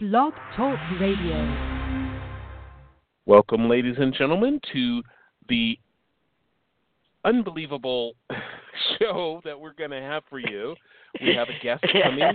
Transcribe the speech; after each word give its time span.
Blog 0.00 0.32
Talk 0.54 0.78
Radio. 1.00 1.90
Welcome, 3.26 3.68
ladies 3.68 3.96
and 3.98 4.14
gentlemen, 4.14 4.60
to 4.72 5.02
the 5.48 5.76
unbelievable 7.24 8.12
show 9.00 9.40
that 9.44 9.58
we're 9.58 9.74
going 9.74 9.90
to 9.90 10.00
have 10.00 10.22
for 10.30 10.38
you. 10.38 10.76
We 11.20 11.34
have 11.34 11.48
a 11.48 11.64
guest 11.64 11.82
coming, 12.04 12.32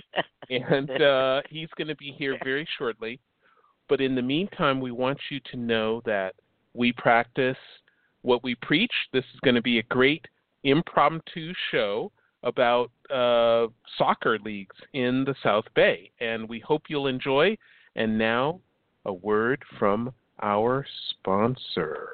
and 0.49 1.01
uh, 1.01 1.41
he's 1.49 1.69
going 1.77 1.87
to 1.87 1.95
be 1.95 2.13
here 2.17 2.37
very 2.43 2.67
shortly. 2.77 3.21
But 3.87 4.01
in 4.01 4.13
the 4.13 4.21
meantime, 4.21 4.81
we 4.81 4.91
want 4.91 5.19
you 5.31 5.39
to 5.51 5.55
know 5.55 6.01
that 6.05 6.35
we 6.73 6.91
practice 6.91 7.55
what 8.23 8.43
we 8.43 8.55
preach. 8.55 8.91
This 9.13 9.23
is 9.33 9.39
going 9.39 9.55
to 9.55 9.61
be 9.61 9.79
a 9.79 9.83
great 9.83 10.25
impromptu 10.65 11.53
show 11.71 12.11
about 12.43 12.91
uh, 13.09 13.67
soccer 13.97 14.37
leagues 14.39 14.75
in 14.93 15.23
the 15.25 15.35
South 15.43 15.65
Bay, 15.75 16.11
and 16.19 16.47
we 16.47 16.59
hope 16.59 16.83
you'll 16.89 17.07
enjoy. 17.07 17.57
And 17.95 18.17
now, 18.17 18.59
a 19.05 19.13
word 19.13 19.63
from 19.77 20.13
our 20.41 20.85
sponsor. 21.09 22.07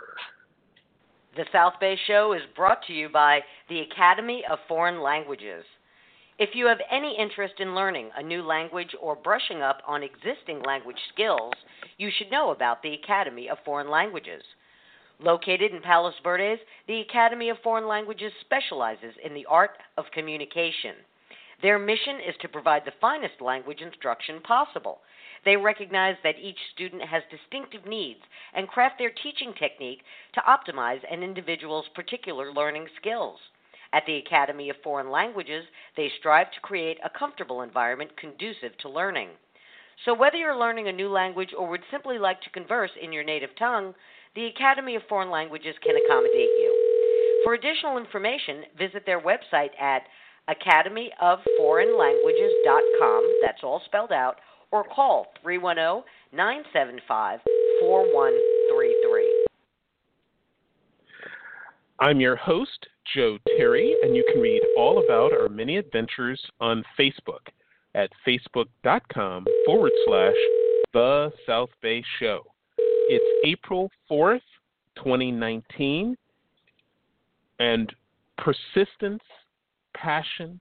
The 1.36 1.46
South 1.52 1.74
Bay 1.80 1.96
Show 2.08 2.34
is 2.34 2.42
brought 2.56 2.86
to 2.88 2.94
you 2.94 3.08
by 3.08 3.40
the 3.70 3.80
Academy 3.82 4.44
of 4.50 4.60
Foreign 4.68 5.02
Languages. 5.02 5.64
If 6.38 6.50
you 6.54 6.66
have 6.68 6.80
any 6.92 7.18
interest 7.20 7.56
in 7.60 7.76
learning 7.76 8.10
a 8.18 8.24
new 8.24 8.42
language 8.42 8.96
or 9.02 9.16
brushing 9.16 9.62
up 9.62 9.82
on 9.88 10.04
existing 10.04 10.62
language 10.66 11.00
skills, 11.14 11.54
you 11.98 12.10
should 12.18 12.32
know 12.32 12.52
about 12.52 12.82
the 12.82 12.94
Academy 12.94 13.50
of 13.50 13.58
Foreign 13.64 13.90
Languages. 13.90 14.42
Located 15.22 15.74
in 15.74 15.82
Palos 15.82 16.14
Verdes, 16.24 16.60
the 16.88 17.02
Academy 17.02 17.50
of 17.50 17.58
Foreign 17.62 17.88
Languages 17.88 18.32
specializes 18.40 19.14
in 19.24 19.34
the 19.34 19.46
art 19.48 19.72
of 19.98 20.06
communication. 20.14 20.96
Their 21.62 21.78
mission 21.78 22.22
is 22.26 22.36
to 22.42 22.48
provide 22.48 22.86
the 22.86 22.94
finest 23.02 23.42
language 23.42 23.82
instruction 23.82 24.40
possible. 24.42 25.02
They 25.44 25.58
recognize 25.58 26.16
that 26.24 26.40
each 26.42 26.58
student 26.74 27.02
has 27.02 27.24
distinctive 27.30 27.86
needs 27.86 28.22
and 28.54 28.70
craft 28.70 28.96
their 28.98 29.12
teaching 29.12 29.54
technique 29.60 30.04
to 30.36 30.42
optimize 30.42 31.02
an 31.12 31.22
individual's 31.22 31.88
particular 31.96 32.54
learning 32.54 32.88
skills. 32.96 33.40
At 33.92 34.06
the 34.06 34.18
Academy 34.18 34.70
of 34.70 34.78
Foreign 34.84 35.10
Languages, 35.10 35.66
they 35.98 36.10
strive 36.20 36.50
to 36.52 36.60
create 36.62 37.00
a 37.04 37.10
comfortable 37.10 37.62
environment 37.62 38.16
conducive 38.16 38.78
to 38.78 38.90
learning. 38.90 39.30
So, 40.06 40.14
whether 40.14 40.38
you're 40.38 40.56
learning 40.56 40.88
a 40.88 40.94
new 40.94 41.10
language 41.10 41.54
or 41.58 41.68
would 41.68 41.84
simply 41.92 42.18
like 42.18 42.42
to 42.44 42.50
converse 42.52 42.92
in 43.02 43.12
your 43.12 43.24
native 43.24 43.50
tongue, 43.58 43.94
the 44.36 44.46
Academy 44.46 44.96
of 44.96 45.02
Foreign 45.10 45.30
Languages 45.30 45.76
can 45.84 45.98
accommodate 46.06 46.34
you. 46.34 47.42
For 47.44 47.54
additional 47.54 47.98
information, 47.98 48.64
visit 48.78 49.06
their 49.06 49.20
website 49.22 49.70
at 49.80 50.04
academyofforeignlanguages.com, 50.50 53.38
that's 53.42 53.64
all 53.64 53.82
spelled 53.86 54.12
out, 54.12 54.36
or 54.72 54.84
call 54.84 55.28
310 55.42 56.04
975 56.32 57.40
4133. 57.80 59.46
I'm 62.02 62.22
your 62.22 62.36
host, 62.36 62.86
Joe 63.16 63.40
Terry, 63.58 63.96
and 64.04 64.16
you 64.16 64.24
can 64.32 64.40
read 64.42 64.62
all 64.78 65.04
about 65.04 65.34
our 65.34 65.50
many 65.50 65.78
adventures 65.78 66.40
on 66.62 66.84
Facebook 66.98 67.50
at 67.96 68.12
facebook.com 68.28 69.48
forward 69.66 69.92
slash 70.06 70.36
The 70.94 71.32
South 71.46 71.70
Bay 71.82 72.04
Show. 72.20 72.44
It's 73.10 73.26
April 73.46 73.90
4th, 74.10 74.42
2019, 74.96 76.16
and 77.60 77.94
persistence, 78.38 79.24
passion, 79.94 80.60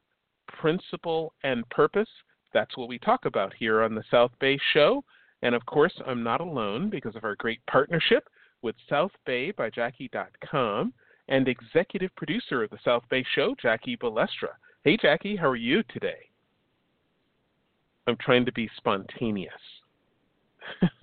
principle, 0.49 1.33
and 1.45 1.69
purpose 1.69 2.09
that's 2.53 2.77
what 2.77 2.89
we 2.89 2.99
talk 2.99 3.25
about 3.25 3.53
here 3.55 3.83
on 3.83 3.95
the 3.95 4.05
South 4.11 4.33
Bay 4.41 4.59
Show. 4.73 5.05
And 5.43 5.55
of 5.55 5.65
course, 5.67 5.93
I'm 6.07 6.23
not 6.23 6.41
alone 6.41 6.91
because 6.91 7.15
of 7.15 7.25
our 7.25 7.37
great 7.37 7.61
partnership 7.67 8.29
with 8.63 8.75
South 8.89 9.13
Bay 9.27 9.51
by 9.53 9.71
Jackie.com 9.71 10.93
and 11.29 11.47
executive 11.47 12.15
producer 12.17 12.63
of 12.63 12.71
the 12.71 12.79
South 12.85 13.05
Bay 13.11 13.25
Show, 13.35 13.55
Jackie 13.61 13.97
Balestra. 13.97 14.55
Hey, 14.83 14.97
Jackie, 14.97 15.37
how 15.37 15.49
are 15.49 15.57
you 15.57 15.83
today? 15.93 16.29
I'm 18.07 18.17
trying 18.17 18.47
to 18.47 18.53
be 18.53 18.71
spontaneous. 18.77 19.53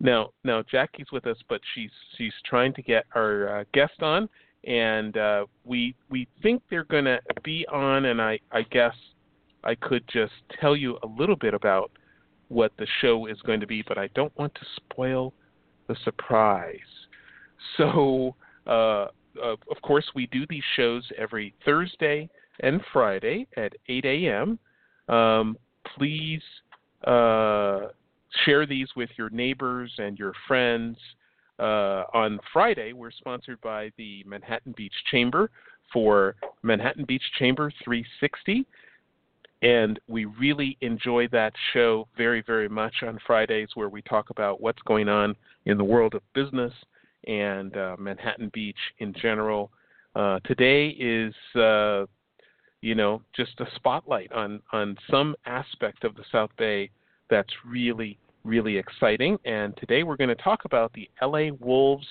now, 0.00 0.30
now 0.44 0.62
Jackie's 0.62 1.12
with 1.12 1.26
us, 1.26 1.36
but 1.48 1.60
she's 1.74 1.90
she's 2.16 2.32
trying 2.44 2.72
to 2.74 2.82
get 2.82 3.04
our 3.14 3.60
uh, 3.60 3.64
guest 3.74 4.02
on, 4.02 4.28
and 4.64 5.16
uh, 5.16 5.46
we 5.64 5.94
we 6.08 6.26
think 6.42 6.62
they're 6.70 6.84
going 6.84 7.04
to 7.04 7.20
be 7.44 7.66
on, 7.70 8.06
and 8.06 8.20
I 8.20 8.40
I 8.50 8.62
guess 8.62 8.94
I 9.62 9.74
could 9.74 10.04
just 10.10 10.32
tell 10.58 10.74
you 10.74 10.98
a 11.02 11.06
little 11.06 11.36
bit 11.36 11.52
about 11.52 11.90
what 12.48 12.72
the 12.78 12.86
show 13.00 13.26
is 13.26 13.38
going 13.42 13.60
to 13.60 13.66
be, 13.66 13.82
but 13.86 13.98
I 13.98 14.08
don't 14.14 14.36
want 14.36 14.54
to 14.54 14.60
spoil 14.76 15.32
the 15.86 15.96
surprise. 16.04 16.78
So, 17.76 18.34
uh, 18.66 19.06
of 19.42 19.82
course, 19.82 20.04
we 20.14 20.26
do 20.28 20.46
these 20.48 20.64
shows 20.76 21.06
every 21.16 21.54
Thursday 21.64 22.28
and 22.60 22.80
Friday 22.92 23.46
at 23.56 23.72
8 23.88 24.04
a.m. 24.04 24.58
Um, 25.08 25.56
please 25.96 26.42
uh, 27.06 27.88
share 28.44 28.66
these 28.66 28.88
with 28.96 29.10
your 29.16 29.30
neighbors 29.30 29.92
and 29.98 30.18
your 30.18 30.32
friends. 30.46 30.96
Uh, 31.58 32.04
on 32.14 32.40
Friday, 32.52 32.92
we're 32.92 33.10
sponsored 33.10 33.60
by 33.60 33.90
the 33.98 34.24
Manhattan 34.26 34.72
Beach 34.76 34.94
Chamber 35.10 35.50
for 35.92 36.36
Manhattan 36.62 37.04
Beach 37.04 37.22
Chamber 37.38 37.72
360. 37.84 38.64
And 39.62 40.00
we 40.08 40.24
really 40.24 40.78
enjoy 40.80 41.28
that 41.28 41.52
show 41.74 42.08
very, 42.16 42.42
very 42.46 42.68
much 42.68 42.94
on 43.02 43.18
Fridays, 43.26 43.68
where 43.74 43.90
we 43.90 44.00
talk 44.02 44.30
about 44.30 44.60
what's 44.62 44.80
going 44.82 45.08
on 45.08 45.36
in 45.66 45.76
the 45.76 45.84
world 45.84 46.14
of 46.14 46.22
business 46.34 46.72
and 47.26 47.76
uh, 47.76 47.96
Manhattan 47.98 48.50
Beach 48.54 48.78
in 49.00 49.12
general. 49.20 49.70
Uh, 50.16 50.40
today 50.44 50.88
is, 50.88 51.34
uh, 51.56 52.06
you 52.80 52.94
know, 52.94 53.20
just 53.36 53.60
a 53.60 53.66
spotlight 53.76 54.32
on 54.32 54.62
on 54.72 54.96
some 55.10 55.36
aspect 55.44 56.04
of 56.04 56.14
the 56.16 56.24
South 56.32 56.50
Bay 56.56 56.90
that's 57.30 57.52
really, 57.66 58.18
really 58.44 58.76
exciting. 58.76 59.38
And 59.44 59.76
today 59.76 60.02
we're 60.02 60.16
going 60.16 60.28
to 60.28 60.34
talk 60.34 60.64
about 60.64 60.92
the 60.92 61.08
LA 61.22 61.54
Wolves 61.60 62.06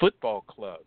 Football 0.00 0.42
Club. 0.42 0.80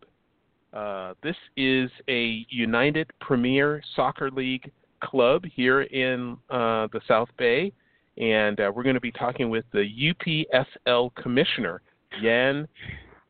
Uh, 0.73 1.13
this 1.21 1.35
is 1.55 1.89
a 2.09 2.45
United 2.49 3.09
Premier 3.21 3.81
Soccer 3.95 4.31
League 4.31 4.71
club 5.03 5.43
here 5.45 5.83
in 5.83 6.37
uh, 6.49 6.87
the 6.91 7.01
South 7.07 7.29
Bay, 7.37 7.71
and 8.17 8.59
uh, 8.59 8.71
we're 8.73 8.83
going 8.83 8.95
to 8.95 9.01
be 9.01 9.11
talking 9.11 9.49
with 9.49 9.65
the 9.71 10.13
UPSL 10.13 11.13
commissioner, 11.15 11.81
Yan 12.21 12.67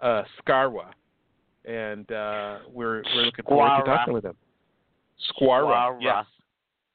uh, 0.01 0.23
Skarwa, 0.41 0.87
and 1.65 2.11
uh, 2.11 2.59
we're 2.71 3.03
we're 3.15 3.25
looking 3.25 3.45
forward 3.45 3.79
to 3.79 3.85
talking 3.85 4.13
with 4.13 4.25
him. 4.25 4.35
Skwara, 5.31 5.97
yes. 6.01 6.25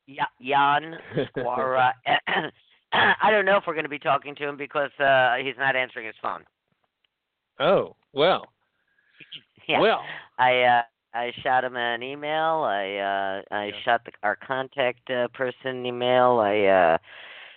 Yeah, 0.06 0.24
Yan 0.40 0.96
Skwara. 1.36 1.92
I 3.32 3.36
don't 3.36 3.46
know 3.46 3.56
if 3.56 3.64
we're 3.66 3.74
going 3.74 3.84
to 3.84 3.90
be 3.90 3.98
talking 3.98 4.34
to 4.36 4.48
him 4.48 4.56
because 4.56 4.90
uh, 5.00 5.36
he's 5.42 5.54
not 5.58 5.74
answering 5.74 6.06
his 6.06 6.14
phone. 6.20 6.44
Oh 7.58 7.96
well. 8.12 8.46
yeah. 9.68 9.80
Well, 9.80 10.00
I 10.38 10.62
uh, 10.62 10.82
I 11.14 11.32
shot 11.42 11.64
him 11.64 11.76
an 11.76 12.02
email. 12.02 12.64
I 12.64 12.96
uh, 12.96 13.54
I 13.54 13.64
yeah. 13.66 13.72
shot 13.84 14.04
the, 14.04 14.12
our 14.22 14.36
contact 14.36 15.10
uh, 15.10 15.28
person 15.28 15.86
email. 15.86 16.40
I 16.40 16.64
uh, 16.64 16.98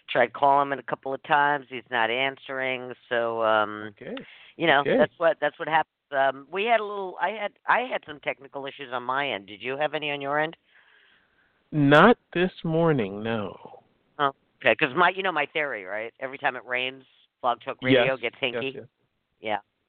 tried 0.09 0.31
calling 0.33 0.71
him 0.71 0.79
a 0.79 0.83
couple 0.83 1.13
of 1.13 1.21
times. 1.23 1.65
He's 1.69 1.83
not 1.91 2.09
answering. 2.09 2.93
So 3.09 3.43
um, 3.43 3.91
okay. 4.01 4.15
you 4.55 4.67
know 4.67 4.79
okay. 4.81 4.97
that's 4.97 5.13
what 5.17 5.37
that's 5.41 5.59
what 5.59 5.67
happens. 5.67 5.91
Um, 6.11 6.47
we 6.49 6.65
had 6.65 6.79
a 6.79 6.85
little. 6.85 7.15
I 7.21 7.31
had 7.31 7.51
I 7.67 7.81
had 7.91 8.01
some 8.07 8.19
technical 8.21 8.65
issues 8.65 8.93
on 8.93 9.03
my 9.03 9.29
end. 9.29 9.47
Did 9.47 9.61
you 9.61 9.75
have 9.77 9.93
any 9.93 10.11
on 10.11 10.21
your 10.21 10.39
end? 10.39 10.55
Not 11.71 12.17
this 12.33 12.51
morning, 12.63 13.21
no. 13.21 13.74
Okay. 14.65 14.75
Because 14.77 14.95
my, 14.95 15.11
you 15.15 15.23
know, 15.23 15.31
my 15.31 15.45
theory, 15.53 15.83
right? 15.85 16.13
Every 16.19 16.37
time 16.37 16.55
it 16.55 16.65
rains, 16.65 17.03
Blog 17.41 17.59
Talk 17.63 17.77
Radio 17.81 18.17
yes. 18.19 18.19
gets 18.21 18.35
hinky. 18.41 18.73
Yes, 18.73 18.73
yes. 18.75 18.85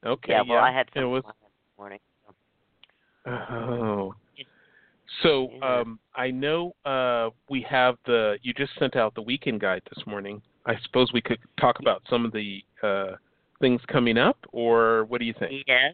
Yeah. 0.05 0.11
Okay. 0.11 0.33
Yeah. 0.33 0.43
Well, 0.43 0.59
yeah. 0.59 0.65
I 0.65 0.73
had 0.73 0.87
some 0.95 1.11
was... 1.11 1.23
this 1.25 1.35
morning. 1.79 1.99
Oh. 3.27 4.15
So 5.23 5.51
um, 5.63 5.99
I 6.15 6.31
know 6.31 6.75
uh, 6.85 7.31
we 7.49 7.65
have 7.69 7.97
the. 8.05 8.37
You 8.43 8.53
just 8.53 8.73
sent 8.79 8.97
out 8.97 9.15
the 9.15 9.23
weekend 9.23 9.61
guide 9.61 9.83
this 9.95 10.07
morning. 10.07 10.43
I 10.67 10.75
suppose 10.85 11.13
we 11.13 11.23
could 11.23 11.39
talk 11.59 11.79
about 11.81 12.03
some 12.11 12.25
of 12.25 12.33
the 12.33 12.61
uh, 12.83 13.13
things 13.61 13.81
coming 13.91 14.19
up, 14.19 14.37
or 14.53 15.05
what 15.07 15.21
do 15.21 15.25
you 15.25 15.35
think? 15.39 15.65
Yeah. 15.67 15.91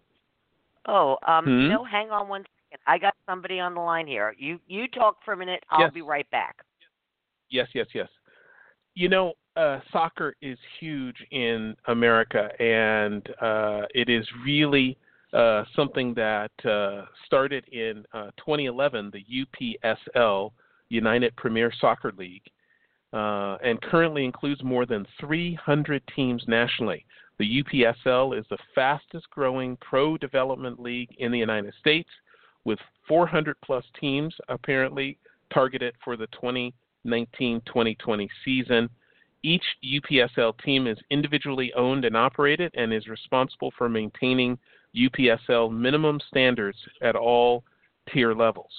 Oh, 0.87 1.17
um, 1.27 1.45
hmm? 1.45 1.69
no. 1.69 1.85
Hang 1.85 2.11
on 2.11 2.29
one 2.29 2.43
second. 2.43 2.83
I 2.87 2.99
got 2.99 3.15
somebody 3.27 3.61
on 3.61 3.75
the 3.75 3.81
line 3.81 4.07
here. 4.07 4.35
You 4.37 4.59
you 4.67 4.89
talk 4.89 5.19
for 5.25 5.35
a 5.35 5.37
minute. 5.37 5.63
I'll 5.71 5.83
yes. 5.83 5.93
be 5.93 6.03
right 6.03 6.29
back. 6.31 6.57
Yes, 7.49 7.69
yes, 7.75 7.87
yes. 7.95 8.09
You 8.95 9.09
know, 9.09 9.33
uh, 9.57 9.81
soccer 9.91 10.35
is 10.43 10.59
huge 10.81 11.17
in 11.31 11.75
America, 11.87 12.49
and 12.61 13.27
uh, 13.41 13.83
it 13.95 14.09
is 14.09 14.27
really 14.45 14.97
uh, 15.33 15.65
something 15.75 16.15
that 16.15 16.51
uh, 16.65 17.07
started 17.27 17.67
in 17.69 18.05
uh, 18.13 18.31
2011, 18.37 19.13
the 19.13 19.25
UPSL, 19.85 20.53
United 20.91 21.35
Premier 21.37 21.73
Soccer 21.81 22.13
League. 22.19 22.43
uh, 23.13 23.57
and 23.63 23.81
currently 23.83 24.25
includes 24.25 24.63
more 24.63 24.87
than 24.87 25.07
300 25.21 26.03
teams 26.17 26.43
nationally. 26.49 27.05
The 27.39 27.63
UPSL 27.63 28.39
is 28.39 28.47
the 28.49 28.59
fastest 28.75 29.29
growing 29.31 29.77
pro 29.81 30.17
development 30.17 30.81
league 30.81 31.11
in 31.19 31.33
the 31.33 31.39
United 31.39 31.75
States, 31.81 32.09
with 32.65 32.79
400 33.09 33.57
plus 33.65 33.85
teams 34.01 34.35
apparently 34.49 35.19
targeted 35.53 35.95
for 36.03 36.17
the 36.17 36.29
2019 37.05 37.63
2020 37.67 38.29
season. 38.45 38.89
Each 39.43 39.65
UPSL 39.85 40.55
team 40.65 40.87
is 40.87 40.99
individually 41.11 41.73
owned 41.75 42.05
and 42.05 42.17
operated 42.17 42.73
and 42.77 42.93
is 42.93 43.09
responsible 43.09 43.73
for 43.77 43.89
maintaining 43.89 44.57
UPSL 44.97 45.73
minimum 45.73 46.21
standards 46.29 46.79
at 47.03 47.17
all 47.17 47.65
tier 48.13 48.35
levels. 48.35 48.71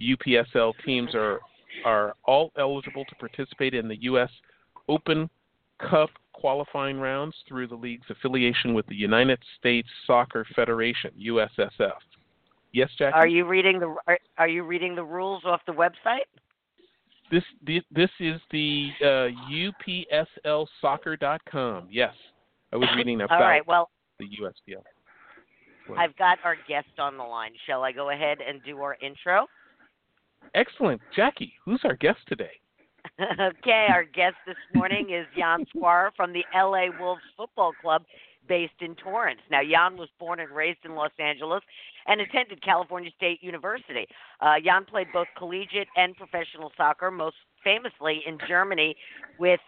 UPSL 0.00 0.72
teams 0.84 1.14
are 1.14 1.40
are 1.84 2.14
all 2.24 2.52
eligible 2.56 3.04
to 3.04 3.14
participate 3.16 3.74
in 3.74 3.88
the 3.88 4.00
U.S. 4.02 4.30
Open 4.88 5.28
Cup 5.80 6.10
qualifying 6.32 7.00
rounds 7.00 7.34
through 7.48 7.66
the 7.66 7.74
league's 7.74 8.06
affiliation 8.08 8.74
with 8.74 8.86
the 8.86 8.94
United 8.94 9.40
States 9.58 9.88
Soccer 10.06 10.46
Federation 10.54 11.10
(USSF). 11.20 11.98
Yes, 12.72 12.90
Jackie. 12.96 13.14
Are 13.14 13.26
you 13.26 13.44
reading 13.44 13.80
the 13.80 13.96
are, 14.06 14.18
are 14.38 14.48
you 14.48 14.62
reading 14.62 14.94
the 14.94 15.02
rules 15.02 15.42
off 15.44 15.60
the 15.66 15.72
website? 15.72 16.26
This 17.30 17.44
this 17.90 18.10
is 18.20 18.40
the 18.50 18.90
uh, 19.00 19.28
UPSLsoccer.com. 20.46 21.88
Yes, 21.90 22.14
I 22.72 22.76
was 22.76 22.88
reading 22.96 23.20
about 23.22 23.40
All 23.40 23.48
right. 23.48 23.66
Well, 23.66 23.90
the 24.18 24.26
USPL. 24.26 24.82
Well, 25.88 25.98
I've 25.98 26.16
got 26.16 26.38
our 26.44 26.56
guest 26.68 26.98
on 26.98 27.16
the 27.16 27.24
line. 27.24 27.52
Shall 27.66 27.82
I 27.82 27.92
go 27.92 28.10
ahead 28.10 28.38
and 28.46 28.62
do 28.64 28.78
our 28.80 28.96
intro? 29.02 29.46
excellent, 30.54 31.00
Jackie. 31.14 31.54
Who's 31.64 31.80
our 31.84 31.96
guest 31.96 32.18
today? 32.26 32.52
okay, 33.20 33.86
our 33.90 34.04
guest 34.04 34.36
this 34.46 34.56
morning 34.74 35.10
is 35.10 35.26
Yan 35.36 35.64
Skwara 35.74 36.10
from 36.16 36.32
the 36.32 36.44
LA 36.54 36.86
Wolves 36.98 37.22
Football 37.36 37.72
Club 37.80 38.02
based 38.48 38.74
in 38.80 38.94
Torrance. 38.96 39.40
Now, 39.50 39.60
Jan 39.62 39.96
was 39.96 40.08
born 40.18 40.40
and 40.40 40.50
raised 40.50 40.80
in 40.84 40.94
Los 40.94 41.12
Angeles 41.18 41.62
and 42.06 42.20
attended 42.20 42.62
California 42.62 43.10
State 43.16 43.42
University. 43.42 44.06
Uh, 44.40 44.54
Yan 44.62 44.84
played 44.84 45.08
both 45.12 45.28
collegiate 45.36 45.88
and 45.96 46.16
professional 46.16 46.72
soccer, 46.76 47.10
most 47.10 47.36
famously 47.62 48.22
in 48.26 48.38
Germany 48.46 48.96
with 49.38 49.60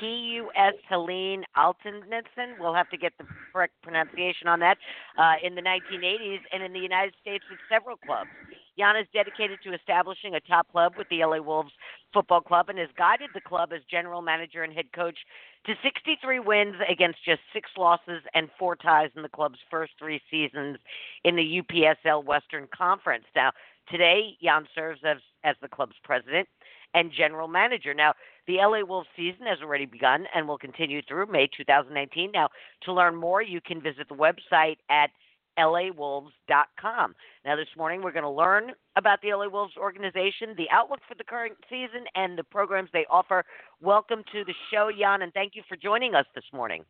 TuS 0.00 0.74
Helene 0.88 1.44
Altenessen. 1.56 2.58
We'll 2.58 2.74
have 2.74 2.88
to 2.90 2.96
get 2.96 3.12
the 3.18 3.26
correct 3.52 3.74
pronunciation 3.82 4.48
on 4.48 4.60
that. 4.60 4.78
Uh, 5.18 5.34
in 5.42 5.54
the 5.54 5.62
1980s, 5.62 6.40
and 6.52 6.62
in 6.62 6.72
the 6.72 6.80
United 6.80 7.14
States 7.20 7.44
with 7.50 7.58
several 7.70 7.96
clubs. 7.96 8.30
Yan 8.76 8.96
is 8.96 9.06
dedicated 9.12 9.58
to 9.62 9.74
establishing 9.74 10.34
a 10.34 10.40
top 10.40 10.70
club 10.70 10.94
with 10.98 11.08
the 11.08 11.24
LA 11.24 11.38
Wolves 11.38 11.72
Football 12.12 12.40
Club 12.40 12.68
and 12.68 12.78
has 12.78 12.88
guided 12.96 13.30
the 13.32 13.40
club 13.40 13.72
as 13.72 13.80
general 13.90 14.22
manager 14.22 14.62
and 14.62 14.72
head 14.72 14.92
coach 14.92 15.18
to 15.66 15.74
63 15.82 16.40
wins 16.40 16.74
against 16.88 17.24
just 17.24 17.40
six 17.52 17.70
losses 17.76 18.22
and 18.34 18.48
four 18.58 18.76
ties 18.76 19.10
in 19.16 19.22
the 19.22 19.28
club's 19.28 19.58
first 19.70 19.92
three 19.98 20.20
seasons 20.30 20.78
in 21.24 21.36
the 21.36 21.62
UPSL 21.62 22.24
Western 22.24 22.68
Conference. 22.76 23.24
Now, 23.34 23.52
today, 23.88 24.36
Yan 24.40 24.66
serves 24.74 25.00
as, 25.04 25.18
as 25.44 25.56
the 25.62 25.68
club's 25.68 25.96
president 26.02 26.48
and 26.94 27.10
general 27.12 27.48
manager. 27.48 27.94
Now, 27.94 28.14
the 28.46 28.56
LA 28.56 28.84
Wolves 28.86 29.08
season 29.16 29.46
has 29.46 29.58
already 29.62 29.86
begun 29.86 30.26
and 30.34 30.46
will 30.46 30.58
continue 30.58 31.00
through 31.02 31.26
May 31.26 31.48
2019. 31.56 32.30
Now, 32.32 32.48
to 32.82 32.92
learn 32.92 33.16
more, 33.16 33.42
you 33.42 33.60
can 33.60 33.80
visit 33.80 34.08
the 34.08 34.14
website 34.14 34.76
at 34.90 35.10
lawolves.com. 35.58 37.14
Now, 37.44 37.56
this 37.56 37.66
morning 37.76 38.02
we're 38.02 38.12
going 38.12 38.24
to 38.24 38.30
learn 38.30 38.72
about 38.96 39.20
the 39.22 39.34
LA 39.34 39.48
Wolves 39.48 39.76
organization, 39.76 40.54
the 40.56 40.68
outlook 40.70 41.00
for 41.08 41.14
the 41.14 41.24
current 41.24 41.54
season, 41.68 42.04
and 42.14 42.38
the 42.38 42.44
programs 42.44 42.90
they 42.92 43.06
offer. 43.10 43.44
Welcome 43.80 44.22
to 44.32 44.44
the 44.44 44.54
show, 44.72 44.88
Yan, 44.88 45.22
and 45.22 45.32
thank 45.32 45.54
you 45.54 45.62
for 45.68 45.76
joining 45.76 46.14
us 46.14 46.26
this 46.34 46.44
morning. 46.52 46.84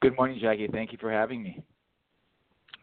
Good 0.00 0.16
morning, 0.16 0.38
Jackie. 0.40 0.68
Thank 0.70 0.92
you 0.92 0.98
for 1.00 1.12
having 1.12 1.42
me. 1.42 1.62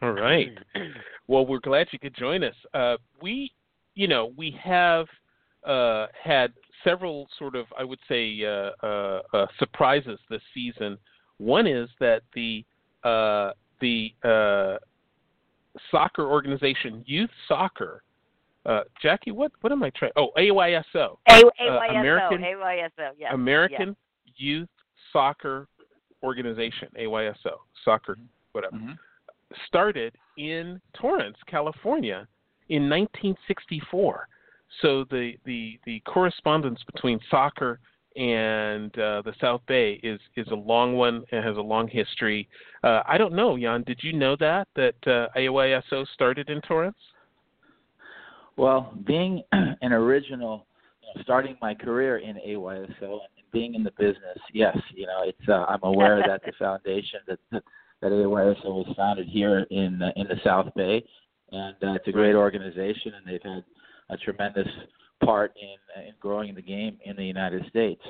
All 0.02 0.12
right. 0.12 0.48
Well, 1.26 1.46
we're 1.46 1.60
glad 1.60 1.86
you 1.92 2.00
could 2.00 2.16
join 2.16 2.42
us. 2.42 2.56
Uh, 2.74 2.96
we, 3.22 3.52
you 3.94 4.08
know, 4.08 4.32
we 4.36 4.52
have 4.60 5.06
uh, 5.64 6.06
had 6.20 6.52
several 6.82 7.28
sort 7.38 7.54
of, 7.54 7.66
I 7.78 7.84
would 7.84 8.00
say, 8.08 8.36
uh, 8.44 8.70
uh, 8.84 9.22
uh 9.32 9.46
surprises 9.56 10.18
this 10.28 10.42
season. 10.52 10.98
One 11.38 11.68
is 11.68 11.88
that 12.00 12.22
the 12.34 12.64
uh, 13.04 13.52
the 13.80 14.12
uh, 14.24 14.78
soccer 15.90 16.26
organization, 16.26 17.04
Youth 17.06 17.30
Soccer. 17.48 18.02
Uh, 18.66 18.82
Jackie, 19.00 19.30
what 19.30 19.52
what 19.62 19.72
am 19.72 19.82
I 19.82 19.90
trying? 19.90 20.12
Oh, 20.16 20.28
AYSO. 20.36 21.16
A- 21.28 21.32
AYSO. 21.32 21.44
Uh, 21.60 21.98
American, 21.98 22.42
AYSO. 22.42 23.10
Yeah. 23.18 23.32
American 23.32 23.96
Youth 24.36 24.68
Soccer 25.12 25.66
Organization. 26.22 26.88
AYSO. 26.98 27.56
Soccer, 27.84 28.16
whatever. 28.52 28.76
Mm-hmm. 28.76 28.92
Started 29.66 30.14
in 30.36 30.80
Torrance, 30.94 31.36
California, 31.46 32.28
in 32.68 32.88
1964. 32.88 34.28
So 34.82 35.04
the 35.10 35.32
the 35.44 35.80
the 35.86 36.00
correspondence 36.00 36.80
between 36.92 37.18
soccer 37.30 37.80
and 38.16 38.92
uh, 38.98 39.22
the 39.22 39.32
South 39.40 39.60
Bay 39.66 40.00
is 40.02 40.20
is 40.36 40.46
a 40.48 40.54
long 40.54 40.96
one. 40.96 41.24
and 41.32 41.44
has 41.44 41.56
a 41.56 41.60
long 41.60 41.88
history. 41.88 42.48
Uh, 42.82 43.02
I 43.06 43.18
don't 43.18 43.34
know, 43.34 43.56
Yan. 43.56 43.82
Did 43.84 44.00
you 44.02 44.12
know 44.12 44.36
that 44.36 44.68
that 44.76 44.94
uh, 45.06 45.28
AYSO 45.38 46.06
started 46.14 46.48
in 46.50 46.60
Torrance? 46.62 46.96
Well, 48.56 48.92
being 49.06 49.42
an 49.52 49.92
original, 49.92 50.66
you 51.02 51.08
know, 51.14 51.22
starting 51.22 51.56
my 51.62 51.74
career 51.74 52.18
in 52.18 52.36
AYSO 52.36 52.88
and 53.00 53.50
being 53.52 53.74
in 53.74 53.82
the 53.82 53.92
business, 53.92 54.38
yes, 54.52 54.76
you 54.94 55.06
know, 55.06 55.22
it's 55.24 55.48
uh, 55.48 55.64
I'm 55.68 55.82
aware 55.82 56.22
that 56.26 56.42
the 56.44 56.52
foundation 56.58 57.20
that 57.28 57.38
that, 57.52 57.62
that 58.02 58.12
AYSO 58.12 58.66
was 58.66 58.92
founded 58.96 59.28
here 59.28 59.66
in 59.70 60.02
uh, 60.02 60.10
in 60.16 60.26
the 60.26 60.36
South 60.44 60.74
Bay, 60.74 61.04
and 61.52 61.76
uh, 61.82 61.92
it's 61.92 62.08
a 62.08 62.12
great 62.12 62.34
organization, 62.34 63.12
and 63.14 63.26
they've 63.26 63.42
had 63.42 63.64
a 64.10 64.16
tremendous 64.16 64.68
part 65.24 65.52
in 65.60 65.76
in 66.02 66.14
growing 66.20 66.54
the 66.54 66.62
game 66.62 66.98
in 67.04 67.16
the 67.16 67.24
United 67.24 67.66
States. 67.68 68.02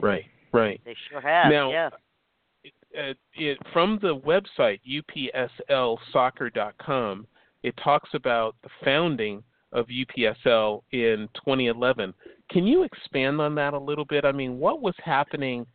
Right, 0.00 0.24
right. 0.52 0.80
They 0.84 0.94
sure 1.10 1.20
have. 1.20 1.50
Now, 1.50 1.70
yeah. 1.70 1.90
Uh, 2.98 3.12
it, 3.34 3.58
from 3.72 3.98
the 4.00 4.16
website 4.16 4.80
upslsoccer.com, 5.70 7.26
it 7.62 7.74
talks 7.82 8.10
about 8.14 8.56
the 8.62 8.70
founding 8.82 9.42
of 9.72 9.86
UPSL 9.86 10.82
in 10.92 11.28
2011. 11.34 12.14
Can 12.50 12.66
you 12.66 12.84
expand 12.84 13.40
on 13.40 13.54
that 13.56 13.74
a 13.74 13.78
little 13.78 14.06
bit? 14.06 14.24
I 14.24 14.32
mean, 14.32 14.58
what 14.58 14.80
was 14.80 14.94
happening 15.04 15.66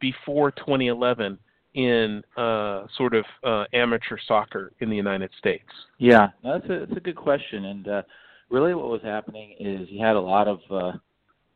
before 0.00 0.52
2011 0.52 1.38
in 1.74 2.22
uh, 2.36 2.86
sort 2.96 3.14
of 3.14 3.24
uh, 3.44 3.64
amateur 3.72 4.18
soccer 4.26 4.72
in 4.80 4.90
the 4.90 4.96
United 4.96 5.30
States? 5.38 5.68
Yeah, 5.98 6.28
that's 6.42 6.64
a 6.66 6.86
that's 6.86 6.96
a 6.96 7.00
good 7.00 7.16
question, 7.16 7.66
and 7.66 7.88
uh, 7.88 8.02
really 8.50 8.74
what 8.74 8.88
was 8.88 9.02
happening 9.02 9.54
is 9.58 9.88
you 9.90 10.04
had 10.04 10.16
a 10.16 10.20
lot 10.20 10.48
of 10.48 10.58
uh, 10.70 10.92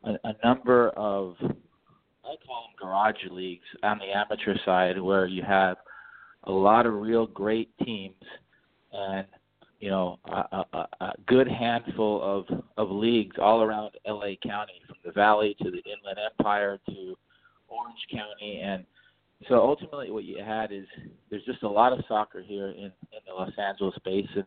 a, 0.04 0.18
a 0.24 0.34
number 0.44 0.90
of 0.90 1.34
I 1.40 2.36
call 2.46 2.68
them 2.68 2.76
garage 2.80 3.16
leagues 3.30 3.66
on 3.82 3.98
the 3.98 4.16
amateur 4.16 4.54
side 4.64 5.00
where 5.00 5.26
you 5.26 5.42
have 5.42 5.76
a 6.44 6.52
lot 6.52 6.86
of 6.86 6.94
real 6.94 7.26
great 7.26 7.70
teams 7.84 8.14
and 8.92 9.26
you 9.80 9.90
know 9.90 10.18
a, 10.26 10.64
a, 10.72 10.88
a 11.00 11.12
good 11.26 11.48
handful 11.48 12.22
of 12.22 12.62
of 12.76 12.90
leagues 12.90 13.36
all 13.40 13.62
around 13.62 13.92
LA 14.06 14.34
County 14.42 14.80
from 14.86 14.96
the 15.04 15.12
Valley 15.12 15.56
to 15.62 15.70
the 15.70 15.82
Inland 15.84 16.18
Empire 16.38 16.78
to 16.86 17.14
Orange 17.68 18.06
County. 18.10 18.60
And 18.60 18.84
so 19.48 19.56
ultimately 19.56 20.10
what 20.10 20.24
you 20.24 20.42
had 20.42 20.72
is 20.72 20.86
there's 21.28 21.44
just 21.44 21.62
a 21.62 21.68
lot 21.68 21.92
of 21.92 22.04
soccer 22.08 22.40
here 22.40 22.68
in 22.68 22.84
in 22.84 23.20
the 23.26 23.34
Los 23.34 23.52
Angeles 23.58 23.94
basin 24.04 24.44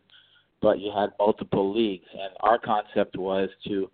but 0.60 0.80
you 0.80 0.90
had 0.94 1.10
multiple 1.18 1.74
leagues. 1.74 2.06
And 2.12 2.32
our 2.40 2.58
concept 2.58 3.16
was 3.16 3.48
to 3.66 3.90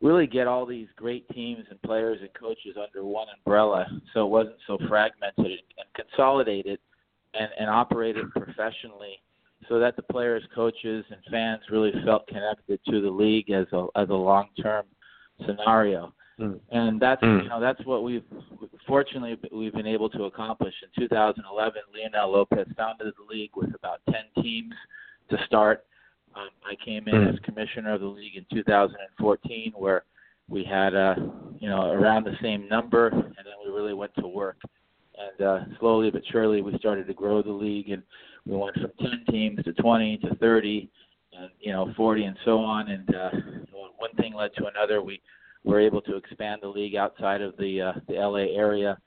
really 0.00 0.26
get 0.26 0.46
all 0.46 0.66
these 0.66 0.88
great 0.96 1.28
teams 1.30 1.64
and 1.70 1.80
players 1.82 2.18
and 2.20 2.30
coaches 2.34 2.76
under 2.76 3.04
one 3.04 3.26
umbrella 3.38 3.86
so 4.12 4.26
it 4.26 4.30
wasn't 4.30 4.56
so 4.66 4.78
fragmented 4.88 5.46
and 5.46 6.06
consolidated 6.08 6.78
and, 7.34 7.48
and 7.58 7.70
operated 7.70 8.30
professionally 8.30 9.20
so 9.68 9.78
that 9.78 9.96
the 9.96 10.02
players, 10.02 10.42
coaches, 10.54 11.04
and 11.10 11.18
fans 11.30 11.60
really 11.70 11.92
felt 12.04 12.26
connected 12.28 12.78
to 12.88 13.00
the 13.00 13.10
league 13.10 13.50
as 13.50 13.66
a 13.72 13.86
as 13.96 14.08
a 14.10 14.14
long 14.14 14.48
term 14.62 14.84
scenario. 15.46 16.12
Mm. 16.38 16.60
And 16.70 17.00
that's 17.00 17.22
Mm. 17.22 17.44
you 17.44 17.48
know 17.48 17.60
that's 17.60 17.84
what 17.86 18.02
we've 18.02 18.22
fortunately 18.86 19.38
we've 19.50 19.72
been 19.72 19.86
able 19.86 20.10
to 20.10 20.24
accomplish. 20.24 20.74
In 20.82 21.02
2011, 21.02 21.82
Leonel 21.94 22.32
Lopez 22.32 22.68
founded 22.76 23.12
the 23.16 23.34
league 23.34 23.56
with 23.56 23.74
about 23.74 24.00
10 24.10 24.42
teams 24.42 24.74
to 25.30 25.38
start. 25.46 25.84
Um, 26.34 26.48
I 26.64 26.74
came 26.84 27.08
in 27.08 27.14
Mm. 27.14 27.32
as 27.32 27.40
commissioner 27.40 27.94
of 27.94 28.00
the 28.00 28.06
league 28.06 28.36
in 28.36 28.44
2014, 28.52 29.72
where 29.72 30.04
we 30.48 30.64
had 30.64 30.94
uh, 30.94 31.14
you 31.58 31.68
know 31.68 31.90
around 31.90 32.24
the 32.24 32.36
same 32.42 32.68
number, 32.68 33.08
and 33.08 33.22
then 33.36 33.54
we 33.64 33.70
really 33.72 33.94
went 33.94 34.14
to 34.16 34.28
work. 34.28 34.58
And 35.18 35.46
uh, 35.46 35.60
slowly 35.80 36.10
but 36.10 36.22
surely, 36.30 36.60
we 36.60 36.76
started 36.78 37.06
to 37.06 37.14
grow 37.14 37.42
the 37.42 37.50
league, 37.50 37.88
and 37.90 38.02
we 38.44 38.56
went 38.56 38.74
from 38.74 38.92
10 39.00 39.24
teams 39.30 39.64
to 39.64 39.72
20 39.72 40.18
to 40.18 40.34
30, 40.36 40.90
and 41.32 41.50
you 41.58 41.72
know 41.72 41.92
40 41.96 42.24
and 42.24 42.36
so 42.44 42.58
on. 42.58 42.88
And 42.90 43.14
uh, 43.14 43.30
one 43.96 44.14
thing 44.16 44.34
led 44.34 44.54
to 44.56 44.66
another. 44.66 45.02
We 45.02 45.20
we're 45.64 45.80
able 45.80 46.02
to 46.02 46.16
expand 46.16 46.60
the 46.62 46.68
league 46.68 46.96
outside 46.96 47.40
of 47.40 47.56
the 47.56 47.80
uh, 47.80 47.92
the 48.08 48.14
LA 48.14 48.54
area 48.54 48.98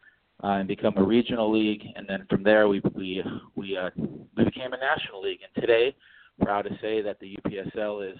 uh, 0.43 0.47
and 0.47 0.67
become 0.67 0.97
a 0.97 1.03
regional 1.03 1.51
league, 1.51 1.83
and 1.95 2.07
then 2.07 2.25
from 2.29 2.43
there 2.43 2.67
we 2.67 2.81
we 2.95 3.23
we 3.55 3.77
uh, 3.77 3.89
we 3.95 4.43
became 4.43 4.73
a 4.73 4.77
national 4.77 5.21
league. 5.21 5.39
And 5.43 5.61
today, 5.61 5.95
proud 6.41 6.63
to 6.63 6.71
say 6.81 7.01
that 7.01 7.19
the 7.19 7.37
UPSL 7.43 8.11
is 8.11 8.17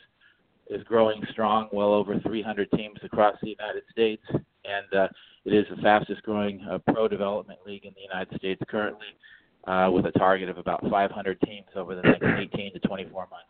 is 0.69 0.83
growing 0.83 1.21
strong, 1.31 1.67
well 1.71 1.93
over 1.93 2.19
300 2.19 2.69
teams 2.71 2.99
across 3.03 3.35
the 3.41 3.49
United 3.49 3.83
States, 3.91 4.23
and 4.29 4.93
uh, 4.93 5.07
it 5.45 5.53
is 5.53 5.65
the 5.75 5.81
fastest 5.81 6.21
growing 6.23 6.65
uh, 6.69 6.77
pro 6.93 7.07
development 7.07 7.59
league 7.65 7.85
in 7.85 7.93
the 7.95 8.01
United 8.01 8.37
States 8.37 8.61
currently, 8.69 9.07
uh, 9.65 9.89
with 9.91 10.05
a 10.05 10.11
target 10.11 10.49
of 10.49 10.57
about 10.57 10.81
500 10.89 11.41
teams 11.41 11.67
over 11.75 11.95
the 11.95 12.01
next 12.01 12.23
18 12.53 12.73
to 12.73 12.79
24 12.79 13.21
months. 13.21 13.45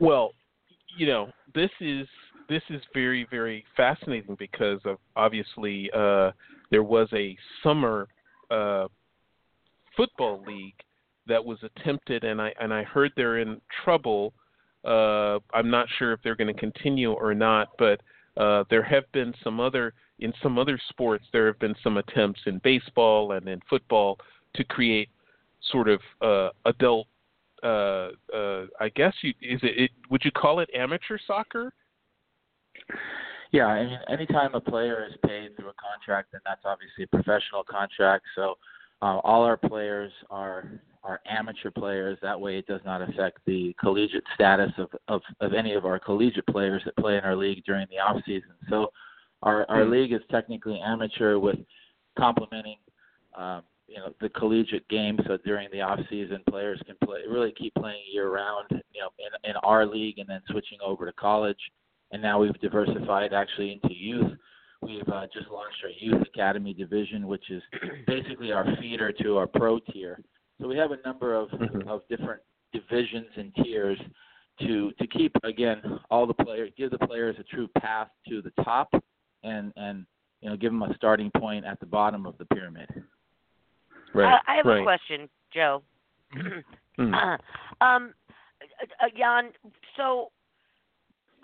Well, 0.00 0.32
you 0.96 1.06
know, 1.06 1.30
this 1.54 1.70
is 1.80 2.06
this 2.48 2.62
is 2.70 2.82
very 2.94 3.26
very 3.30 3.64
fascinating 3.76 4.36
because 4.38 4.80
of 4.84 4.98
obviously 5.16 5.90
uh, 5.94 6.30
there 6.70 6.82
was 6.82 7.08
a 7.12 7.36
summer 7.62 8.08
uh, 8.50 8.86
football 9.96 10.42
league 10.46 10.74
that 11.26 11.44
was 11.44 11.58
attempted, 11.62 12.24
and 12.24 12.40
I 12.40 12.52
and 12.60 12.72
I 12.72 12.82
heard 12.84 13.12
they're 13.16 13.38
in 13.38 13.60
trouble. 13.84 14.32
Uh, 14.84 15.38
I'm 15.52 15.70
not 15.70 15.88
sure 15.98 16.12
if 16.12 16.20
they're 16.22 16.36
going 16.36 16.52
to 16.52 16.60
continue 16.60 17.12
or 17.12 17.34
not, 17.34 17.68
but 17.78 18.00
uh, 18.36 18.64
there 18.70 18.82
have 18.82 19.10
been 19.12 19.34
some 19.42 19.60
other 19.60 19.94
in 20.18 20.32
some 20.42 20.58
other 20.58 20.78
sports. 20.88 21.24
There 21.32 21.46
have 21.46 21.58
been 21.58 21.74
some 21.82 21.96
attempts 21.96 22.40
in 22.46 22.60
baseball 22.62 23.32
and 23.32 23.48
in 23.48 23.60
football 23.68 24.18
to 24.54 24.64
create 24.64 25.08
sort 25.70 25.88
of 25.88 26.00
uh, 26.22 26.50
adult. 26.64 27.08
Uh, 27.62 28.10
uh, 28.34 28.66
I 28.80 28.90
guess 28.94 29.14
you 29.22 29.30
is 29.42 29.60
it, 29.62 29.78
it. 29.78 29.90
Would 30.10 30.24
you 30.24 30.30
call 30.30 30.60
it 30.60 30.70
amateur 30.74 31.18
soccer? 31.26 31.72
Yeah, 33.52 33.66
I 33.66 33.84
mean, 33.84 33.98
anytime 34.08 34.54
a 34.54 34.60
player 34.60 35.06
is 35.08 35.16
paid 35.24 35.56
through 35.56 35.70
a 35.70 35.74
contract, 35.74 36.32
then 36.32 36.40
that's 36.44 36.62
obviously 36.64 37.04
a 37.04 37.06
professional 37.06 37.62
contract. 37.62 38.24
So 38.34 38.56
uh, 39.02 39.18
all 39.24 39.44
our 39.44 39.56
players 39.56 40.12
are 40.30 40.70
are 41.04 41.20
amateur 41.30 41.70
players. 41.70 42.18
That 42.20 42.40
way, 42.40 42.58
it 42.58 42.66
does 42.66 42.80
not 42.84 43.00
affect 43.00 43.38
the 43.46 43.74
collegiate 43.78 44.24
status 44.34 44.72
of, 44.76 44.88
of, 45.06 45.20
of 45.40 45.54
any 45.54 45.74
of 45.74 45.84
our 45.84 46.00
collegiate 46.00 46.46
players 46.48 46.82
that 46.84 46.96
play 46.96 47.16
in 47.16 47.22
our 47.22 47.36
league 47.36 47.62
during 47.64 47.86
the 47.90 47.98
off 47.98 48.20
season. 48.26 48.50
So 48.68 48.88
our 49.42 49.64
our 49.70 49.84
hmm. 49.84 49.92
league 49.92 50.12
is 50.12 50.20
technically 50.30 50.80
amateur 50.84 51.38
with 51.38 51.58
complementing. 52.18 52.78
Um, 53.36 53.62
you 53.86 53.98
know 53.98 54.12
the 54.20 54.28
collegiate 54.30 54.88
game, 54.88 55.18
so 55.28 55.38
during 55.44 55.68
the 55.70 55.80
off 55.80 56.00
season, 56.10 56.42
players 56.50 56.80
can 56.86 56.96
play 57.04 57.20
really 57.28 57.52
keep 57.52 57.72
playing 57.74 58.02
year 58.12 58.30
round. 58.30 58.66
You 58.70 59.02
know, 59.02 59.10
in 59.18 59.50
in 59.50 59.56
our 59.62 59.86
league, 59.86 60.18
and 60.18 60.28
then 60.28 60.40
switching 60.50 60.78
over 60.84 61.06
to 61.06 61.12
college 61.12 61.60
and 62.12 62.22
now 62.22 62.40
we've 62.40 62.58
diversified 62.60 63.32
actually 63.32 63.72
into 63.72 63.94
youth. 63.94 64.32
We've 64.82 65.08
uh, 65.08 65.26
just 65.32 65.48
launched 65.50 65.78
our 65.84 65.90
youth 65.98 66.22
academy 66.22 66.74
division, 66.74 67.26
which 67.26 67.50
is 67.50 67.62
basically 68.06 68.52
our 68.52 68.66
feeder 68.80 69.12
to 69.22 69.36
our 69.36 69.46
pro 69.46 69.78
tier. 69.78 70.20
So 70.60 70.68
we 70.68 70.76
have 70.76 70.92
a 70.92 70.98
number 71.04 71.34
of 71.34 71.48
mm-hmm. 71.50 71.88
of 71.88 72.02
different 72.08 72.40
divisions 72.72 73.26
and 73.36 73.54
tiers 73.62 73.98
to 74.60 74.92
to 74.98 75.06
keep 75.06 75.32
again 75.44 75.82
all 76.10 76.26
the 76.26 76.34
players 76.34 76.70
give 76.76 76.90
the 76.90 76.98
players 76.98 77.36
a 77.38 77.42
true 77.44 77.68
path 77.78 78.08
to 78.28 78.42
the 78.42 78.50
top 78.62 78.88
and 79.42 79.72
and 79.76 80.06
you 80.40 80.48
know 80.48 80.56
give 80.56 80.72
them 80.72 80.82
a 80.82 80.94
starting 80.94 81.30
point 81.36 81.64
at 81.64 81.78
the 81.80 81.86
bottom 81.86 82.26
of 82.26 82.36
the 82.38 82.44
pyramid. 82.46 82.88
Right. 84.14 84.38
I, 84.46 84.52
I 84.52 84.56
have 84.56 84.66
right. 84.66 84.80
a 84.80 84.82
question, 84.82 85.28
Joe. 85.52 85.82
mm. 86.34 86.62
uh, 86.98 87.84
um, 87.84 88.14
uh, 89.02 89.06
Yan, 89.14 89.50
so 89.96 90.30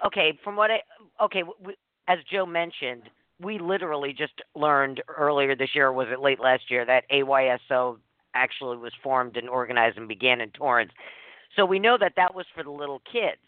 okay, 0.06 0.38
from 0.42 0.56
what 0.56 0.70
I 0.70 0.80
okay, 1.24 1.42
we, 1.64 1.74
as 2.08 2.18
Joe 2.30 2.46
mentioned, 2.46 3.04
we 3.40 3.58
literally 3.58 4.12
just 4.12 4.34
learned 4.54 5.02
earlier 5.08 5.54
this 5.56 5.70
year, 5.74 5.92
was 5.92 6.08
it 6.10 6.20
late 6.20 6.40
last 6.40 6.70
year, 6.70 6.84
that 6.84 7.04
AYSO 7.10 7.98
actually 8.34 8.76
was 8.76 8.92
formed 9.02 9.36
and 9.36 9.48
organized 9.48 9.98
and 9.98 10.08
began 10.08 10.40
in 10.40 10.50
Torrance. 10.50 10.92
So 11.56 11.66
we 11.66 11.78
know 11.78 11.96
that 12.00 12.14
that 12.16 12.34
was 12.34 12.46
for 12.54 12.62
the 12.62 12.70
little 12.70 13.02
kids. 13.10 13.40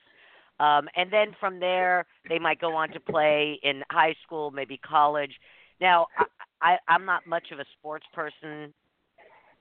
Um, 0.61 0.89
and 0.95 1.13
then 1.13 1.35
from 1.41 1.59
there, 1.59 2.07
they 2.29 2.39
might 2.39 2.61
go 2.61 2.75
on 2.75 2.91
to 2.91 3.01
play 3.01 3.59
in 3.63 3.83
high 3.91 4.15
school, 4.25 4.51
maybe 4.51 4.77
college. 4.77 5.33
Now, 5.81 6.07
I, 6.19 6.25
I, 6.61 6.79
I'm 6.87 7.05
not 7.05 7.27
much 7.27 7.51
of 7.51 7.59
a 7.59 7.65
sports 7.79 8.07
person, 8.13 8.73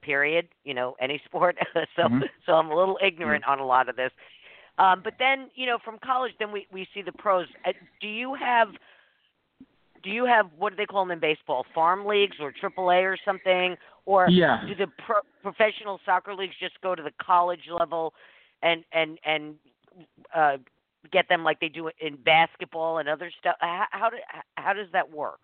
period. 0.02 0.50
You 0.64 0.74
know, 0.74 0.96
any 1.02 1.22
sport. 1.26 1.58
so, 1.96 2.04
mm-hmm. 2.04 2.20
so 2.46 2.54
I'm 2.54 2.70
a 2.70 2.76
little 2.76 3.00
ignorant 3.06 3.44
mm-hmm. 3.44 3.52
on 3.54 3.60
a 3.60 3.66
lot 3.66 3.90
of 3.90 3.96
this. 3.96 4.12
Um, 4.80 5.02
but 5.04 5.14
then, 5.20 5.50
you 5.56 5.66
know, 5.66 5.78
from 5.84 6.00
college, 6.04 6.34
then 6.40 6.52
we 6.52 6.68
we 6.72 6.88
see 6.94 7.02
the 7.02 7.12
pros. 7.12 7.48
Uh, 7.66 7.74
do 8.02 8.08
you 8.08 8.34
have 8.34 8.70
do 10.04 10.10
you 10.10 10.26
have 10.26 10.48
what 10.58 10.72
do 10.72 10.76
they 10.76 10.86
call 10.86 11.04
them 11.04 11.12
in 11.12 11.20
baseball? 11.20 11.66
Farm 11.74 12.06
leagues 12.06 12.38
or 12.40 12.52
AAA 12.52 13.04
or 13.04 13.18
something? 13.24 13.76
Or 14.06 14.28
yeah. 14.30 14.62
do 14.68 14.76
the 14.76 14.92
pro- 15.06 15.22
professional 15.42 16.00
soccer 16.06 16.36
leagues 16.36 16.56
just 16.60 16.80
go 16.82 16.96
to 16.96 17.04
the 17.04 17.14
college 17.22 17.70
level 17.72 18.14
and 18.62 18.84
and 18.92 19.20
and 19.24 19.56
uh, 20.36 20.58
get 21.12 21.30
them 21.30 21.44
like 21.44 21.60
they 21.60 21.70
do 21.70 21.90
in 22.02 22.16
basketball 22.16 22.98
and 22.98 23.08
other 23.08 23.32
stuff? 23.40 23.56
How, 23.60 23.86
how 23.92 24.10
do 24.10 24.18
how 24.56 24.74
does 24.74 24.88
that 24.92 25.10
work? 25.10 25.42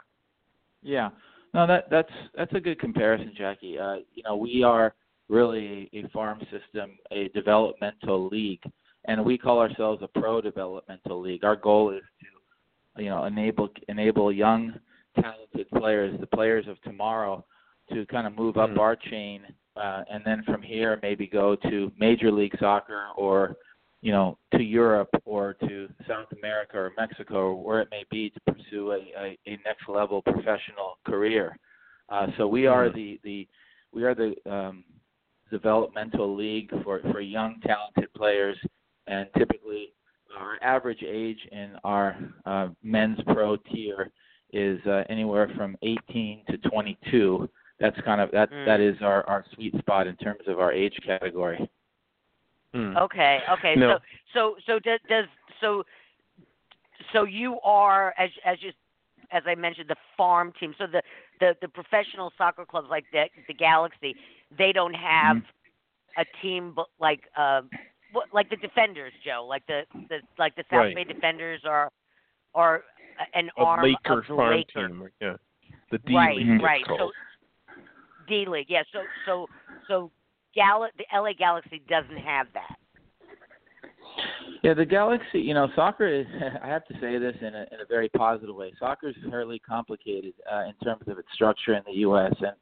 Yeah, 0.82 1.10
no, 1.54 1.68
that 1.68 1.90
that's 1.92 2.12
that's 2.36 2.54
a 2.54 2.60
good 2.60 2.80
comparison, 2.80 3.34
Jackie. 3.38 3.78
Uh, 3.78 3.98
you 4.14 4.24
know, 4.24 4.36
we 4.36 4.64
are 4.64 4.96
really 5.30 5.90
a 5.94 6.08
farm 6.10 6.40
system, 6.52 6.98
a 7.12 7.30
developmental 7.30 8.28
league 8.28 8.64
and 9.06 9.24
we 9.24 9.38
call 9.38 9.60
ourselves 9.60 10.02
a 10.04 10.20
pro 10.20 10.42
developmental 10.42 11.22
league. 11.22 11.44
Our 11.44 11.56
goal 11.56 11.92
is 11.92 12.04
to, 12.22 13.04
you 13.04 13.10
know, 13.10 13.26
enable 13.26 13.70
enable 13.88 14.32
young, 14.32 14.74
talented 15.20 15.70
players, 15.72 16.20
the 16.20 16.28
players 16.28 16.68
of 16.68 16.82
tomorrow, 16.82 17.46
to 17.94 18.06
kind 18.08 18.28
of 18.28 18.36
move 18.36 18.58
up 18.58 18.72
mm. 18.72 18.80
our 18.80 18.96
chain, 18.96 19.42
uh, 19.76 20.04
and 20.12 20.24
then 20.26 20.44
from 20.46 20.62
here 20.62 21.00
maybe 21.02 21.28
go 21.28 21.56
to 21.56 21.92
Major 21.98 22.32
League 22.32 22.56
Soccer 22.60 23.06
or, 23.16 23.56
you 24.02 24.12
know, 24.12 24.38
to 24.56 24.62
Europe 24.62 25.10
or 25.26 25.56
to 25.68 25.88
South 26.08 26.28
America 26.38 26.78
or 26.78 26.92
Mexico 26.98 27.36
or 27.36 27.64
where 27.64 27.82
it 27.82 27.88
may 27.92 28.04
be 28.12 28.30
to 28.30 28.54
pursue 28.54 28.92
a, 28.92 28.98
a, 29.18 29.38
a 29.48 29.52
next 29.66 29.88
level 29.88 30.22
professional 30.22 30.98
career. 31.06 31.58
Uh, 32.10 32.28
so 32.38 32.48
we 32.48 32.68
are 32.68 32.90
mm. 32.90 32.96
the 32.96 33.20
the 33.24 33.48
we 33.92 34.04
are 34.04 34.14
the 34.14 34.36
um, 34.50 34.84
developmental 35.50 36.36
league 36.36 36.70
for 36.84 37.02
for 37.12 37.22
young 37.22 37.60
talented 37.66 38.14
players 38.14 38.58
and 39.10 39.28
typically 39.38 39.94
our 40.38 40.58
average 40.62 41.04
age 41.06 41.40
in 41.52 41.72
our 41.84 42.18
uh, 42.46 42.70
men's 42.84 43.20
pro 43.28 43.58
tier 43.58 44.12
is 44.54 44.80
uh, 44.86 45.04
anywhere 45.10 45.52
from 45.58 45.76
18 45.82 46.44
to 46.50 46.58
22. 46.70 47.50
That's 47.80 48.00
kind 48.02 48.22
of 48.22 48.32
that 48.32 48.52
mm. 48.52 48.66
that 48.66 48.80
is 48.80 48.96
our 49.02 49.28
our 49.28 49.46
sweet 49.54 49.74
spot 49.80 50.08
in 50.08 50.16
terms 50.18 50.42
of 50.48 50.60
our 50.60 50.72
age 50.72 50.98
category. 51.06 51.70
Mm. 52.76 52.98
Okay, 53.02 53.40
okay. 53.52 53.76
No. 53.76 54.00
So 54.34 54.56
so 54.66 54.74
so 54.74 54.80
does, 54.80 55.00
does 55.10 55.26
so 55.62 55.84
so 57.14 57.24
you 57.24 57.60
are 57.64 58.14
as 58.18 58.30
as 58.46 58.58
you 58.62 58.72
as 59.32 59.44
I 59.46 59.56
mentioned 59.56 59.90
the 59.90 59.96
farm 60.18 60.52
team. 60.60 60.76
So 60.78 60.88
the 60.88 61.02
the 61.40 61.56
the 61.62 61.70
professional 61.70 62.34
soccer 62.38 62.66
clubs 62.66 62.88
like 62.90 63.06
the 63.14 63.26
the 63.48 63.54
Galaxy, 63.54 64.16
they 64.58 64.74
don't 64.74 64.96
have 64.96 65.38
mm. 65.38 65.44
a 66.18 66.26
team 66.42 66.76
like 67.00 67.22
uh 67.38 67.62
like 68.34 68.50
the 68.50 68.56
defenders, 68.58 69.14
Joe, 69.24 69.46
like 69.48 69.66
the, 69.68 69.82
the 70.10 70.18
like 70.38 70.56
the 70.56 70.64
South 70.70 70.80
right. 70.80 70.96
Bay 70.96 71.04
defenders 71.04 71.62
are 71.66 71.90
are 72.56 72.84
an 73.34 73.50
a 73.58 73.62
arm 73.62 73.84
Laker 73.84 74.20
of 74.20 74.28
the 74.28 74.36
farm 74.36 74.56
Laker. 74.56 74.88
team, 74.88 75.10
yeah, 75.22 75.36
the 75.92 75.98
D 76.00 76.16
right, 76.16 76.38
League. 76.38 76.62
Right, 76.62 76.86
called. 76.86 77.00
So 77.00 77.74
D 78.28 78.46
League, 78.48 78.68
yeah. 78.70 78.84
So 78.92 79.00
so 79.26 79.48
so 79.88 80.12
Gal- 80.56 80.88
the 80.98 81.06
LA 81.14 81.34
Galaxy 81.38 81.82
doesn't 81.88 82.18
have 82.18 82.48
that. 82.54 82.76
Yeah, 84.64 84.74
the 84.74 84.86
Galaxy, 84.86 85.40
you 85.40 85.54
know, 85.54 85.70
soccer 85.76 86.08
is, 86.08 86.26
I 86.64 86.68
have 86.68 86.86
to 86.88 86.94
say 86.96 87.18
this 87.18 87.36
in 87.40 87.56
a, 87.56 87.66
in 87.72 87.80
a 87.82 87.86
very 87.88 88.10
positive 88.10 88.54
way. 88.54 88.74
Soccer 88.78 89.10
is 89.10 89.16
fairly 89.30 89.60
complicated 89.60 90.34
uh, 90.52 90.66
in 90.66 90.74
terms 90.84 91.04
of 91.08 91.18
its 91.18 91.28
structure 91.34 91.76
in 91.76 91.84
the 91.86 92.00
U.S., 92.00 92.34
and, 92.40 92.56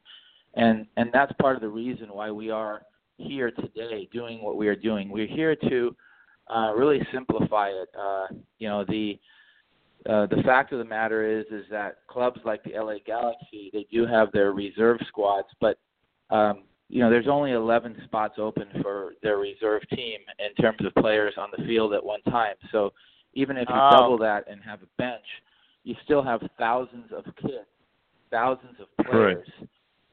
and, 0.54 0.86
and 0.96 1.10
that's 1.12 1.32
part 1.40 1.56
of 1.56 1.62
the 1.62 1.68
reason 1.68 2.08
why 2.12 2.30
we 2.30 2.50
are 2.50 2.82
here 3.18 3.50
today 3.50 4.08
doing 4.12 4.42
what 4.42 4.56
we 4.56 4.68
are 4.68 4.76
doing. 4.76 5.10
We're 5.10 5.26
here 5.26 5.54
to 5.68 5.94
uh, 6.54 6.72
really 6.74 7.00
simplify 7.12 7.68
it. 7.68 7.88
Uh, 7.98 8.26
you 8.58 8.68
know, 8.68 8.84
the 8.88 9.18
uh, 10.08 10.26
the 10.26 10.42
fact 10.44 10.72
of 10.72 10.78
the 10.78 10.84
matter 10.84 11.38
is 11.38 11.44
is 11.50 11.64
that 11.70 11.98
clubs 12.06 12.40
like 12.44 12.62
the 12.64 12.72
LA 12.78 12.94
Galaxy 13.04 13.70
they 13.72 13.86
do 13.92 14.06
have 14.06 14.32
their 14.32 14.52
reserve 14.52 14.98
squads, 15.08 15.48
but 15.60 15.78
um, 16.30 16.62
you 16.88 17.00
know 17.00 17.10
there's 17.10 17.28
only 17.28 17.52
11 17.52 18.00
spots 18.04 18.34
open 18.38 18.68
for 18.80 19.14
their 19.22 19.38
reserve 19.38 19.82
team 19.90 20.20
in 20.38 20.54
terms 20.62 20.78
of 20.84 20.94
players 21.02 21.34
on 21.36 21.48
the 21.56 21.64
field 21.64 21.92
at 21.92 22.02
one 22.02 22.22
time. 22.22 22.54
So 22.72 22.92
even 23.34 23.56
if 23.56 23.68
you 23.68 23.74
oh. 23.74 23.90
double 23.90 24.18
that 24.18 24.44
and 24.48 24.62
have 24.62 24.82
a 24.82 24.88
bench, 24.96 25.24
you 25.82 25.94
still 26.04 26.22
have 26.22 26.40
thousands 26.58 27.10
of 27.14 27.24
kids, 27.36 27.66
thousands 28.30 28.76
of 28.80 29.04
players. 29.04 29.44
Right 29.60 29.68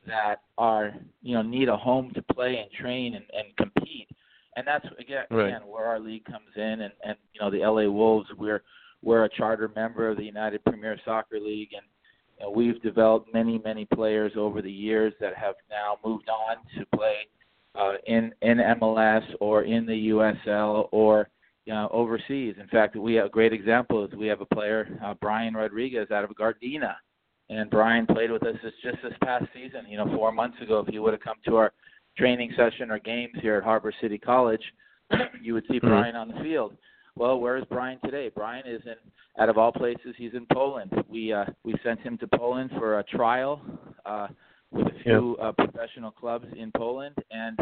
that 0.08 0.42
are 0.58 0.94
you 1.22 1.36
know 1.36 1.42
need 1.42 1.70
a 1.70 1.78
home 1.78 2.12
to 2.14 2.22
play 2.34 2.58
and 2.58 2.72
train 2.72 3.16
and, 3.16 3.26
and 3.34 3.56
compete 3.58 4.08
and 4.56 4.66
that's 4.66 4.86
again, 5.00 5.26
right. 5.32 5.48
again 5.48 5.62
where 5.68 5.86
our 5.86 6.00
league 6.00 6.26
comes 6.26 6.50
in 6.56 6.82
and 6.82 6.92
and 7.04 7.16
you 7.34 7.42
know 7.42 7.50
the 7.50 7.60
LA 7.60 7.90
Wolves 7.90 8.28
we're 8.38 8.62
we're 9.06 9.26
a 9.26 9.30
charter 9.30 9.72
member 9.76 10.10
of 10.10 10.18
the 10.18 10.24
United 10.24 10.66
Premier 10.66 11.00
Soccer 11.06 11.40
League, 11.40 11.70
and 11.74 11.84
you 12.40 12.46
know, 12.46 12.52
we've 12.52 12.82
developed 12.82 13.34
many, 13.34 13.62
many 13.64 13.86
players 13.86 14.34
over 14.36 14.62
the 14.62 14.72
years 14.72 15.14
that 15.22 15.36
have 15.36 15.56
now 15.70 15.98
moved 16.04 16.28
on 16.28 16.58
to 16.78 16.86
play 16.98 17.16
uh, 17.76 17.94
in 18.08 18.34
in 18.42 18.58
MLS 18.58 19.24
or 19.40 19.64
in 19.64 19.86
the 19.86 20.10
USL 20.10 20.90
or 20.92 21.30
you 21.66 21.74
know, 21.74 21.90
overseas. 21.92 22.56
In 22.60 22.68
fact, 22.68 22.96
we 22.96 23.14
have 23.16 23.28
a 23.28 23.30
great 23.30 23.54
example 23.54 24.06
is 24.06 24.14
we 24.14 24.28
have 24.28 24.42
a 24.42 24.46
player, 24.46 25.00
uh, 25.04 25.14
Brian 25.22 25.54
Rodriguez, 25.54 26.12
out 26.12 26.24
of 26.24 26.30
Gardena, 26.32 26.96
and 27.50 27.70
Brian 27.70 28.06
played 28.06 28.32
with 28.32 28.44
us 28.44 28.56
just 28.84 28.98
this 29.04 29.14
past 29.24 29.46
season. 29.54 29.86
You 29.88 29.98
know, 29.98 30.16
four 30.16 30.32
months 30.32 30.58
ago, 30.62 30.80
if 30.80 30.88
he 30.88 31.00
would 31.00 31.14
have 31.14 31.22
come 31.22 31.38
to 31.46 31.58
our 31.58 31.74
training 32.18 32.54
session 32.56 32.92
or 32.92 33.00
games 33.00 33.34
here 33.42 33.58
at 33.58 33.64
Harbor 33.64 33.94
City 34.02 34.18
College, 34.18 34.62
you 35.42 35.54
would 35.54 35.66
see 35.68 35.78
mm-hmm. 35.78 35.88
Brian 35.88 36.16
on 36.16 36.30
the 36.30 36.40
field. 36.42 36.76
Well, 37.16 37.40
where 37.40 37.58
is 37.58 37.64
Brian 37.70 38.00
today? 38.04 38.30
Brian 38.34 38.68
is 38.68 38.82
in, 38.86 38.96
out 39.42 39.50
of 39.50 39.58
all 39.58 39.72
places, 39.72 40.16
he's 40.18 40.34
in 40.34 40.46
Poland. 40.52 40.92
We 41.08 41.32
uh, 41.32 41.46
we 41.64 41.76
sent 41.84 42.02
him 42.02 42.18
to 42.18 42.28
Poland 42.28 42.72
for 42.78 43.00
a 43.00 43.04
trial 43.04 43.62
uh, 44.06 44.28
with 44.72 44.88
a 44.88 45.04
few 45.04 45.38
uh, 45.42 45.54
professional 45.54 46.12
clubs 46.12 46.46
in 46.58 46.72
Poland, 46.76 47.16
and 47.32 47.58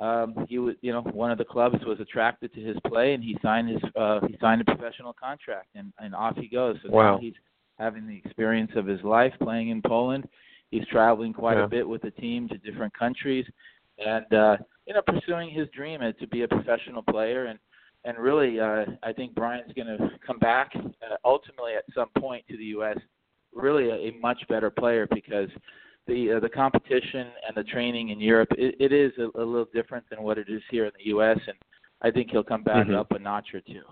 um, 0.00 0.46
he 0.48 0.58
was, 0.58 0.74
you 0.80 0.92
know, 0.92 1.02
one 1.02 1.30
of 1.30 1.38
the 1.38 1.44
clubs 1.44 1.76
was 1.86 2.00
attracted 2.00 2.52
to 2.54 2.60
his 2.60 2.76
play, 2.86 3.14
and 3.14 3.22
he 3.22 3.36
signed 3.42 3.68
his 3.68 3.82
uh, 3.94 4.20
he 4.26 4.36
signed 4.40 4.62
a 4.62 4.64
professional 4.64 5.12
contract, 5.12 5.68
and 5.74 5.92
and 5.98 6.14
off 6.14 6.36
he 6.36 6.48
goes. 6.48 6.76
So 6.82 6.90
wow. 6.90 7.14
now 7.14 7.18
he's 7.18 7.34
having 7.78 8.06
the 8.06 8.16
experience 8.16 8.72
of 8.76 8.86
his 8.86 9.02
life 9.02 9.32
playing 9.40 9.70
in 9.70 9.82
Poland. 9.82 10.28
He's 10.70 10.86
traveling 10.86 11.32
quite 11.32 11.56
yeah. 11.56 11.64
a 11.64 11.68
bit 11.68 11.88
with 11.88 12.02
the 12.02 12.10
team 12.10 12.48
to 12.48 12.58
different 12.58 12.92
countries, 12.98 13.46
and 13.98 14.32
uh, 14.32 14.56
you 14.86 14.94
know, 14.94 15.02
pursuing 15.06 15.50
his 15.50 15.68
dream 15.68 16.00
to 16.00 16.26
be 16.28 16.42
a 16.42 16.48
professional 16.48 17.02
player 17.02 17.46
and 17.46 17.58
and 18.04 18.18
really, 18.18 18.60
uh, 18.60 18.84
I 19.02 19.12
think 19.12 19.34
Brian's 19.34 19.72
going 19.72 19.86
to 19.86 20.10
come 20.26 20.38
back 20.38 20.72
uh, 20.76 21.16
ultimately 21.24 21.72
at 21.74 21.84
some 21.94 22.08
point 22.18 22.44
to 22.50 22.56
the 22.56 22.64
U.S. 22.66 22.98
Really, 23.54 23.88
a, 23.88 24.10
a 24.10 24.18
much 24.20 24.42
better 24.48 24.68
player 24.68 25.08
because 25.10 25.48
the 26.06 26.32
uh, 26.32 26.40
the 26.40 26.48
competition 26.48 27.28
and 27.46 27.56
the 27.56 27.64
training 27.64 28.10
in 28.10 28.20
Europe 28.20 28.50
it, 28.58 28.74
it 28.78 28.92
is 28.92 29.12
a, 29.18 29.40
a 29.40 29.44
little 29.44 29.68
different 29.72 30.04
than 30.10 30.22
what 30.22 30.36
it 30.36 30.48
is 30.48 30.60
here 30.70 30.84
in 30.84 30.92
the 30.98 31.06
U.S. 31.10 31.38
And 31.46 31.56
I 32.02 32.10
think 32.10 32.30
he'll 32.30 32.42
come 32.42 32.62
back 32.62 32.86
mm-hmm. 32.86 32.96
up 32.96 33.10
a 33.12 33.18
notch 33.18 33.48
or 33.54 33.60
two. 33.60 33.82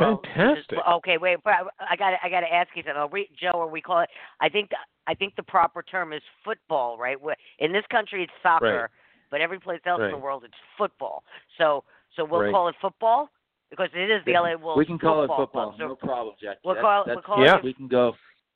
Oh, 0.00 0.20
Fantastic. 0.24 0.78
Well, 0.78 0.96
okay, 0.96 1.18
wait. 1.18 1.38
I 1.44 1.96
got. 1.96 2.14
I 2.22 2.28
got 2.30 2.40
to 2.40 2.52
ask 2.52 2.70
you 2.74 2.82
something. 2.86 3.26
Joe, 3.40 3.52
or 3.54 3.68
we 3.68 3.80
call 3.80 4.00
it. 4.00 4.08
I 4.40 4.48
think. 4.48 4.70
I 5.06 5.14
think 5.14 5.34
the 5.36 5.42
proper 5.42 5.82
term 5.82 6.12
is 6.12 6.22
football, 6.44 6.96
right? 6.96 7.16
In 7.58 7.72
this 7.72 7.84
country, 7.90 8.22
it's 8.22 8.32
soccer, 8.42 8.82
right. 8.82 8.90
but 9.30 9.40
every 9.40 9.58
place 9.58 9.80
else 9.84 10.00
right. 10.00 10.06
in 10.06 10.12
the 10.12 10.18
world, 10.18 10.44
it's 10.44 10.54
football. 10.78 11.24
So 11.58 11.84
so 12.16 12.24
we'll 12.24 12.40
right. 12.40 12.52
call 12.52 12.68
it 12.68 12.74
football 12.80 13.30
because 13.70 13.88
it 13.94 14.10
is 14.10 14.22
the 14.26 14.32
LA 14.32 14.54
Wolves. 14.56 14.78
We 14.78 14.86
can 14.86 14.98
call 14.98 15.22
football 15.22 15.42
it 15.42 15.46
football. 15.46 15.68
Club, 15.70 15.74
so 15.78 15.88
no 15.88 15.96
problem, 15.96 16.34
Jack. 16.42 16.58
We'll 16.64 16.74
that's, 16.74 16.82
call, 16.82 17.04
that's, 17.06 17.16
we'll 17.16 17.22
call 17.22 17.44
yeah. 17.44 17.56
it. 17.56 17.64
We 17.64 17.74
can 17.74 17.88
go. 17.88 18.12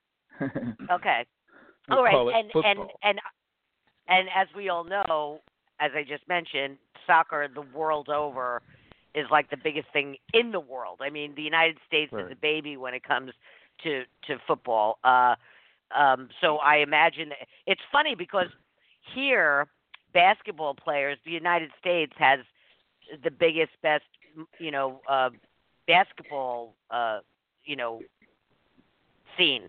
okay. 0.92 1.26
We'll 1.88 1.98
all 1.98 2.04
right, 2.04 2.14
it 2.14 2.46
and 2.54 2.64
and 2.64 2.78
and 3.02 3.20
and 4.08 4.28
as 4.34 4.48
we 4.54 4.68
all 4.68 4.84
know, 4.84 5.40
as 5.80 5.90
I 5.94 6.02
just 6.02 6.26
mentioned, 6.28 6.76
soccer 7.06 7.48
the 7.52 7.64
world 7.76 8.08
over 8.08 8.62
is 9.16 9.26
like 9.30 9.50
the 9.50 9.56
biggest 9.56 9.88
thing 9.92 10.16
in 10.32 10.52
the 10.52 10.60
world. 10.60 11.00
I 11.00 11.10
mean, 11.10 11.34
the 11.34 11.42
United 11.42 11.78
States 11.86 12.12
right. 12.12 12.26
is 12.26 12.32
a 12.32 12.36
baby 12.36 12.76
when 12.76 12.94
it 12.94 13.02
comes 13.02 13.32
to 13.82 14.04
to 14.28 14.38
football. 14.46 14.98
Uh, 15.02 15.34
um, 15.96 16.28
so 16.40 16.58
I 16.58 16.76
imagine 16.76 17.32
it's 17.66 17.80
funny 17.90 18.14
because 18.14 18.48
here 19.14 19.66
basketball 20.12 20.74
players, 20.74 21.18
the 21.24 21.30
United 21.30 21.70
States 21.78 22.12
has 22.16 22.40
the 23.22 23.30
biggest, 23.30 23.72
best, 23.82 24.04
you 24.58 24.70
know, 24.70 25.00
uh, 25.08 25.30
basketball, 25.86 26.74
uh, 26.90 27.20
you 27.64 27.76
know, 27.76 28.00
scene. 29.36 29.68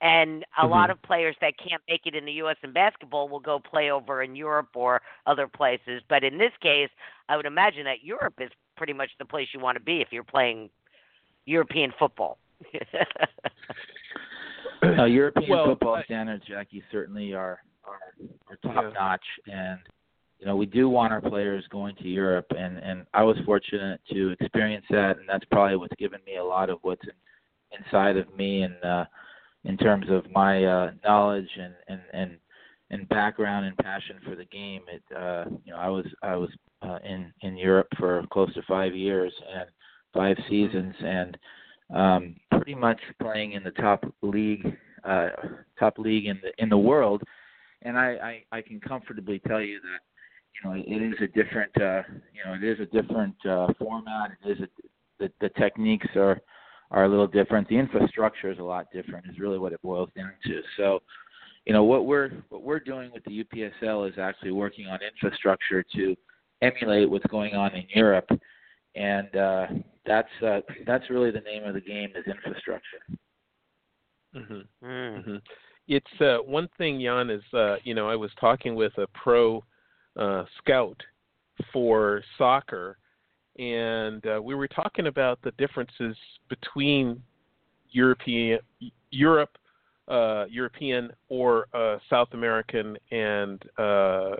And 0.00 0.44
a 0.56 0.62
mm-hmm. 0.62 0.70
lot 0.70 0.90
of 0.90 1.02
players 1.02 1.34
that 1.40 1.54
can't 1.58 1.82
make 1.88 2.02
it 2.06 2.14
in 2.14 2.24
the 2.24 2.32
U.S. 2.34 2.56
in 2.62 2.72
basketball 2.72 3.28
will 3.28 3.40
go 3.40 3.58
play 3.58 3.90
over 3.90 4.22
in 4.22 4.36
Europe 4.36 4.68
or 4.74 5.02
other 5.26 5.48
places. 5.48 6.02
But 6.08 6.22
in 6.22 6.38
this 6.38 6.52
case, 6.62 6.90
I 7.28 7.36
would 7.36 7.46
imagine 7.46 7.84
that 7.84 8.04
Europe 8.04 8.34
is 8.38 8.50
pretty 8.78 8.94
much 8.94 9.10
the 9.18 9.24
place 9.24 9.48
you 9.52 9.60
want 9.60 9.76
to 9.76 9.82
be 9.82 10.00
if 10.00 10.08
you're 10.10 10.24
playing 10.24 10.70
European 11.44 11.92
football. 11.98 12.38
uh, 14.82 15.04
European 15.04 15.50
well, 15.50 15.66
football 15.66 15.96
I, 15.96 16.04
standards, 16.04 16.44
Jackie, 16.48 16.82
certainly 16.90 17.34
are 17.34 17.60
are, 17.84 18.14
are 18.48 18.56
top 18.72 18.84
yeah. 18.84 18.90
notch, 18.94 19.24
and 19.46 19.78
you 20.38 20.46
know, 20.46 20.56
we 20.56 20.66
do 20.66 20.88
want 20.88 21.12
our 21.12 21.20
players 21.20 21.64
going 21.70 21.96
to 21.96 22.08
Europe, 22.08 22.46
and 22.50 22.78
and 22.78 23.04
I 23.12 23.24
was 23.24 23.36
fortunate 23.44 24.00
to 24.12 24.34
experience 24.40 24.86
that, 24.90 25.18
and 25.18 25.28
that's 25.28 25.44
probably 25.50 25.76
what's 25.76 25.96
given 25.98 26.20
me 26.26 26.36
a 26.36 26.44
lot 26.44 26.70
of 26.70 26.78
what's 26.82 27.02
in, 27.02 27.78
inside 27.78 28.16
of 28.16 28.34
me, 28.36 28.62
and 28.62 28.76
uh, 28.84 29.04
in 29.64 29.76
terms 29.76 30.06
of 30.08 30.30
my 30.30 30.64
uh, 30.64 30.90
knowledge 31.04 31.48
and 31.60 31.74
and 31.88 32.00
and 32.12 32.36
and 32.90 33.08
background 33.08 33.66
and 33.66 33.76
passion 33.78 34.16
for 34.24 34.36
the 34.36 34.44
game. 34.46 34.82
It 34.88 35.02
uh, 35.16 35.44
you 35.64 35.72
know, 35.72 35.78
I 35.78 35.88
was 35.88 36.06
I 36.22 36.36
was 36.36 36.50
uh, 36.82 36.98
in 37.04 37.32
in 37.42 37.56
Europe 37.56 37.88
for 37.98 38.24
close 38.30 38.52
to 38.54 38.62
five 38.62 38.94
years 38.94 39.32
and 39.54 39.68
five 40.14 40.36
seasons, 40.48 40.94
and 41.00 41.38
um, 41.94 42.36
pretty 42.50 42.74
much 42.74 43.00
playing 43.20 43.52
in 43.52 43.62
the 43.62 43.70
top 43.72 44.04
league 44.22 44.76
uh, 45.04 45.28
top 45.78 45.98
league 45.98 46.26
in 46.26 46.40
the 46.42 46.62
in 46.62 46.68
the 46.68 46.78
world. 46.78 47.22
And 47.82 47.96
I, 47.96 48.42
I, 48.50 48.58
I 48.58 48.62
can 48.62 48.80
comfortably 48.80 49.40
tell 49.46 49.60
you 49.60 49.78
that 49.80 50.00
you 50.62 50.70
know, 50.70 50.76
it 50.76 51.02
is 51.02 51.14
a 51.22 51.26
different, 51.28 51.70
uh, 51.80 52.02
you 52.32 52.44
know, 52.44 52.54
it 52.54 52.64
is 52.64 52.80
a 52.80 52.86
different 52.86 53.34
uh, 53.48 53.68
format. 53.78 54.32
It 54.44 54.50
is 54.50 54.60
a, 54.60 54.68
the 55.18 55.30
the 55.40 55.48
techniques 55.50 56.08
are 56.16 56.40
are 56.90 57.04
a 57.04 57.08
little 57.08 57.26
different. 57.26 57.68
The 57.68 57.78
infrastructure 57.78 58.50
is 58.50 58.58
a 58.58 58.62
lot 58.62 58.86
different. 58.92 59.26
Is 59.30 59.38
really 59.38 59.58
what 59.58 59.72
it 59.72 59.82
boils 59.82 60.10
down 60.16 60.32
to. 60.46 60.60
So, 60.76 61.00
you 61.66 61.72
know, 61.72 61.84
what 61.84 62.06
we're 62.06 62.30
what 62.48 62.62
we're 62.62 62.80
doing 62.80 63.10
with 63.12 63.24
the 63.24 63.44
UPSL 63.44 64.08
is 64.08 64.18
actually 64.18 64.52
working 64.52 64.86
on 64.86 64.98
infrastructure 65.02 65.84
to 65.94 66.16
emulate 66.62 67.08
what's 67.08 67.26
going 67.26 67.54
on 67.54 67.74
in 67.74 67.84
Europe, 67.94 68.28
and 68.94 69.34
uh, 69.36 69.66
that's 70.06 70.28
uh, 70.44 70.60
that's 70.86 71.08
really 71.10 71.30
the 71.30 71.40
name 71.40 71.64
of 71.64 71.74
the 71.74 71.80
game 71.80 72.10
is 72.16 72.26
infrastructure. 72.26 72.98
Mm-hmm. 74.34 74.86
Mm-hmm. 74.86 75.36
It's 75.86 76.20
uh, 76.20 76.38
one 76.44 76.68
thing, 76.78 77.00
Yan. 77.00 77.30
Is 77.30 77.42
uh, 77.54 77.76
you 77.84 77.94
know, 77.94 78.08
I 78.08 78.16
was 78.16 78.30
talking 78.40 78.74
with 78.74 78.92
a 78.98 79.06
pro 79.08 79.64
uh, 80.18 80.44
scout 80.58 81.00
for 81.72 82.22
soccer, 82.36 82.98
and 83.58 84.24
uh, 84.26 84.40
we 84.42 84.54
were 84.54 84.68
talking 84.68 85.06
about 85.06 85.40
the 85.42 85.52
differences 85.52 86.16
between 86.48 87.22
European 87.90 88.58
Europe, 89.10 89.56
uh, 90.08 90.44
European 90.48 91.10
or 91.28 91.66
uh, 91.74 91.98
South 92.10 92.28
American, 92.32 92.96
and 93.10 93.62
uh, 93.78 94.36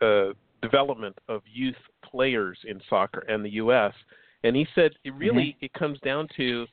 uh, 0.00 0.32
development 0.62 1.16
of 1.28 1.42
youth 1.52 1.76
players 2.04 2.58
in 2.66 2.80
soccer 2.88 3.24
and 3.28 3.44
the 3.44 3.50
U.S. 3.50 3.92
And 4.44 4.54
he 4.56 4.66
said 4.74 4.92
it 5.04 5.14
really 5.14 5.56
mm-hmm. 5.56 5.64
it 5.64 5.72
comes 5.74 5.98
down 6.00 6.28
to 6.36 6.66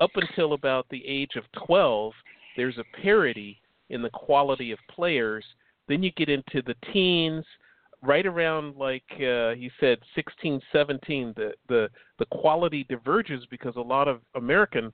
up 0.00 0.10
until 0.14 0.52
about 0.52 0.86
the 0.90 1.02
age 1.06 1.36
of 1.36 1.44
12, 1.66 2.12
there's 2.56 2.78
a 2.78 3.02
parity 3.02 3.60
in 3.90 4.02
the 4.02 4.10
quality 4.10 4.72
of 4.72 4.78
players. 4.90 5.44
Then 5.88 6.02
you 6.02 6.10
get 6.12 6.28
into 6.28 6.62
the 6.62 6.74
teens 6.92 7.44
right 8.02 8.26
around 8.26 8.76
like 8.76 9.04
uh, 9.14 9.54
he 9.54 9.70
said 9.80 9.98
16 10.14 10.60
17 10.70 11.32
the 11.34 11.52
the 11.68 11.88
the 12.18 12.26
quality 12.26 12.84
diverges 12.88 13.44
because 13.50 13.74
a 13.76 13.80
lot 13.80 14.06
of 14.06 14.20
american 14.34 14.92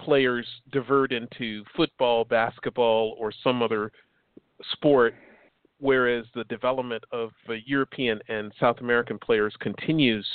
players 0.00 0.46
divert 0.72 1.12
into 1.12 1.64
football 1.76 2.24
basketball 2.24 3.16
or 3.18 3.32
some 3.42 3.60
other 3.60 3.90
sport 4.72 5.14
whereas 5.84 6.24
the 6.34 6.44
development 6.44 7.04
of 7.12 7.30
uh, 7.48 7.52
european 7.66 8.18
and 8.28 8.52
south 8.58 8.80
american 8.80 9.18
players 9.18 9.54
continues 9.60 10.26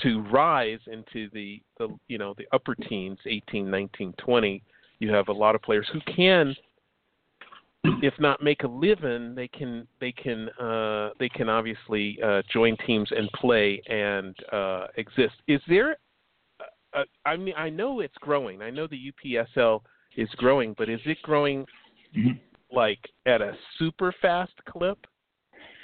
to 0.00 0.22
rise 0.30 0.78
into 0.86 1.28
the, 1.32 1.60
the 1.78 1.88
you 2.08 2.18
know 2.18 2.34
the 2.38 2.46
upper 2.52 2.74
teens 2.74 3.18
18 3.26 3.68
19 3.70 4.14
20 4.16 4.62
you 5.00 5.12
have 5.12 5.28
a 5.28 5.32
lot 5.32 5.54
of 5.54 5.62
players 5.62 5.88
who 5.92 6.00
can 6.14 6.54
if 8.02 8.14
not 8.18 8.42
make 8.42 8.64
a 8.64 8.68
living, 8.68 9.34
they 9.34 9.48
can 9.48 9.86
they 10.00 10.12
can 10.12 10.48
uh, 10.60 11.10
they 11.18 11.28
can 11.28 11.48
obviously 11.48 12.18
uh, 12.24 12.42
join 12.52 12.76
teams 12.86 13.08
and 13.16 13.30
play 13.32 13.80
and 13.88 14.34
uh, 14.52 14.86
exist. 14.96 15.34
Is 15.46 15.60
there? 15.68 15.96
A, 16.94 17.02
I 17.24 17.36
mean, 17.36 17.54
I 17.56 17.68
know 17.68 18.00
it's 18.00 18.16
growing. 18.20 18.62
I 18.62 18.70
know 18.70 18.86
the 18.86 19.12
UPSL 19.12 19.82
is 20.16 20.28
growing, 20.36 20.74
but 20.78 20.88
is 20.88 21.00
it 21.04 21.18
growing 21.22 21.64
mm-hmm. 22.16 22.30
Like 22.72 22.98
at 23.26 23.40
a 23.40 23.52
super 23.78 24.14
fast 24.20 24.52
clip 24.68 24.98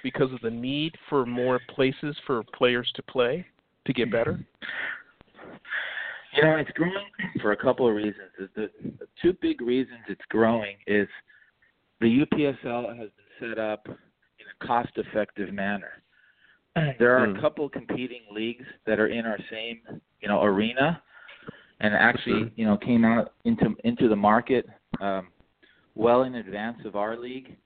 because 0.03 0.33
of 0.33 0.41
the 0.43 0.51
need 0.51 0.95
for 1.09 1.25
more 1.25 1.61
places 1.75 2.17
for 2.27 2.43
players 2.55 2.91
to 2.97 3.03
play 3.03 3.47
to 3.87 3.93
get 3.93 4.11
better? 4.11 4.45
You 6.35 6.43
know, 6.43 6.57
it's 6.57 6.71
growing 6.71 7.05
for 7.41 7.53
a 7.53 7.57
couple 7.57 7.87
of 7.87 7.95
reasons. 7.95 8.31
The, 8.39 8.71
the 8.83 9.07
two 9.21 9.35
big 9.41 9.61
reasons 9.61 10.01
it's 10.09 10.25
growing 10.31 10.77
is 10.87 11.07
the 12.01 12.25
UPSL 12.25 12.89
has 12.99 13.11
been 13.11 13.51
set 13.51 13.59
up 13.59 13.87
in 13.87 13.95
a 13.95 14.67
cost-effective 14.67 15.53
manner. 15.53 16.03
There 16.99 17.19
are 17.19 17.27
a 17.27 17.35
hmm. 17.35 17.41
couple 17.41 17.69
competing 17.69 18.23
leagues 18.33 18.65
that 18.87 18.99
are 18.99 19.09
in 19.09 19.27
our 19.27 19.39
same, 19.51 19.81
you 20.23 20.29
know, 20.29 20.43
arena, 20.43 21.03
and 21.81 21.95
actually, 21.95 22.45
Mhm. 22.45 22.53
you 22.57 22.65
know, 22.65 22.79
came 22.79 23.05
out 23.05 23.35
into 23.45 23.77
into 23.85 24.09
the 24.09 24.17
market 24.17 24.67
um, 25.01 25.29
well 25.95 26.23
in 26.23 26.37
advance 26.37 26.79
of 26.85 26.97
our 26.97 27.17
league. 27.17 27.57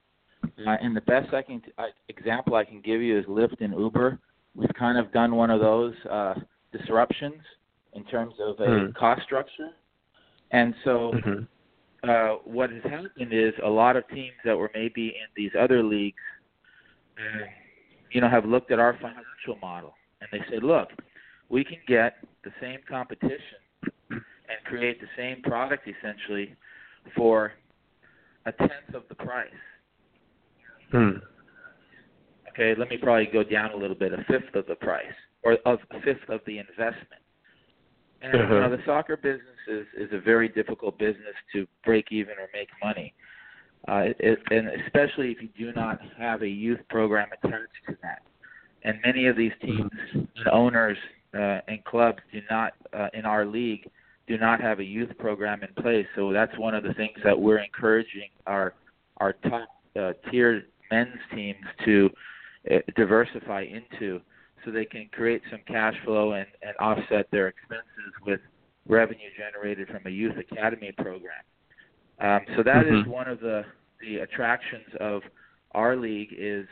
Uh, 0.66 0.76
and 0.80 0.96
the 0.96 1.00
best 1.02 1.32
I 1.34 1.42
can 1.42 1.60
uh, 1.78 1.86
example 2.08 2.54
I 2.54 2.64
can 2.64 2.80
give 2.80 3.00
you 3.02 3.18
is 3.18 3.24
Lyft 3.26 3.60
and 3.60 3.72
Uber. 3.74 4.18
We've 4.54 4.72
kind 4.78 4.98
of 4.98 5.12
done 5.12 5.34
one 5.34 5.50
of 5.50 5.60
those 5.60 5.94
uh, 6.10 6.34
disruptions 6.72 7.42
in 7.94 8.04
terms 8.04 8.34
of 8.40 8.58
a 8.60 8.86
Hmm. 8.86 8.90
cost 8.92 9.22
structure. 9.22 9.70
And 10.50 10.74
so, 10.84 11.12
Mhm. 11.12 11.46
uh, 12.04 12.36
what 12.44 12.70
has 12.70 12.82
happened 12.84 13.32
is 13.32 13.52
a 13.62 13.68
lot 13.68 13.96
of 13.96 14.06
teams 14.08 14.36
that 14.44 14.56
were 14.56 14.70
maybe 14.74 15.08
in 15.08 15.26
these 15.36 15.54
other 15.58 15.82
leagues, 15.82 16.22
uh, 17.18 17.46
you 18.10 18.20
know, 18.20 18.28
have 18.28 18.44
looked 18.44 18.70
at 18.70 18.78
our 18.78 18.94
financial 18.94 19.56
model 19.60 19.94
and 20.20 20.28
they 20.32 20.44
said, 20.50 20.62
look, 20.62 20.88
we 21.48 21.64
can 21.64 21.78
get 21.86 22.18
the 22.44 22.52
same 22.60 22.80
competition 22.88 23.58
and 24.10 24.64
create 24.64 25.00
the 25.00 25.08
same 25.16 25.42
product 25.42 25.88
essentially 25.88 26.54
for 27.14 27.52
a 28.46 28.52
tenth 28.52 28.94
of 28.94 29.02
the 29.08 29.14
price. 29.14 29.50
Hmm. 30.90 31.10
Okay, 32.50 32.74
let 32.78 32.88
me 32.88 32.96
probably 32.96 33.26
go 33.26 33.42
down 33.42 33.72
a 33.72 33.76
little 33.76 33.96
bit, 33.96 34.12
a 34.12 34.24
fifth 34.24 34.54
of 34.54 34.66
the 34.66 34.76
price, 34.76 35.04
or 35.42 35.58
of 35.66 35.78
a 35.90 36.00
fifth 36.00 36.28
of 36.28 36.40
the 36.46 36.58
investment. 36.58 37.20
And 38.22 38.32
you 38.32 38.40
Uh-huh. 38.40 38.60
know, 38.60 38.76
the 38.76 38.82
soccer 38.86 39.16
business 39.16 39.58
is 39.68 39.86
is 39.94 40.12
a 40.12 40.18
very 40.18 40.48
difficult 40.48 40.98
business 40.98 41.34
to 41.52 41.66
break 41.84 42.12
even 42.12 42.34
or 42.38 42.48
make 42.54 42.70
money, 42.82 43.12
uh, 43.88 44.08
it, 44.18 44.40
and 44.50 44.68
especially 44.68 45.32
if 45.32 45.42
you 45.42 45.48
do 45.48 45.72
not 45.72 46.00
have 46.16 46.42
a 46.42 46.48
youth 46.48 46.80
program 46.88 47.28
attached 47.42 47.84
to 47.88 47.96
that. 48.02 48.22
And 48.84 48.98
many 49.04 49.26
of 49.26 49.36
these 49.36 49.52
teams 49.60 49.90
and 50.14 50.48
owners 50.50 50.96
uh, 51.34 51.60
and 51.68 51.84
clubs 51.84 52.20
do 52.32 52.40
not, 52.50 52.72
uh, 52.92 53.08
in 53.12 53.26
our 53.26 53.44
league, 53.44 53.90
do 54.26 54.38
not 54.38 54.60
have 54.60 54.80
a 54.80 54.84
youth 54.84 55.10
program 55.18 55.62
in 55.62 55.82
place. 55.82 56.06
So 56.16 56.32
that's 56.32 56.56
one 56.58 56.74
of 56.74 56.82
the 56.82 56.94
things 56.94 57.16
that 57.24 57.38
we're 57.38 57.58
encouraging 57.58 58.30
our 58.46 58.74
our 59.18 59.32
top 59.48 59.68
uh, 59.98 60.12
tier 60.30 60.64
men's 60.90 61.18
teams 61.34 61.64
to 61.84 62.10
uh, 62.70 62.78
diversify 62.96 63.62
into 63.62 64.20
so 64.64 64.70
they 64.70 64.84
can 64.84 65.08
create 65.12 65.42
some 65.50 65.60
cash 65.66 65.94
flow 66.04 66.32
and, 66.32 66.46
and 66.62 66.76
offset 66.78 67.30
their 67.30 67.48
expenses 67.48 68.12
with 68.26 68.40
revenue 68.88 69.30
generated 69.36 69.88
from 69.88 70.00
a 70.06 70.10
youth 70.10 70.34
academy 70.38 70.92
program. 70.92 71.42
Um, 72.20 72.40
so 72.56 72.62
that 72.62 72.86
is 72.86 72.94
Mhm. 73.04 73.06
one 73.06 73.28
of 73.28 73.40
the, 73.40 73.64
the 74.00 74.18
attractions 74.18 74.86
of 75.00 75.22
our 75.72 75.96
league 75.96 76.34
is 76.36 76.66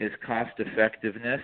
is 0.00 0.10
cost 0.26 0.58
effectiveness 0.58 1.40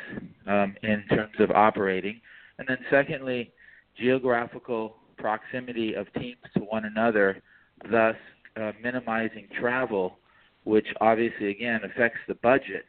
um, 0.47 0.77
in 0.83 1.05
terms 1.09 1.39
of 1.39 1.53
operating, 1.53 2.21
and 2.59 2.67
then 2.67 2.79
secondly, 2.91 3.53
geographical 3.97 4.97
proximity 5.21 5.95
of 5.95 6.13
teams 6.15 6.39
to 6.57 6.61
one 6.61 6.85
another, 6.85 7.43
thus 7.91 8.17
uh, 8.61 8.73
minimizing 8.83 9.49
travel, 9.61 10.19
which 10.65 10.87
obviously 11.01 11.51
again 11.51 11.81
affects 11.85 12.21
the 12.29 12.35
budget. 12.37 12.85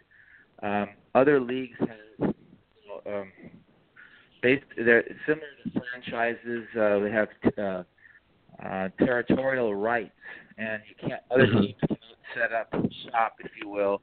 Um, 0.63 0.89
other 1.15 1.39
leagues 1.39 1.77
have 1.79 2.33
um, 3.07 3.31
based 4.41 4.65
they're 4.77 5.03
similar 5.27 5.47
to 5.63 5.79
franchises. 5.79 6.65
Uh, 6.77 6.99
they 6.99 7.11
have 7.11 7.29
uh, 7.57 7.83
uh, 8.65 8.89
territorial 8.99 9.75
rights, 9.75 10.11
and 10.57 10.81
you 10.89 10.95
can't 11.09 11.23
other 11.31 11.47
Mhm. 11.47 11.61
teams 11.61 11.79
cannot 11.87 12.17
set 12.35 12.51
up 12.53 12.73
shop, 13.11 13.35
if 13.39 13.51
you 13.61 13.69
will, 13.69 14.01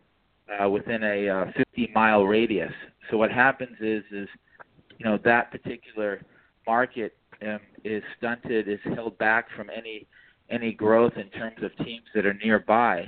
uh, 0.60 0.68
within 0.68 1.02
a 1.04 1.28
uh, 1.28 1.52
50 1.52 1.88
mile 1.94 2.24
radius. 2.26 2.72
So 3.10 3.18
what 3.18 3.30
happens 3.32 3.76
is 3.80 4.04
is 4.12 4.28
you 4.98 5.06
know 5.06 5.18
that 5.24 5.50
particular 5.52 6.22
market 6.66 7.17
um, 7.46 7.61
is 7.85 8.03
stunted, 8.16 8.68
is 8.68 8.81
held 8.94 9.16
back 9.18 9.46
from 9.57 9.70
any 9.70 10.07
any 10.51 10.72
growth 10.72 11.12
in 11.16 11.29
terms 11.29 11.62
of 11.62 11.77
teams 11.85 12.05
that 12.14 12.24
are 12.24 12.35
nearby. 12.35 13.07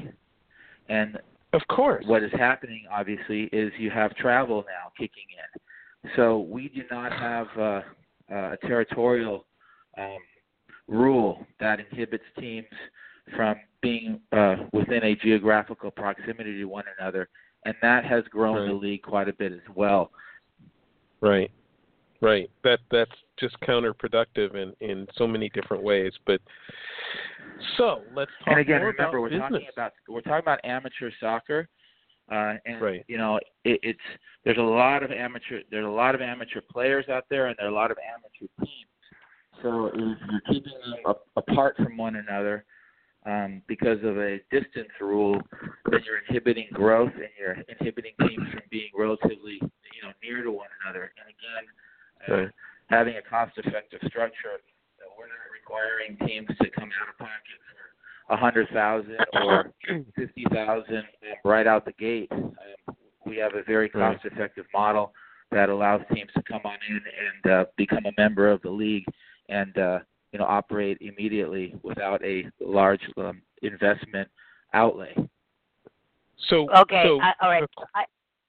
And 0.91 1.19
Of 1.55 1.63
course. 1.69 2.05
what 2.07 2.23
is 2.23 2.31
happening, 2.33 2.85
obviously, 2.91 3.45
is 3.45 3.73
you 3.79 3.91
have 3.91 4.15
travel 4.17 4.63
now 4.67 4.93
kicking 4.99 5.25
in. 5.33 6.11
So 6.17 6.41
we 6.41 6.69
do 6.69 6.83
not 6.91 7.13
have 7.13 7.47
uh, 7.57 7.63
uh, 8.31 8.53
a 8.53 8.57
territorial 8.67 9.47
um, 9.97 10.19
rule 10.87 11.47
that 11.61 11.81
inhibits 11.81 12.25
teams 12.39 12.67
from 13.35 13.57
being 13.81 14.21
uh, 14.33 14.57
within 14.73 15.05
a 15.05 15.15
geographical 15.15 15.91
proximity 15.91 16.59
to 16.59 16.65
one 16.67 16.85
another, 16.99 17.29
and 17.65 17.75
that 17.81 18.05
has 18.05 18.25
grown 18.31 18.69
the 18.69 18.75
league 18.75 19.03
quite 19.03 19.29
a 19.29 19.33
bit 19.33 19.53
as 19.53 19.61
well. 19.75 20.11
Right. 21.21 21.51
Right. 22.21 22.51
That 22.65 22.81
that's 22.91 23.11
just 23.39 23.59
counterproductive 23.61 24.55
in 24.55 24.75
in 24.81 25.07
so 25.17 25.27
many 25.27 25.49
different 25.51 25.83
ways. 25.83 26.13
But 26.27 26.41
so 27.79 28.03
let's 28.15 28.31
talk 28.45 28.53
and 28.53 28.61
again, 28.61 28.81
more 28.81 28.91
remember 28.91 29.17
about 29.19 29.23
we're 29.23 29.29
business. 29.31 29.51
talking 29.51 29.69
about 29.73 29.93
we're 30.09 30.21
talking 30.21 30.45
about 30.45 30.61
amateur 30.65 31.11
soccer, 31.19 31.69
uh, 32.31 32.55
and 32.67 32.81
Right. 32.83 33.05
you 33.09 33.17
know 33.17 33.39
it, 33.65 33.81
it's 33.83 34.01
there's 34.45 34.59
a 34.59 34.63
lot 34.63 35.03
of 35.03 35.11
amateur 35.11 35.61
there's 35.71 35.87
a 35.87 35.89
lot 35.89 36.15
of 36.15 36.21
amateur 36.21 36.61
players 36.71 37.09
out 37.09 37.25
there, 37.31 37.47
and 37.47 37.57
there 37.59 37.67
are 37.67 37.71
a 37.71 37.75
lot 37.75 37.91
of 37.91 37.97
amateur 37.99 38.53
teams. 38.61 38.87
So 39.63 39.87
if 39.87 39.95
you're 39.95 40.41
keeping 40.49 40.73
them 41.05 41.15
apart 41.37 41.77
from 41.77 41.97
one 41.97 42.17
another 42.17 42.65
um, 43.27 43.61
because 43.67 43.99
of 44.05 44.17
a 44.19 44.39
distance 44.51 44.89
rule, 45.01 45.41
then 45.91 46.01
you're 46.07 46.21
inhibiting 46.29 46.69
growth 46.73 47.13
and 47.15 47.29
you're 47.39 47.57
inhibiting 47.69 48.13
teams 48.21 48.49
from 48.53 48.63
being 48.71 48.91
relatively 48.97 49.59
you 49.61 50.03
know 50.03 50.13
near 50.23 50.43
to 50.43 50.51
one 50.51 50.69
another. 50.85 51.13
And 51.19 51.27
again, 51.29 51.69
uh, 52.29 52.35
Right. 52.35 52.51
having 52.89 53.17
a 53.17 53.23
cost-effective 53.23 54.01
structure, 54.07 54.55
uh, 54.55 55.09
we're 55.19 55.27
not 55.27 55.51
requiring 55.53 56.17
teams 56.27 56.49
to 56.59 56.71
come 56.71 56.91
out 57.01 57.09
of 57.09 57.19
pocket 57.19 57.59
for 57.69 58.35
a 58.35 58.37
hundred 58.37 58.69
thousand 58.71 59.19
or 59.33 59.73
fifty 60.17 60.45
thousand 60.53 61.05
right 61.45 61.67
out 61.67 61.85
the 61.85 61.93
gate. 61.93 62.31
Um, 62.33 62.97
we 63.27 63.37
have 63.37 63.55
a 63.55 63.63
very 63.63 63.89
cost-effective 63.89 64.67
model 64.73 65.13
that 65.51 65.69
allows 65.69 66.01
teams 66.13 66.31
to 66.37 66.43
come 66.43 66.61
on 66.65 66.79
in 66.89 66.97
and 66.97 67.53
uh, 67.53 67.65
become 67.77 68.05
a 68.07 68.13
member 68.21 68.51
of 68.51 68.63
the 68.63 68.71
league 68.71 69.05
and 69.49 69.77
uh, 69.79 69.99
you 70.33 70.39
know 70.39 70.45
operate 70.45 70.99
immediately 71.01 71.75
without 71.83 72.23
a 72.25 72.45
large 72.61 73.03
um, 73.17 73.43
investment 73.63 74.29
outlay. 74.75 75.15
So 76.49 76.69
Okay, 76.71 77.03
so, 77.05 77.21
I, 77.21 77.33
all 77.43 77.51
right. 77.51 77.63
uh, 77.63 77.85
I, 77.95 78.05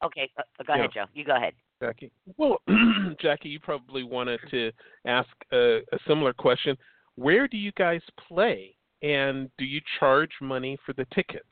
okay, 0.06 0.30
uh, 0.38 0.44
go 0.66 0.74
ahead, 0.74 0.90
Joe. 0.94 1.06
You 1.14 1.26
go 1.26 1.36
ahead. 1.36 1.54
Jackie. 1.82 2.12
Well, 2.38 2.58
Jackie, 3.22 3.50
you 3.50 3.60
probably 3.60 4.04
wanted 4.04 4.40
to 4.52 4.72
ask 5.06 5.28
a, 5.52 5.80
a 5.92 5.98
similar 6.08 6.32
question. 6.32 6.78
Where 7.16 7.48
do 7.48 7.58
you 7.58 7.72
guys 7.74 8.02
play, 8.28 8.76
and 9.02 9.50
do 9.58 9.66
you 9.66 9.82
charge 10.00 10.32
money 10.42 10.78
for 10.86 10.94
the 10.94 11.06
tickets? 11.14 11.46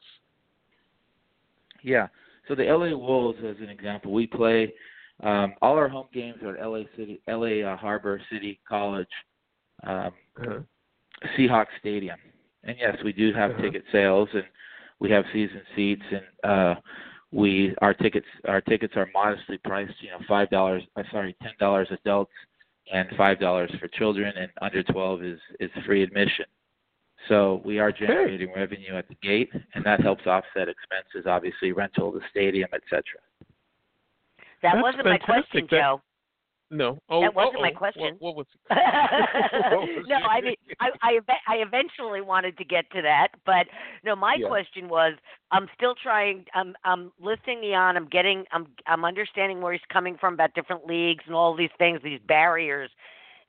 Yeah. 1.84 2.08
So 2.48 2.56
the 2.56 2.64
LA 2.64 2.96
Wolves, 2.96 3.40
as 3.46 3.58
an 3.62 3.70
example, 3.70 4.12
we 4.12 4.28
play 4.28 4.74
um, 5.22 5.54
all 5.62 5.76
our 5.76 5.90
home 5.90 6.08
games 6.14 6.38
are 6.44 6.56
at 6.58 6.66
LA 6.66 6.84
City, 6.96 7.20
LA 7.28 7.68
uh, 7.68 7.76
Harbor 7.76 8.22
City 8.32 8.60
College, 8.68 9.08
um, 9.86 10.12
Uh-huh. 10.42 10.60
Seahawks 11.38 11.68
Stadium. 11.80 12.18
And 12.64 12.78
yes, 12.80 12.96
we 13.04 13.12
do 13.14 13.34
have 13.34 13.52
Uh-huh. 13.52 13.62
ticket 13.62 13.84
sales 13.92 14.30
and 14.34 14.44
we 15.00 15.10
have 15.12 15.26
season 15.34 15.62
seats 15.76 16.04
and 16.12 16.52
uh 16.52 16.76
we 17.32 17.76
our 17.82 17.94
tickets 17.94 18.26
our 18.48 18.62
tickets 18.62 18.94
are 18.96 19.08
modestly 19.14 19.58
priced, 19.60 19.94
you 20.02 20.10
know, 20.10 20.20
five 20.28 20.50
dollars 20.50 20.84
uh, 20.96 21.04
sorry, 21.12 21.36
ten 21.42 21.52
dollars 21.60 21.88
adults 21.92 22.32
and 22.92 23.08
five 23.18 23.40
dollars 23.40 23.72
for 23.80 23.88
children 23.88 24.34
and 24.38 24.50
under 24.62 24.82
twelve 24.84 25.24
is 25.24 25.40
is 25.60 25.70
free 25.86 26.02
admission. 26.04 26.46
So 27.28 27.62
we 27.66 27.80
are 27.80 27.92
generating 27.92 28.52
revenue 28.56 28.96
at 28.96 29.08
the 29.08 29.16
gate 29.22 29.52
and 29.76 29.84
that 29.86 30.02
helps 30.02 30.26
offset 30.26 30.68
expenses, 30.70 31.28
obviously 31.28 31.72
rental 31.72 32.08
of 32.10 32.16
the 32.16 32.22
stadium, 32.32 32.70
etc. 32.74 33.04
That 34.62 34.74
That's 34.74 34.82
wasn't 34.84 35.06
my 35.06 35.18
question, 35.18 35.68
That- 35.70 35.80
Joe. 35.80 36.02
No. 36.72 37.00
Oh, 37.10 37.22
That 37.22 37.34
wasn't 37.34 37.62
my 37.62 37.70
uh-oh. 37.70 37.78
question. 37.78 38.16
What, 38.20 38.36
what 38.36 38.36
was? 38.38 38.48
What 38.70 39.88
was 39.90 40.06
no. 40.08 40.16
I 40.18 40.42
mean, 40.42 40.56
I, 40.80 40.90
I 41.02 41.20
I 41.48 41.56
eventually 41.58 42.22
wanted 42.22 42.58
to 42.58 42.64
get 42.64 42.90
to 42.92 43.02
that, 43.02 43.30
but 43.46 43.68
no, 44.04 44.16
my 44.16 44.36
Yeah. 44.40 44.48
question 44.48 44.88
was, 44.88 45.14
I'm 45.52 45.68
still 45.76 45.96
trying. 45.96 46.46
I'm 46.54 46.76
I'm 46.84 47.12
listening 47.20 47.62
to 47.62 47.68
Yan. 47.70 47.98
I'm 47.98 48.08
getting. 48.08 48.46
I'm 48.52 48.68
I'm 48.86 49.04
understanding 49.04 49.62
where 49.62 49.74
he's 49.74 49.82
coming 49.92 50.16
from 50.20 50.34
about 50.36 50.54
different 50.54 50.86
leagues 50.86 51.24
and 51.26 51.36
all 51.36 51.56
these 51.56 51.72
things, 51.80 52.02
these 52.04 52.20
barriers 52.28 52.92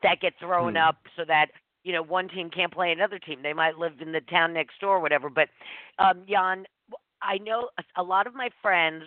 that 0.03 0.21
get 0.21 0.33
thrown 0.39 0.73
Hmm. 0.75 0.89
up, 0.89 0.97
so 1.17 1.25
that 1.27 1.49
you 1.85 1.93
know 1.93 2.03
one 2.03 2.29
team 2.29 2.49
can't 2.51 2.73
play 2.73 2.91
another 2.91 3.19
team. 3.19 3.43
They 3.43 3.53
might 3.53 3.77
live 3.79 4.01
in 4.01 4.13
the 4.13 4.23
town 4.23 4.55
next 4.55 4.81
door, 4.81 4.97
or 4.97 5.01
whatever. 5.01 5.29
But 5.29 5.49
um, 5.99 6.25
Yan, 6.27 6.65
I 7.23 7.37
know 7.39 7.69
a- 7.79 8.01
a 8.01 8.03
lot 8.03 8.27
of 8.27 8.35
my 8.35 8.49
friends, 8.63 9.05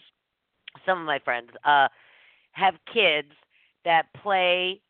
some 0.86 1.00
of 1.00 1.06
my 1.06 1.18
friends, 1.20 1.50
uh, 1.66 1.88
have 2.52 2.76
kids 2.94 3.32
that 3.86 4.08
play 4.22 4.82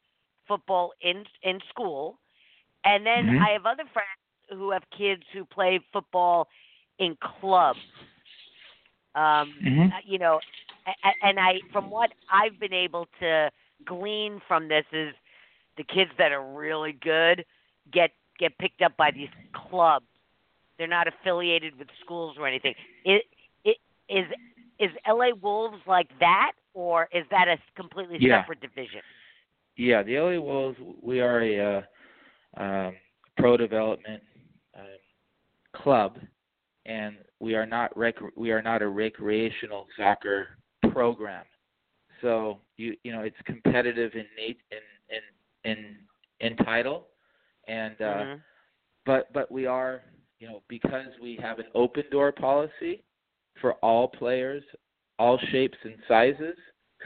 football 0.48 0.94
in 1.02 1.26
in 1.44 1.60
school, 1.70 2.20
and 2.86 3.06
then 3.06 3.30
Mhm. 3.30 3.40
I 3.40 3.52
have 3.52 3.66
other 3.66 3.84
friends 3.94 4.08
who 4.50 4.72
have 4.72 4.84
kids 4.98 5.24
who 5.34 5.46
play 5.46 5.80
football 5.92 6.48
in 7.00 7.18
clubs. 7.40 7.80
Um, 9.16 9.56
Mhm. 9.62 9.92
uh, 9.92 9.98
you 10.06 10.18
know, 10.20 10.42
and 11.22 11.40
I 11.40 11.62
from 11.72 11.90
what 11.90 12.12
I've 12.30 12.60
been 12.60 12.74
able 12.74 13.08
to 13.20 13.50
glean 13.86 14.42
from 14.48 14.68
this 14.68 14.86
is 14.92 15.14
the 15.78 15.84
kids 15.84 16.12
that 16.18 16.32
are 16.32 16.54
really 16.54 16.94
good 16.94 17.46
get 17.92 18.12
get 18.40 18.58
picked 18.58 18.82
up 18.82 18.96
by 18.98 19.12
these 19.12 19.30
clubs. 19.54 20.06
They're 20.78 20.88
not 20.88 21.08
affiliated 21.08 21.78
with 21.78 21.88
schools 22.02 22.36
or 22.38 22.48
anything. 22.48 22.76
It, 23.06 23.24
it 23.64 23.78
is 24.10 24.26
is 24.80 24.92
LA 25.08 25.30
Wolves 25.42 25.78
like 25.88 26.10
that, 26.20 26.54
or 26.74 27.08
is 27.14 27.26
that 27.32 27.48
a 27.48 27.58
completely 27.76 28.18
Yeah. 28.20 28.40
separate 28.42 28.62
division? 28.62 29.02
Yeah, 29.76 30.04
the 30.04 30.20
LA 30.20 30.40
Wolves. 30.40 30.78
We 31.02 31.20
are 31.22 31.42
a 31.42 31.60
uh, 32.58 32.62
um, 32.62 32.96
pro 33.38 33.58
development 33.58 34.24
um, 34.78 34.86
club, 35.74 36.20
and 36.86 37.18
we 37.40 37.56
are 37.56 37.66
not 37.66 37.96
rec- 37.98 38.36
we 38.36 38.52
are 38.52 38.62
not 38.62 38.82
a 38.82 38.88
recreational 38.88 39.88
soccer 39.98 40.58
program. 40.92 41.46
So 42.22 42.60
you 42.78 42.96
you 43.04 43.12
know 43.12 43.22
it's 43.22 43.38
competitive 43.46 44.14
in 44.14 44.26
in 44.38 44.54
in 45.10 45.72
in 45.72 45.96
in 46.40 46.58
title, 46.58 47.08
and 47.68 48.00
uh, 48.02 48.26
Mhm. 48.26 48.42
but 49.06 49.32
but 49.34 49.52
we 49.52 49.66
are 49.66 50.04
you 50.40 50.48
know 50.48 50.62
because 50.68 51.08
we 51.22 51.36
have 51.42 51.60
an 51.60 51.68
open 51.74 52.04
door 52.12 52.32
policy 52.32 53.04
for 53.62 53.74
all 53.76 54.08
players 54.08 54.64
all 55.20 55.38
shapes 55.52 55.78
and 55.84 55.96
sizes 56.08 56.58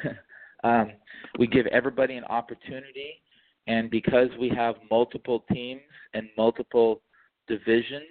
um, 0.64 0.92
we 1.40 1.48
give 1.48 1.66
everybody 1.68 2.16
an 2.16 2.24
opportunity 2.26 3.22
and 3.68 3.90
because 3.90 4.30
we 4.40 4.50
have 4.50 4.76
multiple 4.90 5.44
teams 5.52 5.82
and 6.14 6.28
multiple 6.38 7.02
divisions 7.48 8.06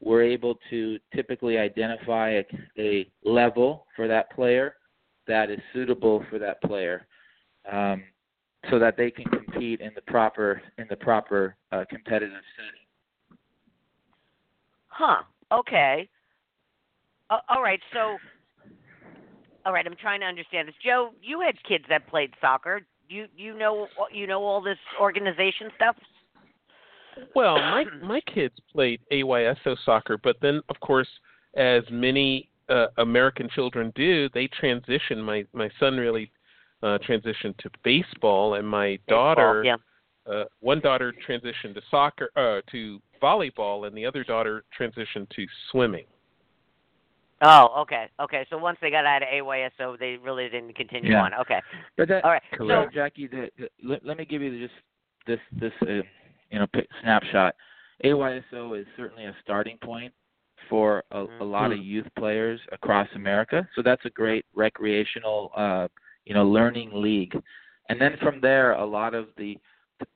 we're 0.00 0.22
able 0.22 0.56
to 0.70 0.98
typically 1.14 1.58
identify 1.58 2.30
a, 2.30 2.46
a 2.78 3.10
level 3.24 3.86
for 3.94 4.08
that 4.08 4.30
player 4.32 4.76
that 5.26 5.50
is 5.50 5.58
suitable 5.72 6.24
for 6.30 6.38
that 6.38 6.60
player 6.62 7.06
um, 7.70 8.02
so 8.70 8.78
that 8.78 8.96
they 8.96 9.10
can 9.10 9.24
compete 9.26 9.80
in 9.80 9.90
the 9.94 10.02
proper 10.02 10.60
in 10.78 10.86
the 10.90 10.96
proper 10.96 11.56
uh, 11.72 11.84
competitive 11.88 12.42
setting 12.56 12.80
Huh. 15.00 15.22
Okay. 15.50 16.08
Uh, 17.30 17.38
all 17.48 17.62
right. 17.62 17.80
So, 17.92 18.16
all 19.64 19.72
right. 19.72 19.86
I'm 19.86 19.96
trying 19.96 20.20
to 20.20 20.26
understand 20.26 20.68
this. 20.68 20.74
Joe, 20.84 21.10
you 21.22 21.40
had 21.40 21.54
kids 21.66 21.84
that 21.88 22.06
played 22.08 22.30
soccer. 22.40 22.82
You 23.08 23.26
you 23.36 23.56
know 23.56 23.88
you 24.12 24.26
know 24.26 24.42
all 24.42 24.60
this 24.60 24.78
organization 25.00 25.70
stuff. 25.76 25.96
Well, 27.34 27.56
my 27.56 27.84
my 28.02 28.20
kids 28.32 28.54
played 28.72 29.00
AYSO 29.12 29.76
soccer, 29.84 30.18
but 30.18 30.36
then 30.42 30.60
of 30.68 30.78
course, 30.80 31.08
as 31.54 31.82
many 31.90 32.48
uh, 32.68 32.86
American 32.98 33.48
children 33.54 33.92
do, 33.94 34.28
they 34.34 34.48
transition. 34.48 35.20
My 35.20 35.44
my 35.52 35.70
son 35.78 35.96
really 35.96 36.30
uh, 36.82 36.98
transitioned 37.06 37.56
to 37.58 37.70
baseball, 37.84 38.54
and 38.54 38.66
my 38.66 38.98
daughter, 39.08 39.64
Yeah. 39.64 39.76
uh, 40.26 40.44
one 40.60 40.80
daughter 40.80 41.12
transitioned 41.26 41.74
to 41.74 41.82
soccer, 41.90 42.30
uh, 42.36 42.60
to 42.70 43.00
volleyball, 43.22 43.86
and 43.86 43.96
the 43.96 44.06
other 44.06 44.24
daughter 44.24 44.64
transitioned 44.78 45.28
to 45.30 45.46
swimming. 45.70 46.06
Oh, 47.42 47.74
okay. 47.82 48.08
Okay. 48.20 48.46
So 48.50 48.58
once 48.58 48.78
they 48.82 48.90
got 48.90 49.06
out 49.06 49.22
of 49.22 49.28
AYSO, 49.28 49.98
they 49.98 50.18
really 50.22 50.48
didn't 50.48 50.74
continue 50.74 51.12
Yeah. 51.12 51.22
on. 51.24 51.34
Okay. 51.34 51.60
But 51.96 52.08
that, 52.08 52.24
All 52.24 52.30
right. 52.30 52.42
so 52.58 52.86
Jackie, 52.92 53.26
the, 53.26 53.50
the, 53.58 53.68
let, 53.82 54.04
let 54.04 54.18
me 54.18 54.24
give 54.24 54.42
you 54.42 54.58
just 54.60 54.74
this 55.26 55.40
this 55.52 55.72
uh, 55.82 56.02
you 56.50 56.58
know 56.58 56.66
snapshot. 57.02 57.54
AYSO 58.04 58.78
is 58.80 58.86
certainly 58.96 59.24
a 59.24 59.36
starting 59.42 59.78
point 59.78 60.12
for 60.68 61.02
a, 61.10 61.24
a 61.40 61.44
lot 61.44 61.72
of 61.72 61.78
youth 61.78 62.06
players 62.18 62.60
across 62.72 63.08
America. 63.14 63.66
So 63.74 63.82
that's 63.82 64.04
a 64.04 64.10
great 64.10 64.44
recreational 64.54 65.50
uh, 65.56 65.88
you 66.24 66.34
know 66.34 66.44
learning 66.46 66.90
league. 66.92 67.36
And 67.88 68.00
then 68.00 68.16
from 68.22 68.40
there, 68.40 68.72
a 68.72 68.84
lot 68.84 69.14
of 69.14 69.28
the 69.36 69.56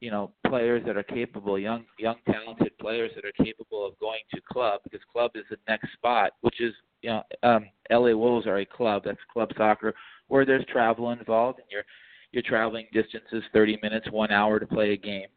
you 0.01 0.11
know 0.11 0.31
players 0.47 0.83
that 0.87 0.97
are 0.97 1.03
capable, 1.03 1.59
young 1.59 1.85
young 1.99 2.17
talented 2.31 2.77
players 2.79 3.13
that 3.15 3.25
are 3.25 3.45
capable 3.45 3.87
of 3.87 3.99
going 3.99 4.21
to 4.35 4.41
club 4.43 4.81
because 4.85 5.01
club 5.11 5.33
is 5.35 5.45
the 5.51 5.57
next 5.69 5.93
spot, 5.95 6.33
which 6.43 6.61
is 6.61 6.75
you 7.05 7.11
know 7.11 7.23
um, 7.43 7.67
LA 7.91 8.17
Wolves 8.17 8.47
are 8.47 8.59
a 8.59 8.65
club 8.65 9.03
that's 9.05 9.19
club 9.33 9.51
soccer 9.57 9.95
where 10.29 10.47
there's 10.47 10.65
travel 10.67 11.11
involved 11.11 11.59
and 11.59 11.69
you're 11.71 11.85
you're 12.33 12.43
traveling 12.43 12.87
distances 12.93 13.45
30 13.53 13.79
minutes, 13.81 14.11
one 14.11 14.33
hour 14.33 14.59
to 14.59 14.67
play 14.67 14.93
a 14.93 14.97
game. 14.97 15.29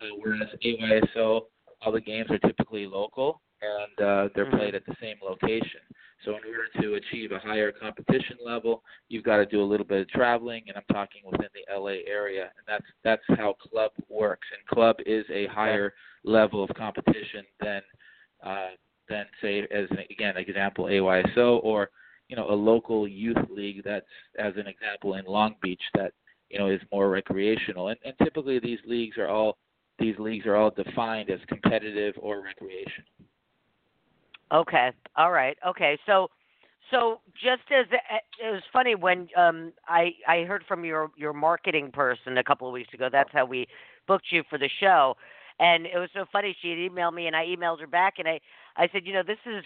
Uh, 0.00 0.14
whereas 0.20 0.48
AYSO, 0.64 1.40
all 1.82 1.90
the 1.90 2.00
games 2.00 2.30
are 2.30 2.38
typically 2.38 2.86
local 2.86 3.40
and 3.62 4.06
uh, 4.06 4.28
they're 4.34 4.46
Mhm. 4.46 4.58
played 4.58 4.74
at 4.76 4.84
the 4.86 4.94
same 5.00 5.16
location. 5.22 5.80
So 6.24 6.36
in 6.36 6.44
order 6.44 6.68
to 6.80 6.94
achieve 6.94 7.32
a 7.32 7.38
higher 7.38 7.72
competition 7.72 8.36
level, 8.44 8.84
you've 9.08 9.24
got 9.24 9.38
to 9.38 9.46
do 9.46 9.60
a 9.60 9.64
little 9.64 9.86
bit 9.86 10.02
of 10.02 10.08
traveling, 10.08 10.62
and 10.68 10.76
I'm 10.76 10.84
talking 10.92 11.22
within 11.24 11.48
the 11.54 11.64
LA 11.74 11.98
area, 12.06 12.44
and 12.56 12.64
that's 12.66 12.86
that's 13.02 13.24
how 13.40 13.54
club 13.54 13.90
works. 14.08 14.46
And 14.56 14.64
club 14.66 14.96
is 15.04 15.24
a 15.30 15.46
higher 15.46 15.94
level 16.24 16.62
of 16.62 16.70
competition 16.76 17.44
than 17.60 17.82
uh, 18.42 18.70
than 19.08 19.26
say 19.40 19.60
as 19.60 19.88
an 19.90 19.98
again 20.10 20.36
example 20.36 20.86
AYSO 20.86 21.60
or 21.62 21.90
you 22.28 22.36
know 22.36 22.50
a 22.50 22.54
local 22.54 23.06
youth 23.06 23.36
league 23.50 23.82
that's 23.84 24.06
as 24.38 24.54
an 24.56 24.66
example 24.66 25.14
in 25.14 25.24
Long 25.24 25.54
Beach 25.62 25.82
that 25.94 26.12
you 26.50 26.58
know 26.58 26.68
is 26.68 26.80
more 26.92 27.08
recreational. 27.10 27.88
And, 27.88 27.98
and 28.04 28.14
typically 28.22 28.58
these 28.58 28.78
leagues 28.86 29.18
are 29.18 29.28
all 29.28 29.58
these 29.98 30.14
leagues 30.18 30.46
are 30.46 30.56
all 30.56 30.70
defined 30.70 31.30
as 31.30 31.40
competitive 31.48 32.14
or 32.20 32.42
recreational. 32.42 33.08
Okay. 34.52 34.90
All 35.16 35.32
right. 35.32 35.56
Okay. 35.66 35.98
So, 36.06 36.28
so 36.90 37.20
just 37.34 37.62
as 37.70 37.86
it 37.90 38.52
was 38.52 38.62
funny 38.72 38.94
when 38.94 39.28
um 39.36 39.72
I 39.88 40.12
I 40.28 40.42
heard 40.42 40.64
from 40.68 40.84
your 40.84 41.10
your 41.16 41.32
marketing 41.32 41.90
person 41.92 42.38
a 42.38 42.44
couple 42.44 42.68
of 42.68 42.72
weeks 42.72 42.92
ago. 42.94 43.08
That's 43.10 43.30
how 43.32 43.44
we 43.44 43.66
booked 44.06 44.26
you 44.30 44.44
for 44.48 44.58
the 44.58 44.70
show, 44.80 45.16
and 45.58 45.86
it 45.86 45.98
was 45.98 46.10
so 46.12 46.24
funny. 46.30 46.56
She 46.60 46.70
had 46.70 46.78
emailed 46.78 47.14
me, 47.14 47.26
and 47.26 47.36
I 47.36 47.46
emailed 47.46 47.80
her 47.80 47.86
back, 47.86 48.14
and 48.18 48.28
I 48.28 48.40
I 48.76 48.88
said, 48.92 49.06
you 49.06 49.12
know, 49.12 49.22
this 49.22 49.38
is 49.46 49.64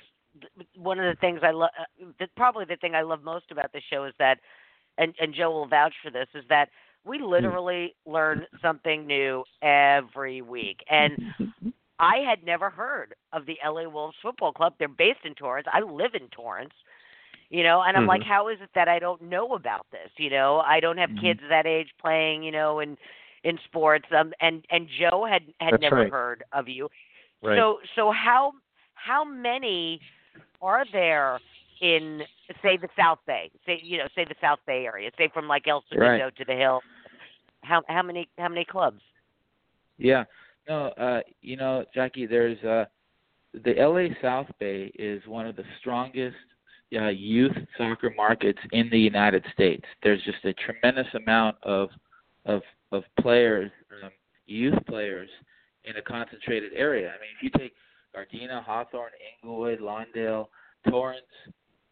one 0.77 0.99
of 0.99 1.05
the 1.05 1.21
things 1.21 1.41
I 1.43 1.51
love. 1.51 1.71
Uh, 1.79 2.27
probably 2.37 2.65
the 2.65 2.77
thing 2.77 2.95
I 2.95 3.03
love 3.03 3.23
most 3.23 3.51
about 3.51 3.73
the 3.73 3.81
show 3.93 4.05
is 4.05 4.15
that, 4.19 4.39
and 4.99 5.15
and 5.21 5.35
Joe 5.35 5.51
will 5.51 5.67
vouch 5.67 5.95
for 6.03 6.11
this, 6.11 6.29
is 6.35 6.45
that 6.49 6.69
we 7.05 7.19
hmm. 7.19 7.25
literally 7.25 7.95
learn 8.07 8.47
something 8.63 9.07
new 9.07 9.45
every 9.63 10.43
week, 10.43 10.81
and 10.89 11.19
I 11.99 12.19
had 12.19 12.45
never 12.45 12.71
heard 12.71 13.15
of 13.33 13.47
the 13.47 13.59
LA 13.65 13.89
Wolves 13.89 14.17
Football 14.23 14.53
Club. 14.53 14.75
They're 14.79 14.89
based 14.89 15.25
in 15.25 15.35
Torrance. 15.35 15.69
I 15.73 15.81
live 15.81 16.15
in 16.15 16.29
Torrance. 16.29 16.75
You 17.53 17.65
know, 17.65 17.83
and 17.83 17.97
I'm 17.97 18.07
like, 18.07 18.21
mm-hmm. 18.21 18.31
how 18.31 18.47
is 18.47 18.59
it 18.63 18.71
that 18.77 18.87
I 18.87 19.01
don't 19.01 19.23
know 19.23 19.55
about 19.55 19.85
this? 19.91 20.09
You 20.19 20.31
know, 20.31 20.61
I 20.61 20.79
don't 20.79 20.99
have 20.99 21.11
Mhm. 21.11 21.21
kids 21.21 21.41
that 21.49 21.67
age 21.67 21.93
playing, 21.99 22.45
you 22.45 22.53
know, 22.53 22.79
in 22.79 22.97
in 23.45 23.59
sports. 23.65 24.07
Um 24.17 24.33
and 24.41 24.65
and 24.71 24.89
Joe 24.99 25.27
had 25.31 25.43
had 25.61 25.75
That's 25.75 25.83
never 25.83 25.97
right. 25.97 26.11
heard 26.11 26.45
of 26.53 26.69
you. 26.69 26.89
Right. 27.43 27.57
So 27.59 27.79
so 27.97 28.13
how 28.13 28.53
how 28.95 29.25
many 29.25 30.01
are 30.61 30.85
there 30.93 31.41
in 31.81 32.23
say 32.63 32.77
the 32.77 32.89
South 32.99 33.19
Bay? 33.27 33.51
Say 33.67 33.81
you 33.83 33.99
know, 33.99 34.09
say 34.15 34.25
the 34.25 34.35
South 34.41 34.59
Bay 34.67 34.85
area. 34.85 35.11
Say 35.17 35.31
from 35.33 35.49
like 35.49 35.67
El 35.67 35.83
Segundo 35.89 36.25
Right. 36.25 36.37
to 36.37 36.45
the 36.45 36.55
Hill. 36.55 36.81
How 37.63 37.83
how 37.89 38.03
many 38.03 38.29
how 38.39 38.49
many 38.49 38.65
clubs? 38.65 39.01
Yeah. 39.99 40.25
No, 40.69 40.87
uh, 40.99 41.21
you 41.43 41.57
know, 41.57 41.85
Jackie, 41.95 42.27
there's 42.27 42.63
uh, 42.65 42.85
the 43.53 43.75
LA 43.75 44.15
South 44.23 44.47
Bay 44.59 44.93
is 44.99 45.23
one 45.27 45.47
of 45.47 45.57
the 45.57 45.65
strongest 45.81 46.37
uh, 46.95 47.09
youth 47.09 47.57
soccer 47.77 48.13
markets 48.17 48.59
in 48.73 48.89
the 48.91 48.99
United 48.99 49.45
States. 49.53 49.85
There's 50.03 50.23
just 50.23 50.45
a 50.45 50.53
tremendous 50.55 51.13
amount 51.15 51.57
of 51.63 51.89
of 52.47 52.63
of 52.93 53.05
players, 53.21 53.71
um, 54.03 54.11
youth 54.47 54.79
players, 54.87 55.29
in 55.85 55.97
a 55.97 56.03
concentrated 56.03 56.73
area. 56.75 57.09
I 57.09 57.19
mean, 57.21 57.31
if 57.37 57.43
you 57.43 57.51
take 57.59 57.73
Gardena, 58.15 58.63
Hawthorne, 58.63 59.13
Inglewood, 59.43 59.81
Lawndale, 59.81 60.49
Torrance, 60.89 61.25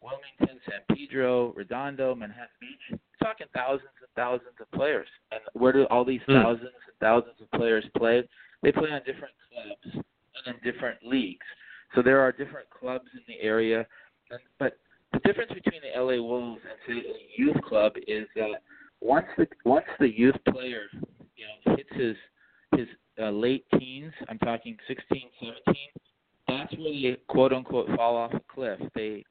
Wilmington, 0.00 0.60
San 0.68 0.96
Pedro, 0.96 1.52
Redondo, 1.54 2.14
Manhattan 2.14 2.48
Beach, 2.60 2.78
you're 2.90 2.98
talking 3.22 3.46
thousands 3.54 3.90
and 4.00 4.08
thousands 4.14 4.54
of 4.60 4.70
players. 4.72 5.08
And 5.32 5.40
where 5.54 5.72
do 5.72 5.84
all 5.86 6.04
these 6.04 6.22
Hmm. 6.26 6.34
thousands 6.34 6.72
and 6.86 6.96
thousands 7.00 7.40
of 7.40 7.50
players 7.52 7.84
play? 7.96 8.28
They 8.62 8.72
play 8.72 8.90
on 8.90 9.02
different 9.04 9.34
clubs 9.50 9.94
and 9.94 10.46
in 10.54 10.60
different 10.62 11.02
leagues. 11.04 11.46
So 11.94 12.02
there 12.02 12.20
are 12.20 12.32
different 12.32 12.68
clubs 12.70 13.08
in 13.14 13.22
the 13.26 13.40
area. 13.40 13.86
And, 14.30 14.40
but 14.58 14.78
the 15.12 15.20
difference 15.20 15.52
between 15.52 15.80
the 15.80 15.98
LA 15.98 16.22
Wolves 16.22 16.60
and 16.68 16.78
say 16.86 17.08
a 17.08 17.40
youth 17.40 17.60
club 17.62 17.94
is 18.06 18.28
that 18.36 18.62
once 19.00 19.26
the 19.36 19.46
once 19.64 19.86
the 20.00 20.08
youth 20.08 20.36
player 20.52 20.82
you 21.36 21.44
know 21.46 21.76
hits 21.76 21.90
his 21.92 22.16
his 22.76 22.88
uh, 23.20 23.30
late 23.30 23.64
teens, 23.78 24.12
I'm 24.28 24.38
talking 24.38 24.76
16, 24.86 25.22
17, 25.40 25.74
that's 26.46 26.72
where 26.76 26.92
they 26.92 27.16
quote 27.28 27.52
unquote 27.52 27.88
fall 27.96 28.16
off 28.16 28.32
a 28.34 28.40
cliff. 28.52 28.78
They 28.94 29.24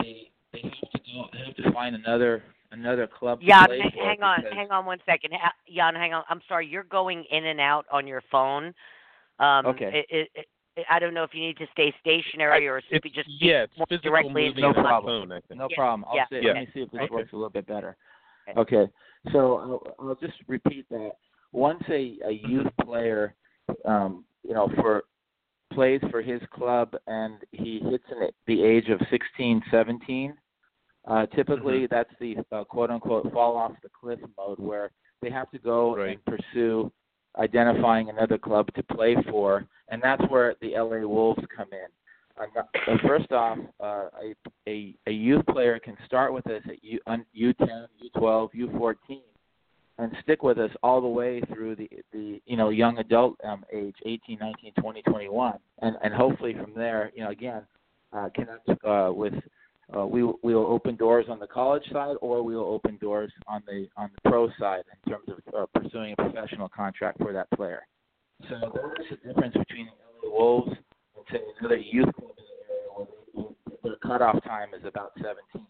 they 0.00 0.30
they 0.52 0.60
have 0.62 0.90
to 0.92 0.98
go. 0.98 1.26
They 1.32 1.38
have 1.44 1.56
to 1.56 1.72
find 1.72 1.94
another 1.94 2.42
another 2.72 3.06
club 3.06 3.40
Yan, 3.42 3.62
to 3.62 3.66
play 3.68 3.78
hang, 3.80 3.90
hang 3.92 4.22
on, 4.22 4.40
because- 4.40 4.56
hang 4.56 4.70
on 4.70 4.86
one 4.86 4.98
second. 5.06 5.34
Yan, 5.66 5.94
hang 5.94 6.14
on. 6.14 6.24
I'm 6.28 6.40
sorry, 6.48 6.66
you're 6.66 6.84
going 6.84 7.24
in 7.30 7.46
and 7.46 7.60
out 7.60 7.86
on 7.92 8.06
your 8.06 8.22
phone. 8.30 8.74
Um, 9.38 9.66
Okay. 9.66 9.90
It, 9.92 10.06
it, 10.10 10.28
it, 10.34 10.86
I 10.88 10.98
don't 10.98 11.14
know 11.14 11.24
if 11.24 11.34
you 11.34 11.40
need 11.40 11.56
to 11.58 11.66
stay 11.72 11.92
stationary 12.00 12.68
or 12.68 12.78
it's, 12.78 12.86
speak, 12.86 13.12
just 13.14 13.28
speak 13.28 13.40
yeah, 13.42 13.64
it's 13.64 13.76
more 13.76 13.86
directly 14.02 14.30
moving 14.30 14.64
into 14.64 14.66
on 14.66 14.72
the 14.74 14.80
the 14.82 14.86
problem. 14.88 15.28
phone. 15.28 15.58
No 15.58 15.66
Yeah, 15.68 15.76
problem. 15.76 16.04
I'll 16.08 16.16
yeah, 16.16 16.24
say, 16.30 16.40
yeah. 16.42 16.52
let 16.52 16.60
me 16.60 16.68
see 16.72 16.80
if 16.80 16.90
this 16.92 17.00
Okay. 17.02 17.14
works 17.14 17.32
a 17.32 17.36
little 17.36 17.50
bit 17.50 17.66
better. 17.66 17.96
Okay. 18.56 18.86
So 19.32 19.56
I'll, 19.98 20.08
I'll 20.08 20.14
just 20.16 20.34
repeat 20.48 20.86
that. 20.90 21.12
Once 21.52 21.82
a, 21.88 22.16
a 22.26 22.32
youth 22.46 22.66
player 22.84 23.34
um, 23.84 24.24
you 24.42 24.54
know, 24.54 24.68
for 24.76 25.04
plays 25.72 26.00
for 26.10 26.20
his 26.22 26.40
club 26.52 26.94
and 27.06 27.38
he 27.52 27.80
hits 27.90 28.04
in 28.10 28.28
the 28.46 28.62
age 28.62 28.88
of 28.88 29.00
16, 29.10 29.62
17, 29.70 30.34
uh, 31.06 31.26
typically 31.26 31.80
Mm-hmm. 31.80 31.84
that's 31.90 32.10
the 32.20 32.36
uh, 32.52 32.64
quote 32.64 32.90
unquote 32.90 33.32
fall 33.32 33.56
off 33.56 33.72
the 33.82 33.88
cliff 33.98 34.18
mode 34.36 34.58
where 34.58 34.90
they 35.22 35.30
have 35.30 35.50
to 35.50 35.58
go 35.58 35.96
Right. 35.96 36.18
and 36.24 36.24
pursue 36.24 36.92
identifying 37.38 38.08
another 38.10 38.38
club 38.38 38.68
to 38.74 38.82
play 38.82 39.16
for, 39.30 39.64
and 39.88 40.02
that's 40.02 40.22
where 40.28 40.56
the 40.60 40.72
LA 40.76 41.06
Wolves 41.06 41.42
come 41.56 41.68
in. 41.72 41.88
Uh, 42.38 42.96
first 43.06 43.30
off, 43.32 43.58
uh, 43.80 44.08
a, 44.22 44.34
a 44.68 44.94
a 45.06 45.10
youth 45.10 45.44
player 45.46 45.78
can 45.78 45.96
start 46.06 46.32
with 46.32 46.46
us 46.46 46.62
at 46.66 46.82
U, 46.82 46.98
on 47.06 47.24
U10, 47.38 47.86
U12, 48.16 48.48
U14, 48.54 48.96
and 49.98 50.12
stick 50.22 50.42
with 50.42 50.58
us 50.58 50.70
all 50.82 51.00
the 51.00 51.08
way 51.08 51.40
through 51.52 51.76
the 51.76 51.88
the 52.12 52.40
you 52.46 52.56
know 52.56 52.70
young 52.70 52.98
adult 52.98 53.36
um, 53.44 53.64
age, 53.72 53.94
18, 54.06 54.38
19, 54.38 54.72
20, 54.80 55.02
21, 55.02 55.58
and 55.82 55.96
and 56.02 56.14
hopefully 56.14 56.54
from 56.54 56.72
there, 56.74 57.10
you 57.14 57.22
know, 57.22 57.30
again, 57.30 57.62
uh, 58.12 58.28
connect 58.34 58.68
uh, 58.84 59.10
with. 59.12 59.34
Uh, 59.94 60.06
we 60.06 60.22
we 60.22 60.54
will 60.54 60.68
open 60.68 60.94
doors 60.94 61.26
on 61.28 61.40
the 61.40 61.46
college 61.48 61.82
side, 61.92 62.14
or 62.20 62.44
we 62.44 62.54
will 62.54 62.62
open 62.62 62.96
doors 62.98 63.32
on 63.48 63.60
the 63.66 63.88
on 63.96 64.08
the 64.14 64.30
pro 64.30 64.48
side 64.56 64.84
in 65.04 65.12
terms 65.12 65.28
of 65.28 65.54
uh, 65.54 65.66
pursuing 65.80 66.12
a 66.12 66.16
professional 66.16 66.68
contract 66.68 67.18
for 67.18 67.32
that 67.32 67.50
player. 67.56 67.82
So 68.48 68.70
there 68.72 68.92
is 69.00 69.06
a 69.12 69.26
difference 69.26 69.56
between 69.56 69.88
the 70.22 70.30
Wolves 70.30 70.70
say 71.30 71.38
another 71.60 71.76
youth 71.76 72.12
club 72.16 72.32
in 72.38 72.44
the 72.44 72.74
area 72.74 73.08
where 73.34 73.48
their 73.82 73.96
cutoff 73.96 74.42
time 74.44 74.68
is 74.78 74.84
about 74.84 75.12
17. 75.16 75.66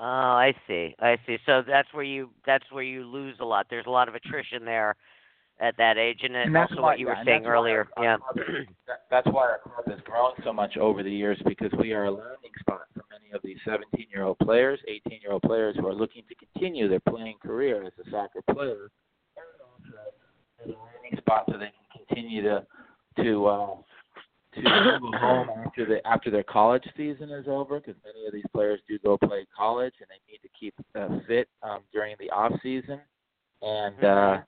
Oh, 0.00 0.04
I 0.04 0.54
see. 0.68 0.94
I 1.00 1.16
see. 1.26 1.38
So 1.44 1.62
that's 1.66 1.88
where 1.92 2.04
you 2.04 2.30
that's 2.46 2.64
where 2.70 2.84
you 2.84 3.04
lose 3.04 3.36
a 3.40 3.44
lot. 3.44 3.66
There's 3.68 3.86
a 3.86 3.90
lot 3.90 4.08
of 4.08 4.14
attrition 4.14 4.64
there 4.64 4.94
at 5.60 5.76
that 5.76 5.98
age, 5.98 6.20
and, 6.22 6.36
And 6.36 6.54
that's 6.54 6.70
also 6.70 6.82
why- 6.82 6.90
what 6.92 6.98
you 7.00 7.08
yeah, 7.08 7.18
were 7.18 7.24
saying 7.24 7.46
earlier. 7.46 7.88
our- 7.96 8.04
yeah. 8.04 8.16
our 8.22 8.42
is- 8.60 8.66
that, 8.86 9.06
that's 9.10 9.26
why 9.26 9.42
our 9.48 9.58
club 9.58 9.84
has 9.88 10.00
grown 10.04 10.30
so 10.44 10.52
much 10.52 10.76
over 10.76 11.02
the 11.02 11.10
years 11.10 11.36
because 11.44 11.72
we 11.80 11.92
are 11.92 12.04
a 12.04 12.10
landing 12.12 12.52
spot 12.60 12.82
for 12.94 13.02
many 13.10 13.32
of 13.34 13.40
these 13.42 13.58
17-year-old 13.66 14.38
players, 14.38 14.78
18-year-old 14.88 15.42
players 15.42 15.74
who 15.76 15.88
are 15.88 15.94
looking 15.94 16.22
to 16.28 16.34
continue 16.36 16.88
their 16.88 17.00
playing 17.00 17.34
career 17.42 17.82
as 17.84 17.92
a 18.06 18.08
soccer 18.08 18.40
player, 18.52 18.88
and 19.36 19.44
also 19.60 19.98
as 20.62 20.68
a 20.68 20.78
landing 20.78 21.18
spot 21.18 21.42
so 21.50 21.58
they 21.58 21.72
can 21.90 22.06
continue 22.06 22.40
to 22.42 22.64
to 23.24 23.46
uh, 23.46 23.74
to 24.64 24.98
go 25.00 25.18
home 25.18 25.48
after 25.66 25.84
the 25.86 26.06
after 26.06 26.30
their 26.30 26.42
college 26.42 26.84
season 26.96 27.30
is 27.30 27.46
over 27.48 27.80
because 27.80 27.94
many 28.04 28.26
of 28.26 28.32
these 28.32 28.44
players 28.52 28.80
do 28.88 28.98
go 28.98 29.16
play 29.18 29.46
college 29.56 29.94
and 30.00 30.08
they 30.08 30.32
need 30.32 30.38
to 30.42 30.48
keep 30.58 30.74
uh, 30.94 31.08
fit 31.26 31.48
um, 31.62 31.80
during 31.92 32.14
the 32.18 32.30
off 32.30 32.52
season 32.62 33.00
and 33.62 34.04
uh 34.04 34.38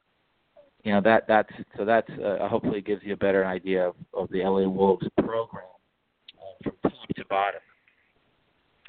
you 0.84 0.92
know 0.92 1.00
that 1.00 1.26
that's 1.28 1.52
so 1.76 1.84
that's 1.84 2.08
uh, 2.24 2.48
hopefully 2.48 2.80
gives 2.80 3.02
you 3.04 3.12
a 3.12 3.16
better 3.16 3.44
idea 3.44 3.88
of, 3.88 3.94
of 4.14 4.30
the 4.30 4.38
LA 4.38 4.66
Wolves 4.68 5.06
program 5.18 5.64
uh, 6.38 6.62
from 6.62 6.90
top 6.90 7.08
to 7.16 7.24
bottom. 7.26 7.60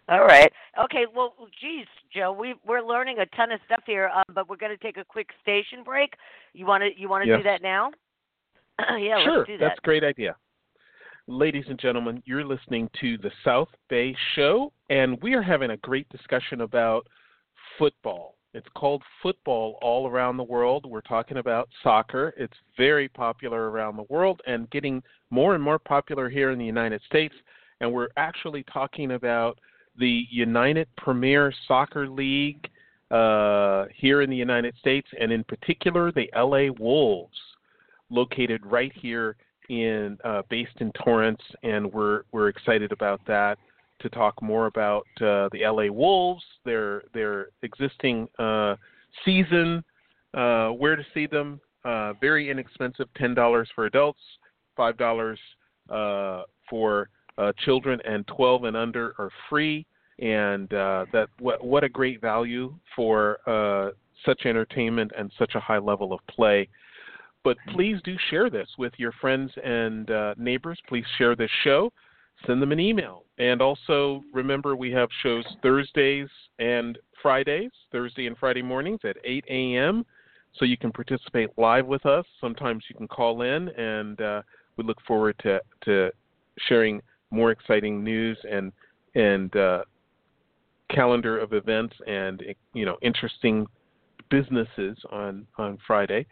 All 0.08 0.22
right. 0.26 0.52
Okay. 0.86 1.06
Well, 1.14 1.34
geez, 1.62 1.86
Joe, 2.14 2.32
we 2.32 2.56
we're 2.66 2.82
learning 2.82 3.18
a 3.20 3.26
ton 3.36 3.52
of 3.52 3.60
stuff 3.66 3.82
here, 3.86 4.10
um, 4.14 4.24
but 4.34 4.50
we're 4.50 4.58
going 4.58 4.76
to 4.76 4.84
take 4.84 4.98
a 4.98 5.06
quick 5.06 5.30
station 5.42 5.84
break. 5.84 6.14
You 6.54 6.66
want 6.66 6.84
to 6.84 6.90
you 7.00 7.10
want 7.10 7.24
to 7.24 7.30
Yes. 7.30 7.40
do 7.40 7.44
that 7.44 7.62
now? 7.62 7.92
yeah, 8.98 9.24
sure, 9.24 9.38
let's 9.40 9.48
do 9.48 9.58
that. 9.58 9.66
that's 9.68 9.80
a 9.80 9.82
great 9.82 10.04
idea. 10.04 10.36
Ladies 11.28 11.66
and 11.70 11.80
gentlemen, 11.80 12.24
you're 12.26 12.44
listening 12.44 12.90
to 13.00 13.16
the 13.20 13.30
South 13.46 13.68
Bay 13.90 14.16
Show, 14.36 14.74
and 14.90 15.22
we 15.22 15.36
are 15.36 15.42
having 15.44 15.70
a 15.70 15.78
great 15.78 16.10
discussion 16.10 16.62
about 16.62 17.06
football. 17.78 18.38
It's 18.56 18.68
called 18.76 19.04
football 19.22 19.78
all 19.84 20.08
around 20.08 20.38
the 20.38 20.44
world. 20.44 20.84
We're 20.88 21.02
talking 21.02 21.38
about 21.38 21.70
soccer. 21.84 22.34
It's 22.38 22.58
very 22.76 23.08
popular 23.08 23.70
around 23.70 23.98
the 23.98 24.06
world 24.10 24.42
and 24.48 24.70
getting 24.72 25.04
more 25.30 25.54
and 25.54 25.64
more 25.64 25.78
popular 25.78 26.28
here 26.28 26.50
in 26.50 26.58
the 26.58 26.66
United 26.66 27.02
States. 27.06 27.36
And 27.82 27.94
we're 27.94 28.10
actually 28.18 28.64
talking 28.64 29.12
about 29.12 29.60
the 30.00 30.26
United 30.32 30.88
Premier 30.98 31.54
Soccer 31.68 32.10
League 32.10 32.68
uh, 33.12 33.86
here 33.96 34.24
in 34.24 34.30
the 34.32 34.36
United 34.36 34.76
States, 34.80 35.08
and 35.20 35.32
in 35.32 35.44
particular, 35.44 36.12
the 36.12 36.30
LA 36.36 36.74
Wolves, 36.80 37.38
located 38.10 38.66
right 38.66 38.92
here 38.96 39.36
in 39.72 40.18
uh, 40.26 40.42
based 40.50 40.76
in 40.82 40.92
Torrance, 40.92 41.42
and 41.64 41.92
we're 41.92 42.24
we're 42.34 42.50
excited 42.50 42.92
about 42.92 43.22
that 43.26 43.58
to 44.02 44.10
talk 44.10 44.40
more 44.42 44.66
about 44.66 45.08
uh, 45.22 45.48
the 45.54 45.62
LA 45.64 45.92
Wolves, 45.92 46.44
their 46.66 47.04
their 47.14 47.48
existing 47.64 48.28
uh, 48.38 48.76
season, 49.24 49.84
uh, 50.34 50.70
where 50.70 50.96
to 50.96 51.04
see 51.14 51.26
them. 51.26 51.60
Uh, 51.86 52.14
very 52.20 52.52
inexpensive, 52.52 53.08
ten 53.16 53.34
dollars 53.34 53.70
for 53.74 53.86
adults, 53.86 54.20
five 54.76 54.98
dollars 54.98 55.40
uh, 55.90 56.44
for 56.70 57.10
children, 57.64 58.00
and 58.04 58.28
twelve 58.28 58.66
and 58.66 58.76
under 58.76 59.16
are 59.18 59.32
free. 59.50 59.86
And 60.20 60.68
that 60.70 61.28
what 61.40 61.64
what 61.64 61.86
a 61.86 61.90
great 61.90 62.20
value 62.20 62.76
for 62.94 63.94
such 64.26 64.46
entertainment 64.46 65.12
and 65.18 65.32
such 65.40 65.56
a 65.56 65.60
high 65.60 65.80
level 65.80 66.14
of 66.14 66.20
play 66.28 66.68
but 67.44 67.58
please 67.74 67.98
do 68.04 68.16
share 68.30 68.50
this 68.50 68.68
with 68.78 68.94
your 68.98 69.12
friends 69.14 69.52
and 69.64 70.10
uh, 70.12 70.34
neighbors. 70.38 70.80
Please 70.88 71.06
share 71.18 71.36
this 71.36 71.50
show. 71.64 71.92
Send 72.46 72.62
them 72.62 72.72
an 72.72 72.80
email. 72.80 73.24
And 73.38 73.62
also 73.62 74.24
remember, 74.34 74.76
we 74.76 74.92
have 74.92 75.10
shows 75.24 75.46
Thursdays 75.62 76.28
and 76.60 76.98
Fridays, 77.22 77.72
Thursday 77.92 78.28
and 78.28 78.38
Friday 78.38 78.62
mornings 78.62 79.00
at 79.04 79.18
8 79.24 79.46
a.m. 79.50 80.06
So 80.58 80.66
you 80.66 80.78
can 80.78 80.92
participate 80.92 81.50
live 81.58 81.86
with 81.86 82.06
us. 82.06 82.26
Sometimes 82.40 82.84
you 82.90 82.96
can 82.96 83.08
call 83.08 83.42
in, 83.42 83.70
and 83.70 84.20
uh, 84.22 84.42
we 84.78 84.84
look 84.84 84.98
forward 85.08 85.36
to, 85.44 85.62
to 85.86 86.12
sharing 86.68 87.02
more 87.32 87.52
exciting 87.52 88.04
news 88.04 88.38
and 88.50 88.72
and 89.16 89.56
uh, 89.56 89.84
calendar 90.90 91.38
of 91.38 91.54
events 91.54 91.96
and 92.08 92.44
you 92.74 92.86
know 92.86 92.98
interesting 93.02 93.66
businesses 94.32 94.98
on 95.12 95.46
on 95.58 95.78
Friday. 95.86 96.26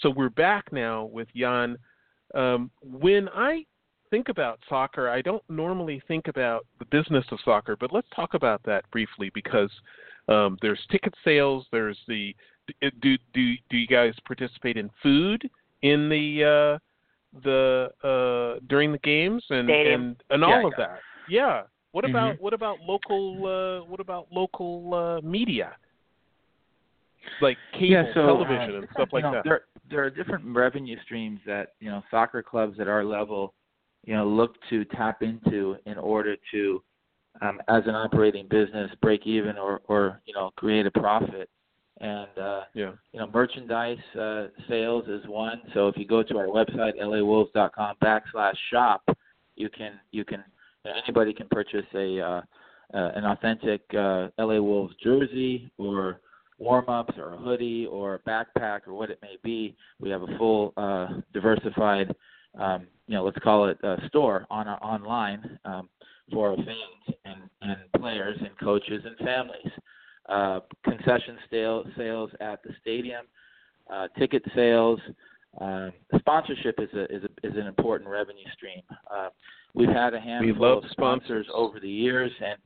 So 0.00 0.10
we're 0.10 0.30
back 0.30 0.72
now 0.72 1.04
with 1.04 1.28
Yan. 1.34 1.76
Um, 2.34 2.70
when 2.82 3.28
I 3.28 3.64
think 4.10 4.28
about 4.28 4.58
soccer, 4.68 5.08
I 5.08 5.22
don't 5.22 5.42
normally 5.48 6.02
think 6.08 6.28
about 6.28 6.66
the 6.78 6.86
business 6.86 7.24
of 7.30 7.38
soccer, 7.44 7.76
but 7.76 7.92
let's 7.92 8.08
talk 8.16 8.34
about 8.34 8.62
that 8.64 8.90
briefly 8.90 9.30
because 9.34 9.70
um, 10.28 10.58
there's 10.62 10.80
ticket 10.90 11.14
sales. 11.24 11.66
There's 11.70 11.98
the 12.08 12.34
do 12.80 13.16
do 13.34 13.54
do 13.70 13.76
you 13.76 13.86
guys 13.86 14.14
participate 14.26 14.76
in 14.76 14.90
food 15.02 15.48
in 15.82 16.08
the 16.08 16.44
uh, 16.44 16.78
the 17.42 17.90
uh, 18.02 18.60
during 18.68 18.92
the 18.92 18.98
games 18.98 19.44
and 19.50 19.66
Stadium. 19.66 20.02
and, 20.02 20.16
and 20.30 20.42
Yeah, 20.42 20.46
all 20.58 20.66
of 20.66 20.74
yeah. 20.78 20.86
that? 20.86 21.00
Yeah. 21.28 21.62
What 21.92 22.04
Mhm. 22.04 22.10
about 22.10 22.40
what 22.40 22.54
about 22.54 22.80
local 22.80 23.46
uh, 23.46 23.84
what 23.84 24.00
about 24.00 24.26
local 24.30 24.94
uh, 24.94 25.20
media? 25.26 25.76
Like 27.40 27.56
cable, 27.72 27.86
yeah, 27.86 28.04
so, 28.14 28.26
television, 28.26 28.74
uh, 28.74 28.78
and 28.78 28.88
stuff 28.92 29.08
like 29.12 29.24
you 29.24 29.30
know, 29.30 29.34
that. 29.36 29.44
There, 29.44 29.60
there 29.90 30.04
are 30.04 30.10
different 30.10 30.44
revenue 30.44 30.96
streams 31.04 31.40
that 31.46 31.74
you 31.80 31.90
know 31.90 32.02
soccer 32.10 32.42
clubs 32.42 32.78
at 32.80 32.88
our 32.88 33.04
level, 33.04 33.54
you 34.04 34.14
know, 34.14 34.26
look 34.26 34.56
to 34.70 34.84
tap 34.86 35.22
into 35.22 35.76
in 35.86 35.98
order 35.98 36.36
to, 36.52 36.82
um, 37.40 37.60
as 37.68 37.82
an 37.86 37.94
operating 37.94 38.46
business, 38.48 38.90
break 39.00 39.26
even 39.26 39.56
or 39.56 39.80
or 39.88 40.20
you 40.24 40.34
know 40.34 40.50
create 40.56 40.86
a 40.86 40.90
profit. 40.90 41.48
And 42.00 42.38
uh, 42.38 42.62
Yeah. 42.74 42.92
you 43.12 43.20
know, 43.20 43.28
merchandise 43.32 43.98
uh, 44.18 44.46
sales 44.68 45.04
is 45.08 45.24
one. 45.26 45.60
So 45.74 45.88
if 45.88 45.96
you 45.96 46.06
go 46.06 46.22
to 46.22 46.38
our 46.38 46.46
website 46.46 46.98
lawolves.com 46.98 47.96
backslash 48.02 48.56
shop, 48.70 49.02
you 49.56 49.68
can 49.68 50.00
you 50.10 50.24
can 50.24 50.42
anybody 50.84 51.32
can 51.32 51.46
purchase 51.50 51.86
a 51.94 52.20
uh, 52.20 52.40
uh, 52.94 53.10
an 53.14 53.24
authentic 53.24 53.82
uh, 53.94 54.28
LA 54.38 54.60
Wolves 54.60 54.94
jersey 55.02 55.70
or 55.78 56.20
warm 56.62 56.88
ups 56.88 57.14
or 57.18 57.34
a 57.34 57.36
hoodie 57.36 57.86
or 57.86 58.14
a 58.14 58.18
backpack 58.20 58.80
or 58.86 58.94
what 58.94 59.10
it 59.10 59.18
may 59.20 59.36
be. 59.42 59.74
We 60.00 60.10
have 60.10 60.22
a 60.22 60.38
full 60.38 60.72
uh, 60.76 61.08
diversified, 61.32 62.14
um, 62.58 62.86
you 63.08 63.14
know, 63.14 63.24
let's 63.24 63.38
call 63.38 63.66
it 63.68 63.78
a 63.82 63.96
store 64.06 64.46
on 64.50 64.68
our 64.68 64.82
online 64.82 65.58
um, 65.64 65.88
for 66.32 66.50
our 66.50 66.56
fans 66.56 67.16
and, 67.24 67.40
and 67.62 67.78
players 68.00 68.36
and 68.40 68.50
coaches 68.58 69.02
and 69.04 69.16
families. 69.18 69.72
Uh, 70.28 70.60
concession 70.84 71.36
sale, 71.50 71.84
sales 71.96 72.30
at 72.40 72.62
the 72.62 72.70
stadium, 72.80 73.26
uh, 73.92 74.06
ticket 74.18 74.42
sales. 74.54 75.00
Uh, 75.60 75.90
sponsorship 76.18 76.76
is 76.78 76.88
a, 76.94 77.04
is 77.14 77.24
a 77.24 77.46
is 77.46 77.54
an 77.56 77.66
important 77.66 78.08
revenue 78.08 78.46
stream. 78.54 78.80
Uh, 79.10 79.28
we've 79.74 79.88
had 79.88 80.14
a 80.14 80.20
handful 80.20 80.78
of 80.78 80.84
sponsors. 80.90 80.92
sponsors 80.92 81.46
over 81.52 81.80
the 81.80 81.88
years, 81.90 82.30
and 82.40 82.56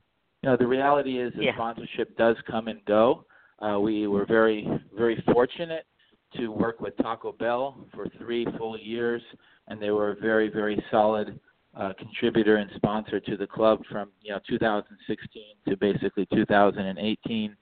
you 0.43 0.49
know 0.49 0.55
the 0.55 0.67
reality 0.67 1.19
is 1.19 1.33
that 1.33 1.43
Yeah. 1.43 1.55
sponsorship 1.55 2.15
does 2.15 2.37
come 2.49 2.67
and 2.69 2.79
go. 2.85 3.25
Uh, 3.59 3.79
we 3.79 4.07
were 4.07 4.25
very 4.25 4.67
very 4.95 5.23
fortunate 5.31 5.85
to 6.35 6.49
work 6.49 6.79
with 6.81 6.95
Taco 6.97 7.31
Bell 7.31 7.77
for 7.93 8.07
three 8.17 8.45
full 8.57 8.77
years, 8.77 9.21
and 9.67 9.81
they 9.81 9.91
were 9.91 10.11
a 10.11 10.15
very 10.15 10.49
very 10.49 10.83
solid 10.91 11.39
uh, 11.75 11.93
contributor 11.97 12.57
and 12.57 12.69
sponsor 12.75 13.19
to 13.19 13.37
the 13.37 13.47
club 13.47 13.81
from 13.91 14.09
you 14.21 14.31
know 14.31 14.39
2016 14.49 15.43
to 15.67 15.77
basically 15.77 16.27
2018. 16.33 17.55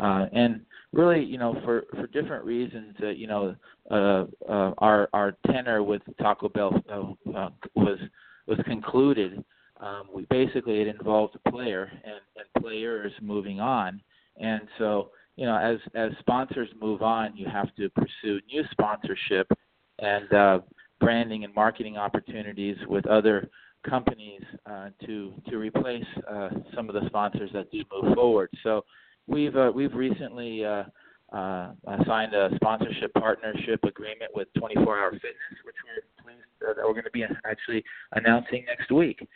uh, 0.00 0.26
and 0.32 0.60
really, 0.92 1.22
you 1.22 1.38
know, 1.38 1.58
for 1.64 1.84
for 1.90 2.06
different 2.08 2.44
reasons, 2.44 2.94
uh, 3.02 3.08
you 3.08 3.26
know, 3.26 3.54
uh, 3.90 4.24
uh, 4.48 4.72
our 4.78 5.08
our 5.12 5.36
tenor 5.46 5.82
with 5.82 6.02
Taco 6.20 6.48
Bell 6.48 6.82
uh, 6.88 7.38
uh, 7.38 7.50
was 7.74 7.98
was 8.46 8.58
concluded. 8.64 9.44
Um, 9.80 10.08
we 10.14 10.26
basically 10.30 10.80
it 10.80 10.86
involved 10.86 11.36
a 11.44 11.50
player 11.50 11.90
and, 12.04 12.20
and 12.36 12.62
players 12.62 13.12
moving 13.20 13.60
on, 13.60 14.00
and 14.38 14.62
so 14.78 15.10
you 15.36 15.46
know, 15.46 15.56
as 15.56 15.78
as 15.94 16.10
sponsors 16.20 16.68
move 16.80 17.02
on, 17.02 17.36
you 17.36 17.46
have 17.46 17.74
to 17.76 17.88
pursue 17.90 18.40
new 18.46 18.62
sponsorship 18.70 19.50
and 19.98 20.32
uh, 20.32 20.60
branding 21.00 21.44
and 21.44 21.54
marketing 21.54 21.96
opportunities 21.96 22.76
with 22.88 23.06
other 23.06 23.48
companies 23.88 24.42
uh, 24.66 24.88
to 25.06 25.32
to 25.48 25.56
replace 25.58 26.04
uh, 26.30 26.50
some 26.74 26.88
of 26.88 26.94
the 26.94 27.06
sponsors 27.06 27.50
that 27.52 27.70
do 27.70 27.82
move 27.92 28.14
forward. 28.14 28.50
So 28.62 28.84
we've 29.26 29.56
uh, 29.56 29.72
we've 29.74 29.94
recently 29.94 30.64
uh, 30.64 30.84
uh, 31.32 31.72
signed 32.06 32.34
a 32.34 32.50
sponsorship 32.56 33.12
partnership 33.14 33.82
agreement 33.84 34.30
with 34.34 34.48
24 34.58 34.98
Hour 34.98 35.10
Fitness, 35.12 35.32
which 35.64 35.76
we're 35.84 36.24
pleased 36.24 36.44
uh, 36.62 36.74
that 36.74 36.86
we're 36.86 36.92
going 36.92 37.04
to 37.04 37.10
be 37.10 37.24
actually 37.44 37.82
announcing 38.12 38.64
next 38.66 38.90
week. 38.92 39.26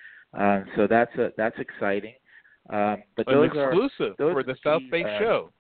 So 0.77 0.87
that's 0.89 1.15
a, 1.17 1.33
that's 1.37 1.59
exciting. 1.59 2.15
Um, 2.69 3.03
but 3.17 3.29
An 3.29 3.35
those 3.35 3.47
exclusive 3.47 4.13
are, 4.13 4.15
those 4.19 4.33
for 4.35 4.43
the 4.43 4.57
South 4.63 4.83
Bay 4.91 5.03
show. 5.21 5.51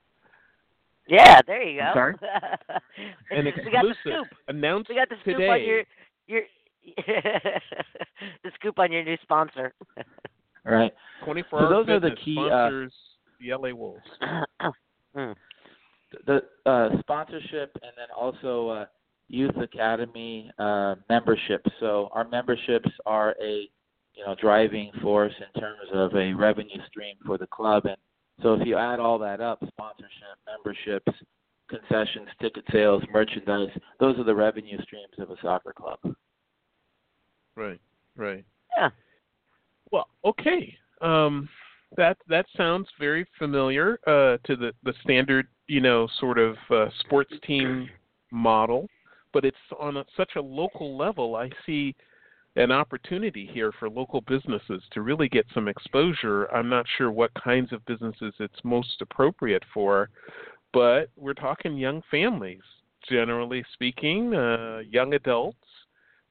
Yeah, 1.08 1.40
there 1.46 1.62
you 1.62 1.80
go. 1.80 1.84
I'm 1.86 1.94
sorry? 1.94 2.14
An 3.30 3.44
we 3.44 3.70
got 3.70 3.82
the 3.82 3.90
exclusive 3.90 3.96
scoop. 4.00 4.38
announced 4.48 4.88
We 4.88 4.96
got 4.96 5.08
the 5.08 5.16
scoop 5.22 5.36
today. 5.36 5.48
on 5.48 5.62
your 5.62 5.82
your 6.26 6.42
the 8.44 8.50
scoop 8.54 8.78
on 8.78 8.92
your 8.92 9.04
new 9.04 9.16
sponsor. 9.22 9.72
All 10.66 10.74
right. 10.74 10.92
Twenty 11.24 11.44
four 11.48 11.60
so 11.60 11.68
those 11.68 11.88
are 11.88 12.00
the 12.00 12.08
Fitness 12.10 12.24
key, 12.24 12.36
uh, 12.38 12.48
sponsors 12.48 12.92
the 13.40 13.52
LA 13.54 13.74
Wolves. 13.74 14.02
Hmm. 15.14 15.32
the 16.26 16.42
uh, 16.66 16.90
sponsorship 17.00 17.74
and 17.82 17.92
then 17.96 18.08
also 18.14 18.68
uh, 18.68 18.84
youth 19.28 19.56
academy 19.56 20.50
uh, 20.58 20.96
membership. 21.08 21.64
So 21.80 22.10
our 22.12 22.28
memberships 22.28 22.90
are 23.06 23.34
a 23.42 23.66
you 24.14 24.24
know 24.26 24.34
driving 24.38 24.90
force 25.02 25.32
in 25.38 25.60
terms 25.60 25.88
of 25.94 26.14
a 26.14 26.34
revenue 26.34 26.80
stream 26.88 27.16
for 27.24 27.38
the 27.38 27.46
club, 27.46 27.86
and 27.86 27.96
so 28.42 28.54
if 28.54 28.66
you 28.66 28.76
add 28.76 29.00
all 29.00 29.18
that 29.18 29.40
up, 29.40 29.58
sponsorship, 29.68 30.36
memberships, 30.46 31.12
concessions, 31.68 32.28
ticket 32.40 32.64
sales, 32.72 33.02
merchandise, 33.12 33.70
those 33.98 34.18
are 34.18 34.24
the 34.24 34.34
revenue 34.34 34.80
streams 34.82 35.14
of 35.18 35.30
a 35.30 35.36
soccer 35.42 35.72
club. 35.72 35.98
Right, 37.56 37.80
right. 38.16 38.44
Yeah. 38.76 38.90
Well, 39.90 40.08
okay. 40.24 40.76
Um, 41.00 41.48
that 41.96 42.18
that 42.28 42.46
sounds 42.56 42.88
very 42.98 43.26
familiar 43.38 43.98
uh, 44.06 44.38
to 44.44 44.56
the 44.56 44.72
the 44.82 44.92
standard, 45.02 45.46
you 45.66 45.80
know, 45.80 46.08
sort 46.20 46.38
of 46.38 46.56
uh, 46.70 46.86
sports 47.00 47.32
team 47.46 47.88
model, 48.30 48.88
but 49.32 49.44
it's 49.44 49.56
on 49.78 49.98
a, 49.98 50.04
such 50.16 50.32
a 50.36 50.40
local 50.40 50.96
level. 50.96 51.36
I 51.36 51.50
see 51.64 51.94
an 52.56 52.72
opportunity 52.72 53.48
here 53.52 53.70
for 53.78 53.88
local 53.88 54.22
businesses 54.22 54.82
to 54.90 55.02
really 55.02 55.28
get 55.28 55.46
some 55.52 55.68
exposure. 55.68 56.46
I'm 56.46 56.70
not 56.70 56.86
sure 56.96 57.12
what 57.12 57.30
kinds 57.34 57.72
of 57.72 57.84
businesses 57.84 58.32
it's 58.40 58.64
most 58.64 59.00
appropriate 59.02 59.62
for, 59.74 60.08
but 60.72 61.10
we're 61.16 61.34
talking 61.34 61.76
young 61.76 62.02
families, 62.10 62.62
generally 63.08 63.62
speaking, 63.74 64.34
uh, 64.34 64.80
young 64.88 65.14
adults. 65.14 65.58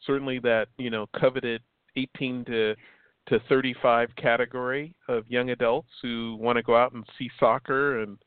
Certainly, 0.05 0.39
that 0.39 0.67
you 0.77 0.89
know, 0.89 1.07
coveted 1.19 1.61
18 1.95 2.45
to 2.45 2.75
to 3.27 3.39
35 3.49 4.09
category 4.17 4.93
of 5.07 5.23
young 5.27 5.49
adults 5.49 5.89
who 6.01 6.37
want 6.39 6.57
to 6.57 6.63
go 6.63 6.75
out 6.75 6.93
and 6.93 7.03
see 7.17 7.29
soccer 7.39 8.01
and 8.01 8.17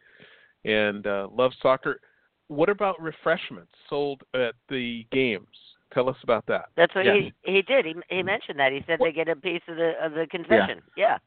and 0.64 1.06
uh, 1.06 1.28
love 1.32 1.52
soccer. 1.62 2.00
What 2.48 2.68
about 2.68 3.00
refreshments 3.00 3.72
sold 3.88 4.22
at 4.34 4.54
the 4.68 5.06
games? 5.12 5.46
Tell 5.92 6.08
us 6.08 6.16
about 6.22 6.44
that. 6.46 6.66
That's 6.76 6.94
what 6.94 7.06
Yes. 7.06 7.32
he 7.44 7.52
he 7.52 7.62
did. 7.62 7.86
He 7.86 7.94
he 8.10 8.22
mentioned 8.22 8.58
that. 8.58 8.72
He 8.72 8.82
said 8.86 8.98
they 9.00 9.12
get 9.12 9.28
a 9.28 9.36
piece 9.36 9.62
of 9.68 9.76
the 9.76 9.92
of 10.04 10.12
the 10.12 10.26
concession. 10.26 10.82
Yeah. 10.96 11.18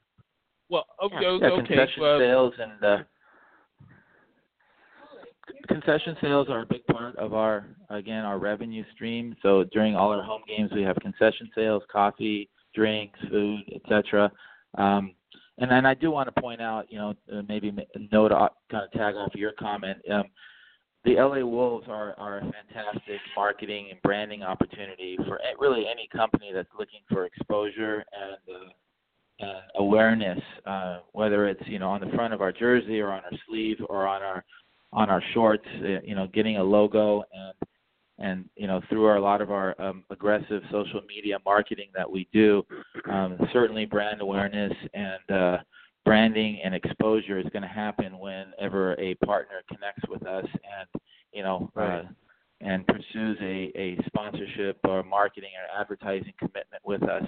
Well, 0.70 0.86
okay, 1.04 1.16
Yeah. 1.22 1.38
Yeah, 1.42 1.48
okay. 1.50 1.68
concession 1.68 2.02
well, 2.02 2.20
sales 2.20 2.54
and 2.60 2.84
uh, 2.84 2.98
concession 5.68 6.16
sales 6.22 6.48
are 6.50 6.62
a 6.62 6.66
big 6.66 6.86
part 6.88 7.16
of 7.18 7.34
our 7.34 7.66
again 7.90 8.24
our 8.24 8.38
revenue 8.38 8.84
stream. 8.94 9.36
So 9.42 9.64
during 9.72 9.96
all 9.96 10.12
our 10.12 10.22
home 10.22 10.44
games, 10.48 10.72
we 10.74 10.84
have 10.84 10.96
concession 10.98 11.50
sales, 11.56 11.84
coffee, 11.92 12.50
drinks, 12.76 13.20
food, 13.30 13.64
etc. 13.74 14.32
Um, 14.78 15.14
and 15.58 15.70
then 15.70 15.86
I 15.86 15.94
do 15.94 16.12
want 16.12 16.34
to 16.34 16.42
point 16.42 16.62
out, 16.62 16.86
you 16.90 16.98
know, 16.98 17.14
uh, 17.32 17.42
maybe 17.48 17.72
ma- 17.72 17.82
note 18.12 18.32
uh, 18.32 18.50
kind 18.70 18.86
of 18.86 18.92
tag 18.92 19.16
off 19.16 19.36
your 19.36 19.52
comment. 19.54 19.98
Um, 20.10 20.24
the 21.04 21.16
LA 21.16 21.46
Wolves 21.46 21.88
are, 21.90 22.14
are 22.20 22.38
a 22.38 22.42
fantastic 22.42 23.20
marketing 23.36 23.88
and 23.92 24.02
branding 24.04 24.44
opportunity 24.44 25.18
for 25.28 25.40
really 25.60 25.86
any 25.92 26.08
company 26.16 26.52
that's 26.54 26.70
looking 26.78 27.00
for 27.10 27.26
exposure 27.26 28.04
and 28.14 28.58
uh, 29.42 29.62
awareness, 29.80 30.40
uh, 30.66 31.00
whether 31.14 31.48
it's 31.48 31.62
you 31.66 31.80
know 31.80 31.90
on 31.90 32.02
the 32.02 32.12
front 32.16 32.34
of 32.34 32.42
our 32.42 32.52
jersey 32.52 33.00
or 33.00 33.12
on 33.12 33.24
our 33.24 33.38
sleeve 33.48 33.78
or 33.90 34.08
on 34.08 34.22
our 34.22 34.44
on 34.94 35.10
our 35.10 35.24
shorts, 35.34 35.66
uh, 35.84 36.02
you 36.04 36.16
know, 36.16 36.28
getting 36.34 36.58
a 36.58 36.64
logo 36.64 37.24
and 37.34 37.54
and 38.20 38.50
you 38.56 38.68
know 38.68 38.82
through 38.90 39.06
our, 39.06 39.18
a 39.18 39.22
lot 39.22 39.42
of 39.42 39.52
our 39.52 39.80
um, 39.82 40.04
aggressive 40.12 40.62
social 40.72 41.02
media 41.08 41.38
marketing 41.46 41.90
that 41.96 42.10
we 42.10 42.28
do, 42.32 42.64
um, 43.10 43.38
certainly 43.52 43.86
brand 43.86 44.22
awareness 44.22 44.74
and 44.94 45.36
uh, 45.36 45.58
branding 46.06 46.60
and 46.64 46.74
exposure 46.74 47.38
is 47.40 47.46
going 47.54 47.62
to 47.62 47.68
happen 47.68 48.18
whenever 48.20 49.00
a 49.00 49.16
partner 49.16 49.62
connects 49.68 50.04
with 50.10 50.26
us 50.26 50.46
and 50.46 51.02
you 51.32 51.44
know 51.44 51.70
Right. 51.76 52.00
uh, 52.00 52.04
and 52.62 52.86
pursues 52.88 53.38
a, 53.42 53.72
a 53.76 53.98
sponsorship 54.06 54.78
or 54.84 55.04
marketing 55.04 55.50
or 55.58 55.82
advertising 55.82 56.34
commitment 56.38 56.82
with 56.84 57.04
us. 57.04 57.24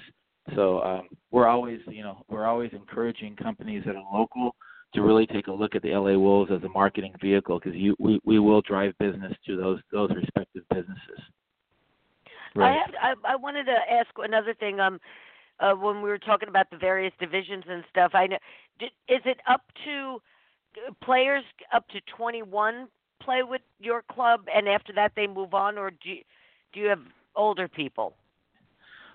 So 0.56 0.82
um, 0.84 1.08
we're 1.32 1.48
always, 1.48 1.80
you 1.88 2.04
know, 2.04 2.24
we're 2.30 2.46
always 2.46 2.72
encouraging 2.74 3.36
companies 3.36 3.84
that 3.86 3.96
are 3.96 4.04
local 4.14 4.56
to 4.94 5.02
really 5.02 5.26
take 5.26 5.48
a 5.48 5.52
look 5.52 5.76
at 5.76 5.82
the 5.82 5.90
LA 5.90 6.18
Wolves 6.18 6.52
as 6.52 6.62
a 6.64 6.70
marketing 6.70 7.14
vehicle 7.22 7.60
because 7.60 7.76
you 7.76 7.96
we, 8.00 8.20
we 8.24 8.40
will 8.40 8.62
drive 8.62 8.94
business 9.00 9.34
to 9.48 9.58
those 9.58 9.80
those 9.92 10.12
respective 10.12 10.64
businesses. 10.70 11.20
I 12.56 12.74
have. 12.74 13.18
I, 13.26 13.34
I 13.34 13.36
wanted 13.36 13.64
to 13.64 13.72
ask 13.92 14.10
another 14.18 14.54
thing. 14.54 14.80
Um, 14.80 15.00
uh, 15.64 15.74
when 15.74 16.02
we 16.02 16.10
were 16.10 16.18
talking 16.20 16.50
about 16.50 16.70
the 16.70 16.78
various 16.78 17.14
divisions 17.20 17.64
and 17.68 17.84
stuff, 17.90 18.12
I 18.14 18.28
know. 18.28 18.38
Did, 18.80 18.92
is 19.08 19.22
it 19.26 19.38
up 19.50 19.62
to 19.86 20.18
players 21.04 21.44
up 21.74 21.88
to 21.90 22.00
21 22.18 22.88
play 23.22 23.44
with 23.44 23.62
your 23.80 24.04
club, 24.12 24.42
and 24.54 24.68
after 24.68 24.92
that 24.94 25.14
they 25.16 25.28
move 25.28 25.54
on, 25.54 25.78
or 25.78 25.92
do 25.92 26.10
you, 26.10 26.22
do 26.74 26.80
you 26.82 26.88
have 26.88 27.00
older 27.36 27.68
people? 27.68 28.16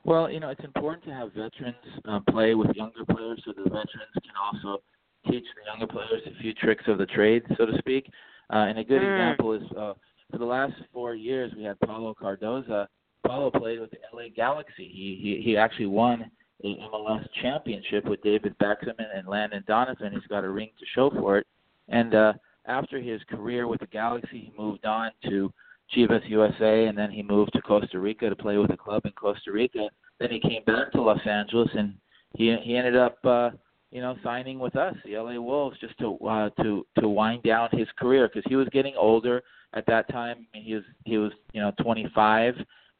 Well, 0.05 0.31
you 0.31 0.41
know, 0.41 0.49
it's 0.49 0.65
important 0.65 1.05
to 1.05 1.11
have 1.13 1.33
veterans 1.33 1.77
uh, 2.09 2.21
play 2.31 2.55
with 2.55 2.75
younger 2.75 3.05
players 3.05 3.43
so 3.45 3.53
the 3.53 3.65
veterans 3.65 4.15
can 4.23 4.37
also 4.41 4.83
teach 5.31 5.45
the 5.57 5.71
younger 5.71 5.87
players 5.87 6.23
a 6.27 6.41
few 6.41 6.55
tricks 6.55 6.85
of 6.87 6.97
the 6.97 7.07
trade, 7.07 7.43
so 7.59 7.67
to 7.67 7.77
speak. 7.79 8.11
Uh, 8.51 8.65
and 8.69 8.79
a 8.79 8.85
good 8.85 9.03
Mm. 9.03 9.11
example 9.11 9.53
is 9.53 9.73
uh, 9.73 9.93
for 10.31 10.39
the 10.39 10.45
last 10.45 10.73
four 10.93 11.15
years 11.15 11.53
we 11.55 11.65
had 11.65 11.79
Paulo 11.81 12.15
Cardoza. 12.15 12.89
Paulo 13.27 13.51
played 13.51 13.81
with 13.81 13.91
the 13.91 13.99
LA 14.13 14.25
Galaxy. 14.35 14.89
He 14.89 15.19
he, 15.21 15.43
he 15.43 15.57
actually 15.57 15.87
won 15.87 16.31
a 16.65 16.77
MLS 16.93 17.27
championship 17.41 18.05
with 18.05 18.23
David 18.23 18.57
Beckham 18.59 18.95
and, 18.99 19.09
and 19.15 19.29
Landon 19.29 19.65
Donovan. 19.67 20.13
He's 20.13 20.27
got 20.29 20.45
a 20.45 20.51
ring 20.51 20.71
to 20.79 20.87
show 20.95 21.11
for 21.11 21.39
it. 21.39 21.47
And 21.89 22.15
uh, 22.15 22.33
after 22.67 23.01
his 23.01 23.21
career 23.31 23.67
with 23.67 23.81
the 23.81 23.87
Galaxy, 23.87 24.51
he 24.51 24.53
moved 24.59 24.85
on 24.85 25.11
to 25.25 25.53
Chivas 25.95 26.29
USA, 26.29 26.87
and 26.87 26.99
then 26.99 27.11
he 27.11 27.23
moved 27.23 27.53
to 27.55 27.63
Costa 27.63 27.99
Rica 27.99 28.29
to 28.29 28.37
play 28.37 28.59
with 28.59 28.71
a 28.73 28.77
club 28.77 29.03
in 29.05 29.13
Costa 29.13 29.53
Rica. 29.53 29.89
Then 30.21 30.31
he 30.31 30.41
came 30.41 30.65
back 30.65 30.93
to 30.93 31.03
Los 31.03 31.25
Angeles, 31.27 31.71
and 31.75 31.95
he 32.37 32.55
he 32.63 32.77
ended 32.77 32.97
up, 32.97 33.19
uh, 33.25 33.51
you 33.91 34.03
know, 34.03 34.17
signing 34.23 34.59
with 34.59 34.77
us, 34.77 34.95
the 35.05 35.17
LA 35.17 35.41
Wolves, 35.41 35.79
just 35.81 35.97
to 35.99 36.19
uh, 36.19 36.51
to 36.63 36.87
to 37.01 37.09
wind 37.09 37.43
down 37.43 37.69
his 37.73 37.89
career 37.99 38.29
because 38.29 38.45
he 38.49 38.57
was 38.57 38.69
getting 38.71 38.95
older 38.97 39.43
at 39.73 39.87
that 39.87 40.11
time. 40.11 40.47
I 40.53 40.59
mean, 40.59 40.67
he 40.67 40.75
was 40.75 40.85
he 41.05 41.19
was 41.19 41.33
you 41.53 41.63
know 41.63 41.73
25, 41.81 42.55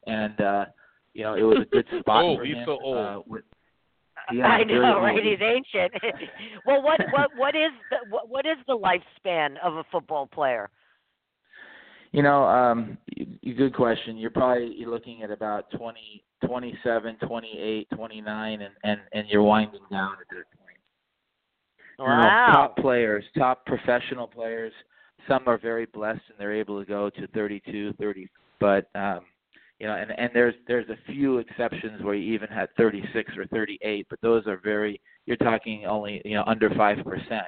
and 0.07 0.39
uh, 0.41 0.65
you 1.13 1.23
know 1.23 1.35
it 1.35 1.43
was 1.43 1.59
a 1.61 1.65
good 1.65 1.85
spot 1.99 2.23
Oh, 2.23 2.37
for 2.37 2.45
he's 2.45 2.55
him. 2.55 2.63
so 2.65 2.79
old. 2.81 2.97
Uh, 2.97 3.21
with, 3.27 3.43
yeah, 4.33 4.45
I 4.47 4.63
know, 4.63 4.93
old. 4.95 5.03
right? 5.03 5.23
He's 5.23 5.39
ancient. 5.41 5.93
well, 6.65 6.81
what 6.81 6.99
what 7.11 7.29
what 7.35 7.55
is 7.55 7.71
the 7.89 7.97
what, 8.09 8.29
what 8.29 8.45
is 8.45 8.57
the 8.67 8.77
lifespan 8.77 9.55
of 9.63 9.75
a 9.75 9.83
football 9.91 10.27
player? 10.27 10.69
You 12.11 12.23
know, 12.23 12.43
um, 12.43 12.97
y- 13.17 13.25
y- 13.43 13.53
good 13.53 13.75
question. 13.75 14.17
You're 14.17 14.31
probably 14.31 14.73
you're 14.75 14.89
looking 14.89 15.21
at 15.21 15.29
about 15.29 15.69
20, 15.77 16.23
27, 16.45 17.17
28, 17.27 17.87
29, 17.95 18.61
and 18.61 18.73
and 18.83 18.99
and 19.13 19.27
you're 19.29 19.43
winding 19.43 19.81
down 19.91 20.13
at 20.13 20.27
that 20.29 20.45
point. 20.57 20.77
You 21.99 22.05
know, 22.05 22.11
Wow. 22.11 22.51
top 22.51 22.77
players, 22.77 23.23
top 23.37 23.65
professional 23.65 24.25
players. 24.27 24.73
Some 25.27 25.43
are 25.47 25.57
very 25.57 25.85
blessed 25.85 26.21
and 26.29 26.39
they're 26.39 26.53
able 26.55 26.79
to 26.79 26.85
go 26.85 27.09
to 27.09 27.27
32, 27.27 27.93
30. 27.99 28.27
But 28.59 28.89
um, 28.95 29.19
you 29.79 29.87
know, 29.87 29.95
and 29.95 30.11
and 30.17 30.29
there's 30.33 30.55
there's 30.67 30.89
a 30.89 31.11
few 31.11 31.37
exceptions 31.37 32.01
where 32.03 32.15
you 32.15 32.33
even 32.33 32.49
had 32.49 32.69
36 32.77 33.37
or 33.37 33.45
38, 33.47 34.07
but 34.09 34.19
those 34.21 34.45
are 34.47 34.57
very. 34.57 34.99
You're 35.25 35.37
talking 35.37 35.85
only 35.85 36.21
you 36.25 36.35
know 36.35 36.43
under 36.47 36.69
five 36.71 36.97
percent. 37.03 37.47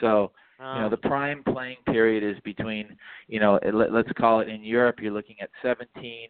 So 0.00 0.32
You 0.58 0.64
know, 0.64 0.86
ah. 0.86 0.88
the 0.88 0.96
prime 0.96 1.42
playing 1.42 1.78
period 1.86 2.22
is 2.22 2.40
between, 2.44 2.96
you 3.26 3.40
know, 3.40 3.56
eh, 3.56 3.70
let, 3.72 3.92
let's 3.92 4.12
call 4.16 4.40
it 4.40 4.48
in 4.48 4.62
Europe, 4.62 4.96
you're 5.00 5.12
looking 5.12 5.36
at 5.40 5.50
17 5.62 6.28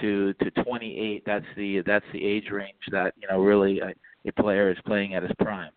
to 0.00 0.32
to 0.34 0.50
28. 0.50 1.22
That's 1.24 1.44
the 1.56 1.82
that's 1.86 2.04
the 2.12 2.24
age 2.24 2.50
range 2.50 2.84
that 2.90 3.14
you 3.16 3.28
know 3.28 3.40
really 3.40 3.80
uh, 3.80 3.88
a, 4.24 4.28
a 4.28 4.32
player 4.32 4.70
is 4.70 4.78
playing 4.86 5.14
at 5.14 5.22
his 5.22 5.32
prime. 5.38 5.72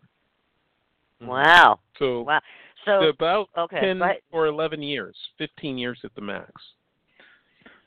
Hmm. 1.20 1.28
Wow. 1.28 1.80
So 1.98 2.22
Wow. 2.22 2.40
So 2.84 3.04
about 3.04 3.48
okay, 3.56 3.80
10 3.80 3.98
go 3.98 4.12
or 4.32 4.46
11 4.46 4.82
years, 4.82 5.16
15 5.38 5.78
years 5.78 5.98
at 6.04 6.14
the 6.14 6.20
max. 6.20 6.52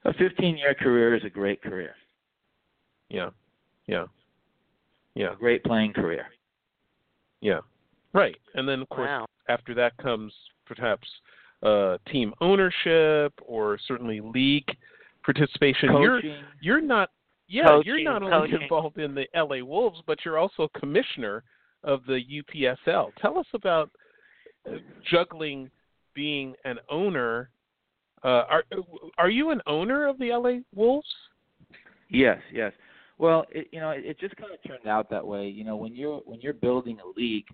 A 0.08 0.14
15-year 0.14 0.74
career 0.76 1.16
is 1.16 1.24
a 1.26 1.30
great 1.30 1.62
career, 1.62 1.94
Yeah. 3.10 3.30
Yeah. 3.88 4.06
Yeah. 5.16 5.34
a 5.34 5.36
great 5.36 5.64
playing 5.64 5.94
career. 5.94 6.26
Yeah. 7.42 7.60
Right. 8.14 8.36
And 8.56 8.68
then 8.68 8.82
of 8.82 8.90
course 8.90 9.08
wow. 9.08 9.26
after 9.50 9.74
that 9.76 9.96
comes 9.98 10.34
perhaps 10.66 11.08
uh 11.64 11.98
team 12.12 12.34
ownership 12.42 13.34
or 13.46 13.78
certainly 13.88 14.22
league 14.22 14.70
participation. 15.24 15.90
You're 16.02 16.22
you're 16.62 16.82
not 16.82 17.10
yeah, 17.48 17.80
you're 17.84 18.04
not 18.04 18.24
only 18.24 18.50
coaching. 18.50 18.62
involved 18.64 18.98
in 18.98 19.16
the 19.16 19.26
LA 19.36 19.64
Wolves, 19.64 20.02
but 20.06 20.20
you're 20.26 20.38
also 20.38 20.68
commissioner 20.78 21.44
of 21.84 22.02
the 22.06 22.20
UPSL. 22.20 23.12
Tell 23.22 23.38
us 23.38 23.46
about 23.54 23.90
uh, 24.70 24.76
juggling 25.10 25.70
being 26.14 26.56
an 26.66 26.78
owner. 26.90 27.50
Uh, 28.28 28.44
are 28.50 28.64
are 29.18 29.30
you 29.30 29.52
an 29.52 29.62
owner 29.68 30.06
of 30.06 30.20
the 30.20 30.32
LA 30.32 30.60
Wolves? 30.76 31.08
Yes, 32.10 32.40
yes. 32.52 32.74
Well, 33.18 33.46
it, 33.50 33.70
you 33.72 33.80
know, 33.80 33.92
it, 33.92 34.04
it 34.04 34.20
just 34.20 34.36
kind 34.36 34.52
of 34.54 34.62
turned 34.68 34.86
out 34.86 35.10
that 35.12 35.26
way. 35.26 35.48
You 35.48 35.64
know, 35.64 35.78
when 35.78 35.96
you're 35.96 36.20
when 36.26 36.42
you're 36.42 36.52
building 36.52 36.98
a 37.00 37.18
league, 37.18 37.46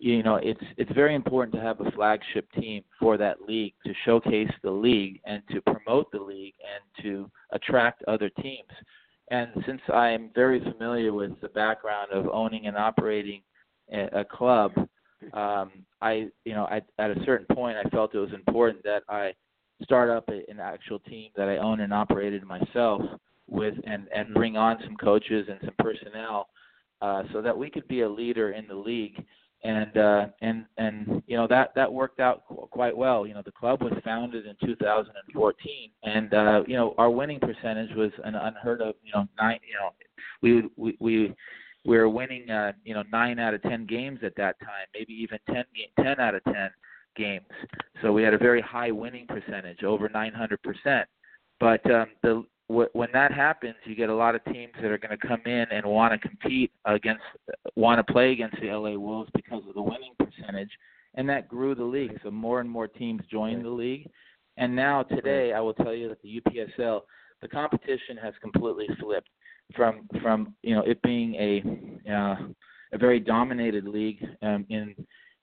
you 0.00 0.24
know, 0.24 0.34
it's 0.42 0.60
it's 0.76 0.90
very 0.94 1.14
important 1.14 1.54
to 1.54 1.60
have 1.60 1.80
a 1.80 1.92
flagship 1.92 2.50
team 2.58 2.82
for 2.98 3.16
that 3.18 3.42
league 3.42 3.74
to 3.86 3.92
showcase 4.04 4.50
the 4.64 4.70
league 4.70 5.20
and 5.26 5.44
to 5.52 5.60
promote 5.60 6.10
the 6.10 6.18
league 6.18 6.54
and 6.58 7.04
to 7.04 7.30
attract 7.52 8.02
other 8.08 8.30
teams. 8.42 8.68
And 9.30 9.50
since 9.64 9.80
I 9.94 10.08
am 10.08 10.30
very 10.34 10.60
familiar 10.60 11.12
with 11.12 11.40
the 11.40 11.50
background 11.50 12.10
of 12.12 12.26
owning 12.32 12.66
and 12.66 12.76
operating 12.76 13.42
a, 13.92 14.22
a 14.22 14.24
club, 14.24 14.72
um, 15.34 15.70
I, 16.02 16.26
you 16.44 16.54
know, 16.54 16.64
I, 16.64 16.80
at 16.98 17.12
a 17.12 17.24
certain 17.24 17.46
point, 17.54 17.76
I 17.76 17.88
felt 17.90 18.12
it 18.12 18.18
was 18.18 18.32
important 18.32 18.82
that 18.82 19.04
I 19.08 19.34
start 19.82 20.10
up 20.10 20.28
an 20.28 20.60
actual 20.60 20.98
team 21.00 21.30
that 21.36 21.48
I 21.48 21.56
own 21.58 21.80
and 21.80 21.92
operated 21.92 22.44
myself 22.44 23.02
with, 23.48 23.74
and 23.84 24.06
and 24.14 24.34
bring 24.34 24.56
on 24.56 24.78
some 24.84 24.96
coaches 24.96 25.48
and 25.48 25.58
some 25.64 25.74
personnel, 25.78 26.48
uh, 27.02 27.22
so 27.32 27.42
that 27.42 27.56
we 27.56 27.70
could 27.70 27.86
be 27.88 28.02
a 28.02 28.08
leader 28.08 28.52
in 28.52 28.66
the 28.66 28.74
league. 28.74 29.24
And 29.62 29.94
uh, 29.98 30.26
and 30.40 30.64
and 30.78 31.22
you 31.26 31.36
know 31.36 31.46
that 31.48 31.74
that 31.74 31.92
worked 31.92 32.18
out 32.18 32.44
qu- 32.48 32.68
quite 32.70 32.96
well. 32.96 33.26
You 33.26 33.34
know, 33.34 33.42
the 33.44 33.52
club 33.52 33.82
was 33.82 33.92
founded 34.02 34.46
in 34.46 34.56
2014, 34.66 35.90
and 36.02 36.32
uh, 36.32 36.62
you 36.66 36.76
know 36.76 36.94
our 36.96 37.10
winning 37.10 37.40
percentage 37.40 37.94
was 37.94 38.10
an 38.24 38.34
unheard 38.36 38.80
of. 38.80 38.94
You 39.04 39.12
know, 39.14 39.28
nine. 39.38 39.58
You 39.68 39.74
know, 39.74 39.90
we 40.40 40.70
we 40.76 40.96
we 40.98 41.34
we 41.84 41.98
were 41.98 42.08
winning. 42.08 42.48
Uh, 42.48 42.72
you 42.84 42.94
know, 42.94 43.02
nine 43.12 43.38
out 43.38 43.52
of 43.52 43.60
ten 43.60 43.84
games 43.84 44.20
at 44.22 44.34
that 44.36 44.58
time, 44.60 44.86
maybe 44.94 45.12
even 45.12 45.38
ten 45.46 45.64
ten 46.02 46.18
out 46.18 46.34
of 46.34 46.42
ten 46.44 46.70
games. 47.16 47.46
So 48.02 48.12
we 48.12 48.22
had 48.22 48.34
a 48.34 48.38
very 48.38 48.60
high 48.60 48.90
winning 48.90 49.26
percentage, 49.26 49.82
over 49.82 50.08
900 50.08 50.62
percent. 50.62 51.08
But 51.58 51.88
um, 51.90 52.06
the 52.22 52.44
wh- 52.68 52.94
when 52.94 53.08
that 53.12 53.32
happens, 53.32 53.74
you 53.84 53.94
get 53.94 54.08
a 54.08 54.14
lot 54.14 54.34
of 54.34 54.44
teams 54.46 54.72
that 54.80 54.90
are 54.90 54.98
going 54.98 55.16
to 55.16 55.26
come 55.26 55.42
in 55.46 55.66
and 55.70 55.84
want 55.84 56.12
to 56.12 56.28
compete 56.28 56.72
against, 56.84 57.22
want 57.76 58.04
to 58.04 58.12
play 58.12 58.32
against 58.32 58.56
the 58.60 58.68
LA 58.68 58.96
Wolves 58.98 59.30
because 59.34 59.62
of 59.68 59.74
the 59.74 59.82
winning 59.82 60.14
percentage, 60.18 60.70
and 61.14 61.28
that 61.28 61.48
grew 61.48 61.74
the 61.74 61.84
league. 61.84 62.18
So 62.22 62.30
more 62.30 62.60
and 62.60 62.70
more 62.70 62.88
teams 62.88 63.22
joined 63.30 63.64
the 63.64 63.70
league, 63.70 64.08
and 64.56 64.74
now 64.74 65.02
today, 65.02 65.52
I 65.52 65.60
will 65.60 65.74
tell 65.74 65.94
you 65.94 66.08
that 66.08 66.22
the 66.22 66.40
UPSL, 66.40 67.00
the 67.42 67.48
competition 67.48 68.16
has 68.22 68.34
completely 68.40 68.88
flipped 69.00 69.28
from 69.74 70.08
from 70.22 70.54
you 70.62 70.74
know 70.74 70.82
it 70.82 71.00
being 71.02 71.34
a 71.36 72.12
uh, 72.12 72.36
a 72.92 72.98
very 72.98 73.20
dominated 73.20 73.86
league 73.86 74.24
um, 74.42 74.66
in 74.68 74.94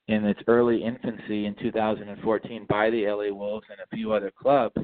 in 0.08 0.24
its 0.24 0.40
early 0.48 0.82
infancy 0.82 1.46
in 1.46 1.54
2014 1.56 2.66
by 2.68 2.90
the 2.90 3.06
LA 3.06 3.32
Wolves 3.34 3.66
and 3.70 3.78
a 3.80 3.96
few 3.96 4.12
other 4.12 4.30
clubs. 4.30 4.76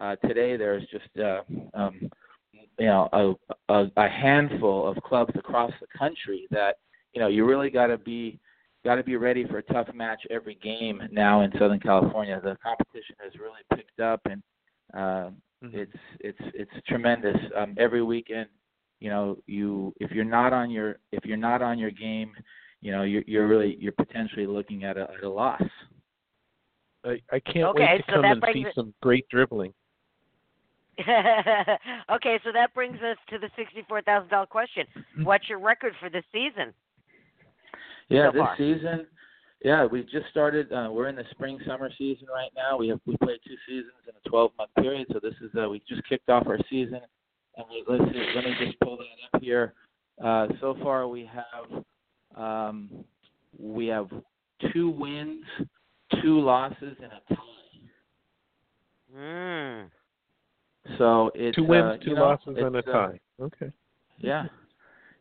Uh, 0.00 0.16
today, 0.26 0.56
there's 0.56 0.82
just 0.90 1.18
uh, 1.22 1.42
um, 1.74 2.10
you 2.78 2.86
know 2.86 3.08
a, 3.12 3.72
a, 3.72 3.90
a 3.96 4.08
handful 4.08 4.88
of 4.88 4.96
clubs 5.04 5.32
across 5.36 5.70
the 5.80 5.86
country 5.96 6.46
that 6.50 6.76
you 7.12 7.20
know 7.20 7.28
you 7.28 7.44
really 7.44 7.70
got 7.70 7.88
to 7.88 7.98
be 7.98 8.40
got 8.84 8.96
to 8.96 9.04
be 9.04 9.16
ready 9.16 9.46
for 9.46 9.58
a 9.58 9.62
tough 9.64 9.86
match 9.94 10.20
every 10.30 10.56
game 10.56 11.00
now 11.12 11.42
in 11.42 11.52
Southern 11.58 11.78
California. 11.78 12.40
The 12.42 12.56
competition 12.62 13.14
has 13.22 13.32
really 13.38 13.60
picked 13.74 14.00
up, 14.00 14.20
and 14.24 14.42
uh, 14.94 15.30
it's 15.62 15.92
it's 16.20 16.40
it's 16.54 16.86
tremendous. 16.88 17.36
Um, 17.56 17.74
every 17.78 18.02
weekend, 18.02 18.48
you 19.00 19.10
know, 19.10 19.38
you 19.46 19.92
if 20.00 20.10
you're 20.10 20.24
not 20.24 20.52
on 20.54 20.70
your 20.70 20.96
if 21.12 21.24
you're 21.26 21.36
not 21.36 21.60
on 21.60 21.78
your 21.78 21.90
game, 21.90 22.32
you 22.82 22.92
know, 22.92 23.02
you're 23.04 23.22
you're 23.26 23.46
really 23.48 23.76
you're 23.80 23.92
potentially 23.92 24.46
looking 24.46 24.84
at 24.84 24.98
a 24.98 25.02
at 25.16 25.22
a 25.22 25.28
loss. 25.28 25.62
I, 27.04 27.20
I 27.32 27.40
can't 27.40 27.64
Okay, 27.68 27.86
wait 27.96 28.06
to 28.06 28.12
so 28.12 28.14
come 28.16 28.24
and 28.26 28.44
see 28.52 28.60
it- 28.62 28.74
some 28.74 28.92
great 29.00 29.26
dribbling. 29.30 29.72
okay, 31.00 32.38
so 32.44 32.52
that 32.52 32.68
brings 32.74 32.96
us 33.00 33.16
to 33.30 33.38
the 33.38 33.48
sixty-four 33.56 34.02
thousand 34.02 34.28
dollar 34.28 34.46
question. 34.46 34.84
What's 35.22 35.48
your 35.48 35.58
record 35.58 35.94
for 36.00 36.10
this 36.10 36.24
season? 36.30 36.74
Yeah, 38.10 38.28
so 38.28 38.32
this 38.32 38.40
far? 38.40 38.56
season, 38.58 39.06
yeah, 39.64 39.86
we 39.86 40.02
just 40.02 40.26
started. 40.30 40.70
Uh, 40.70 40.88
we're 40.92 41.08
in 41.08 41.16
the 41.16 41.24
spring 41.30 41.58
summer 41.66 41.90
season 41.96 42.26
right 42.32 42.50
now. 42.54 42.76
We 42.76 42.88
have 42.88 43.00
we 43.06 43.16
played 43.16 43.38
two 43.46 43.56
seasons 43.66 43.94
in 44.06 44.12
a 44.14 44.28
12 44.28 44.50
month 44.58 44.70
period, 44.76 45.06
so 45.12 45.18
this 45.22 45.34
is 45.40 45.50
uh, 45.58 45.68
we 45.68 45.80
just 45.88 46.06
kicked 46.08 46.28
off 46.28 46.46
our 46.46 46.58
season. 46.68 47.00
And 47.56 47.66
we, 47.70 47.84
let's 47.88 48.04
see, 48.12 48.24
let 48.34 48.44
me 48.44 48.54
just 48.64 48.78
pull 48.80 48.96
that 48.98 49.04
up 49.36 49.42
here. 49.42 49.72
Uh, 50.22 50.46
so 50.60 50.76
far, 50.82 51.08
we 51.08 51.24
have 51.32 51.82
um, 52.36 52.90
we 53.58 53.86
have 53.86 54.08
two 54.72 54.90
wins, 54.90 55.44
two 56.22 56.40
losses, 56.40 56.96
and 57.02 57.12
a 57.12 57.34
tie. 57.34 57.36
Mm. 59.16 59.90
So 60.98 61.30
it's 61.34 61.56
Two 61.56 61.64
wins, 61.64 62.00
uh, 62.00 62.04
two 62.04 62.14
know, 62.14 62.22
losses, 62.22 62.56
and 62.58 62.74
a 62.74 62.78
it's, 62.78 62.88
uh, 62.88 62.92
tie. 62.92 63.20
Okay. 63.40 63.72
Yeah, 64.18 64.46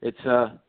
it's 0.02 0.20
a 0.26 0.60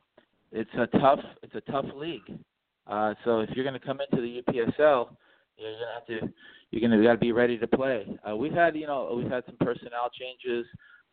it's 0.50 0.70
a 0.74 0.86
tough 0.98 1.20
it's 1.42 1.54
a 1.54 1.60
tough 1.72 1.86
league. 1.94 2.38
Uh, 2.86 3.14
so 3.24 3.40
if 3.40 3.50
you're 3.50 3.64
going 3.64 3.78
to 3.78 3.86
come 3.86 4.00
into 4.00 4.20
the 4.20 4.42
UPSL, 4.42 5.08
you're 5.56 5.70
going 5.70 5.78
to 5.78 5.94
have 5.94 6.06
to 6.06 6.32
you're 6.70 6.80
going 6.80 6.98
to 6.98 7.02
got 7.06 7.12
to 7.12 7.18
be 7.18 7.32
ready 7.32 7.58
to 7.58 7.66
play. 7.66 8.06
Uh, 8.28 8.36
we've 8.36 8.52
had 8.52 8.76
you 8.76 8.86
know 8.86 9.12
we've 9.16 9.30
had 9.30 9.44
some 9.46 9.56
personnel 9.60 10.10
changes. 10.12 10.66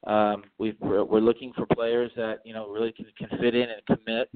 Um, 0.08 0.44
we've 0.58 0.78
we're, 0.80 1.04
we're 1.04 1.20
looking 1.20 1.54
for 1.54 1.66
players 1.74 2.12
that 2.16 2.40
you 2.44 2.54
know 2.54 2.70
really 2.70 2.92
can 2.92 3.06
can 3.18 3.30
fit 3.40 3.56
in 3.56 3.68
and 3.70 3.98
commit. 3.98 4.30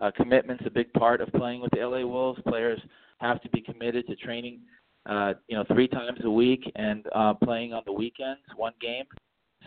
Uh, 0.00 0.10
commitment's 0.16 0.64
a 0.66 0.70
big 0.70 0.92
part 0.94 1.20
of 1.20 1.30
playing 1.32 1.60
with 1.60 1.70
the 1.72 1.78
LA 1.78 2.06
Wolves. 2.06 2.40
Players 2.48 2.80
have 3.18 3.40
to 3.42 3.50
be 3.50 3.60
committed 3.60 4.06
to 4.06 4.16
training, 4.16 4.60
uh, 5.06 5.34
you 5.48 5.56
know, 5.56 5.64
three 5.72 5.88
times 5.88 6.20
a 6.24 6.30
week 6.30 6.70
and 6.76 7.06
uh, 7.14 7.34
playing 7.34 7.72
on 7.72 7.82
the 7.84 7.92
weekends, 7.92 8.40
one 8.56 8.72
game. 8.80 9.04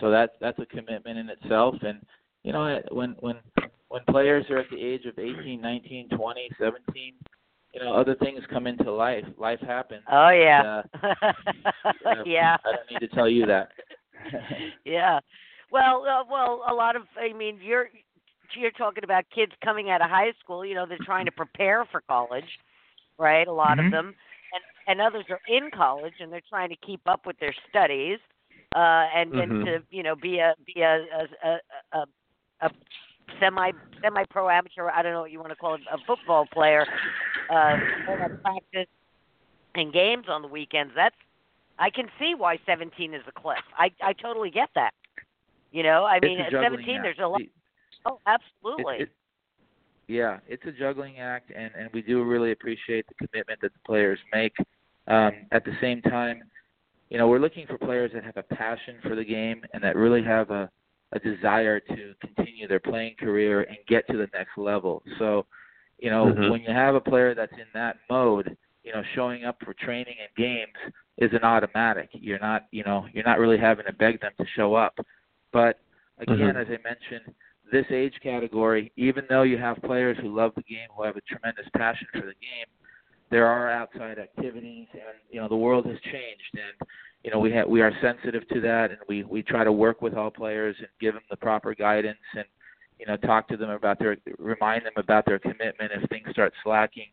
So 0.01 0.09
that's 0.09 0.33
that's 0.41 0.57
a 0.59 0.65
commitment 0.65 1.19
in 1.19 1.29
itself. 1.29 1.75
And 1.81 1.99
you 2.43 2.51
know, 2.51 2.81
when 2.91 3.15
when 3.19 3.35
when 3.89 4.01
players 4.09 4.45
are 4.49 4.57
at 4.57 4.69
the 4.71 4.83
age 4.83 5.05
of 5.05 5.19
18, 5.19 5.61
19, 5.61 6.09
20, 6.09 6.49
17, 6.59 7.13
you 7.73 7.79
know, 7.79 7.93
other 7.93 8.15
things 8.15 8.41
come 8.49 8.65
into 8.65 8.91
life. 8.91 9.25
Life 9.37 9.59
happens. 9.61 10.03
Oh 10.11 10.29
yeah. 10.29 10.81
Uh, 11.03 11.33
yeah. 12.25 12.57
I 12.65 12.71
don't 12.71 12.91
need 12.91 13.07
to 13.07 13.15
tell 13.15 13.29
you 13.29 13.45
that. 13.45 13.69
yeah. 14.85 15.19
Well, 15.71 16.05
uh, 16.07 16.23
well, 16.29 16.63
a 16.69 16.73
lot 16.73 16.95
of 16.95 17.03
I 17.19 17.33
mean, 17.33 17.59
you're 17.61 17.89
you're 18.55 18.71
talking 18.71 19.03
about 19.03 19.25
kids 19.33 19.51
coming 19.63 19.89
out 19.89 20.01
of 20.01 20.09
high 20.09 20.33
school, 20.39 20.65
you 20.65 20.75
know, 20.75 20.85
they're 20.85 20.99
trying 21.03 21.25
to 21.25 21.31
prepare 21.31 21.85
for 21.85 22.01
college, 22.01 22.59
right? 23.17 23.47
A 23.47 23.51
lot 23.51 23.77
Mhm. 23.79 23.85
of 23.85 23.91
them. 23.91 24.15
And 24.53 24.63
and 24.87 25.01
others 25.01 25.25
are 25.29 25.41
in 25.47 25.71
college 25.71 26.13
and 26.19 26.31
they're 26.31 26.41
trying 26.49 26.69
to 26.69 26.75
keep 26.77 27.01
up 27.07 27.25
with 27.25 27.37
their 27.39 27.53
studies 27.69 28.19
uh 28.75 29.07
and 29.15 29.31
Mhm. 29.33 29.41
and 29.43 29.65
to, 29.65 29.83
you 29.91 30.03
know, 30.03 30.15
be 30.15 30.39
a 30.39 30.55
be 30.65 30.81
a 30.81 31.05
a 31.43 31.49
a, 31.49 31.59
a, 31.93 32.05
a 32.61 32.71
semi 33.39 33.71
semi 34.03 34.23
pro 34.29 34.49
amateur, 34.49 34.89
I 34.89 35.01
don't 35.01 35.13
know 35.13 35.21
what 35.21 35.31
you 35.31 35.39
want 35.39 35.51
to 35.51 35.55
call 35.55 35.75
it, 35.75 35.81
a 35.91 35.97
football 36.05 36.45
player 36.45 36.85
uh 37.49 37.77
practice 38.43 38.87
and 39.75 39.91
games 39.93 40.25
on 40.29 40.41
the 40.41 40.47
weekends. 40.47 40.93
That's 40.95 41.15
I 41.79 41.89
can 41.89 42.07
see 42.19 42.35
why 42.35 42.59
17 42.65 43.13
is 43.13 43.23
a 43.27 43.31
cliff. 43.31 43.57
I 43.77 43.91
I 44.01 44.13
totally 44.13 44.51
get 44.51 44.69
that. 44.75 44.93
You 45.71 45.81
know, 45.83 46.05
I 46.05 46.19
mean, 46.19 46.39
at 46.39 46.51
17, 46.51 46.95
act. 46.97 47.03
there's 47.03 47.17
a 47.19 47.27
lot. 47.27 47.41
It- 48.05 48.09
Oh, 48.11 48.19
absolutely. 48.25 48.95
it, 48.95 49.01
it, 49.03 49.09
yeah, 50.07 50.39
it's 50.47 50.65
a 50.65 50.71
juggling 50.71 51.19
act, 51.19 51.51
and 51.55 51.71
and 51.75 51.89
we 51.93 52.01
do 52.01 52.23
really 52.23 52.51
appreciate 52.51 53.05
the 53.07 53.27
commitment 53.27 53.61
that 53.61 53.73
the 53.73 53.79
players 53.85 54.19
make. 54.33 54.53
Um, 55.07 55.33
at 55.51 55.65
the 55.65 55.75
same 55.81 56.01
time, 56.01 56.43
you 57.09 57.17
know, 57.17 57.27
we're 57.27 57.39
looking 57.39 57.67
for 57.67 57.77
players 57.77 58.11
that 58.13 58.23
have 58.23 58.37
a 58.37 58.43
passion 58.43 58.95
for 59.01 59.15
the 59.15 59.23
game 59.23 59.63
and 59.73 59.83
that 59.83 59.95
really 59.95 60.23
have 60.23 60.51
a 60.51 60.69
a 61.13 61.19
desire 61.19 61.79
to 61.79 62.13
continue 62.21 62.67
their 62.67 62.79
playing 62.79 63.15
career 63.19 63.61
and 63.61 63.77
get 63.87 64.07
to 64.07 64.17
the 64.17 64.27
next 64.33 64.57
level. 64.57 65.03
So, 65.19 65.45
you 65.99 66.09
know, 66.09 66.25
Mhm. 66.25 66.49
when 66.49 66.63
you 66.63 66.71
have 66.71 66.95
a 66.95 66.99
player 67.01 67.35
that's 67.35 67.53
in 67.53 67.67
that 67.73 67.97
mode, 68.09 68.57
you 68.83 68.91
know 68.91 69.03
showing 69.13 69.45
up 69.45 69.61
for 69.63 69.73
training 69.75 70.15
and 70.19 70.35
games 70.35 70.73
is 71.17 71.31
an 71.33 71.43
automatic. 71.43 72.09
You're 72.13 72.39
not 72.39 72.65
you 72.71 72.83
know 72.83 73.07
you're 73.13 73.23
not 73.23 73.39
really 73.39 73.57
having 73.57 73.85
to 73.85 73.93
beg 73.93 74.19
them 74.19 74.33
to 74.37 74.45
show 74.47 74.73
up. 74.75 74.99
But 75.53 75.79
again, 76.17 76.55
Mhm. 76.55 76.55
as 76.57 76.67
I 76.67 76.77
mentioned, 76.83 77.33
this 77.73 77.85
age 77.89 78.13
category, 78.23 78.91
even 78.95 79.25
though 79.29 79.43
you 79.43 79.57
have 79.57 79.77
players 79.81 80.17
who 80.21 80.33
love 80.33 80.53
the 80.55 80.61
game, 80.63 80.87
who 80.95 81.03
have 81.03 81.17
a 81.17 81.21
tremendous 81.21 81.65
passion 81.75 82.07
for 82.13 82.21
the 82.21 82.35
game, 82.39 82.67
there 83.31 83.47
are 83.47 83.69
outside 83.71 84.19
activities, 84.19 84.87
and 84.93 85.17
you 85.31 85.41
know 85.41 85.49
the 85.49 85.55
world 85.55 85.85
has 85.87 85.97
changed, 86.03 86.53
and 86.53 86.87
you 87.23 87.31
know 87.31 87.39
we 87.39 87.51
have 87.51 87.67
we 87.67 87.81
are 87.81 87.91
sensitive 87.99 88.47
to 88.49 88.61
that, 88.61 88.91
and 88.91 88.99
we 89.09 89.23
we 89.23 89.41
try 89.41 89.63
to 89.63 89.71
work 89.71 90.01
with 90.01 90.13
all 90.13 90.29
players 90.29 90.75
and 90.79 90.87
give 91.01 91.15
them 91.15 91.23
the 91.31 91.35
proper 91.35 91.73
guidance, 91.73 92.19
and 92.35 92.45
you 92.99 93.07
know 93.07 93.17
talk 93.17 93.47
to 93.47 93.57
them 93.57 93.71
about 93.71 93.97
their 93.97 94.17
remind 94.37 94.85
them 94.85 94.93
about 94.97 95.25
their 95.25 95.39
commitment 95.39 95.91
if 95.95 96.07
things 96.09 96.27
start 96.29 96.53
slacking. 96.63 97.09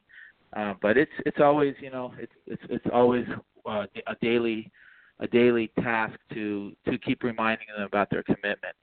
Uh, 0.55 0.75
but 0.83 0.99
it's 0.99 1.13
it's 1.25 1.39
always 1.41 1.75
you 1.81 1.91
know 1.91 2.13
it's 2.19 2.33
it's 2.47 2.63
it's 2.69 2.87
always 2.93 3.25
uh, 3.65 3.87
a 4.07 4.15
daily 4.21 4.71
a 5.21 5.27
daily 5.27 5.71
task 5.83 6.19
to 6.35 6.73
to 6.87 6.99
keep 6.99 7.23
reminding 7.23 7.67
them 7.75 7.87
about 7.87 8.11
their 8.11 8.23
commitment. 8.23 8.77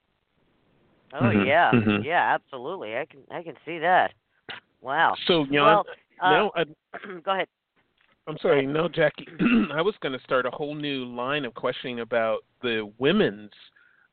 Oh 1.12 1.22
Mhm, 1.22 1.46
yeah, 1.46 1.70
mhm. 1.72 2.04
yeah, 2.04 2.34
absolutely. 2.34 2.96
I 2.96 3.06
can 3.06 3.20
I 3.30 3.42
can 3.42 3.54
see 3.64 3.78
that. 3.78 4.12
Wow. 4.80 5.16
So, 5.26 5.44
Yan, 5.50 5.64
well, 5.64 5.86
uh, 6.22 6.30
now 6.30 6.52
I, 6.54 6.64
go 7.24 7.32
ahead. 7.32 7.48
I'm 8.26 8.36
sorry, 8.42 8.66
no, 8.66 8.88
Jackie. 8.88 9.26
I 9.72 9.80
was 9.80 9.94
going 10.00 10.12
to 10.16 10.22
start 10.24 10.44
a 10.44 10.50
whole 10.50 10.74
new 10.74 11.06
line 11.06 11.44
of 11.46 11.54
questioning 11.54 12.00
about 12.00 12.40
the 12.62 12.92
women's 12.98 13.50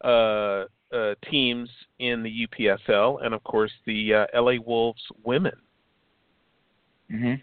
uh, 0.04 0.66
uh, 0.94 1.16
teams 1.30 1.70
in 2.00 2.24
the 2.24 2.48
UPSL, 2.48 3.26
and 3.26 3.34
of 3.34 3.44
course 3.44 3.72
the 3.86 4.14
uh, 4.14 4.42
LA 4.42 4.54
Wolves 4.66 5.02
women. 5.24 5.56
hmm 7.10 7.34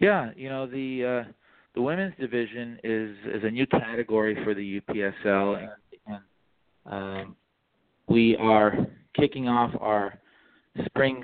Yeah, 0.00 0.30
you 0.36 0.48
know 0.48 0.66
the 0.66 1.24
uh, 1.26 1.32
the 1.74 1.82
women's 1.82 2.14
division 2.20 2.78
is 2.84 3.16
is 3.26 3.42
a 3.42 3.50
new 3.50 3.66
category 3.66 4.36
for 4.44 4.54
the 4.54 4.80
UPSL, 4.80 5.58
and, 5.58 5.70
and 6.06 6.22
um, 6.86 7.36
we 8.08 8.36
are 8.36 8.86
kicking 9.14 9.48
off 9.48 9.72
our 9.80 10.18
spring 10.86 11.22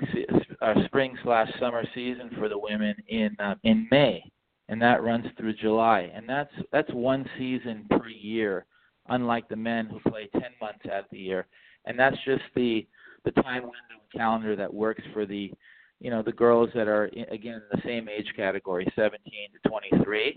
our 0.61 0.75
spring 0.85 1.17
slash 1.23 1.49
summer 1.59 1.83
season 1.93 2.29
for 2.37 2.47
the 2.49 2.57
women 2.57 2.95
in 3.07 3.35
uh, 3.39 3.55
in 3.63 3.87
May, 3.91 4.23
and 4.69 4.81
that 4.81 5.03
runs 5.03 5.25
through 5.37 5.53
July, 5.53 6.11
and 6.13 6.27
that's 6.27 6.53
that's 6.71 6.89
one 6.91 7.25
season 7.37 7.85
per 7.89 8.07
year, 8.07 8.65
unlike 9.09 9.47
the 9.49 9.55
men 9.55 9.87
who 9.87 9.99
play 10.09 10.29
ten 10.33 10.51
months 10.61 10.85
out 10.85 10.99
of 11.01 11.05
the 11.11 11.17
year, 11.19 11.47
and 11.85 11.97
that's 11.99 12.17
just 12.25 12.43
the 12.55 12.85
the 13.25 13.31
time 13.31 13.63
window 13.63 14.01
calendar 14.15 14.55
that 14.55 14.73
works 14.73 15.03
for 15.13 15.25
the 15.25 15.51
you 15.99 16.09
know 16.09 16.21
the 16.23 16.31
girls 16.31 16.69
that 16.73 16.87
are 16.87 17.05
in, 17.07 17.25
again 17.29 17.55
in 17.55 17.61
the 17.71 17.81
same 17.85 18.09
age 18.09 18.25
category 18.35 18.91
17 18.95 19.19
to 19.61 19.69
23 19.69 20.35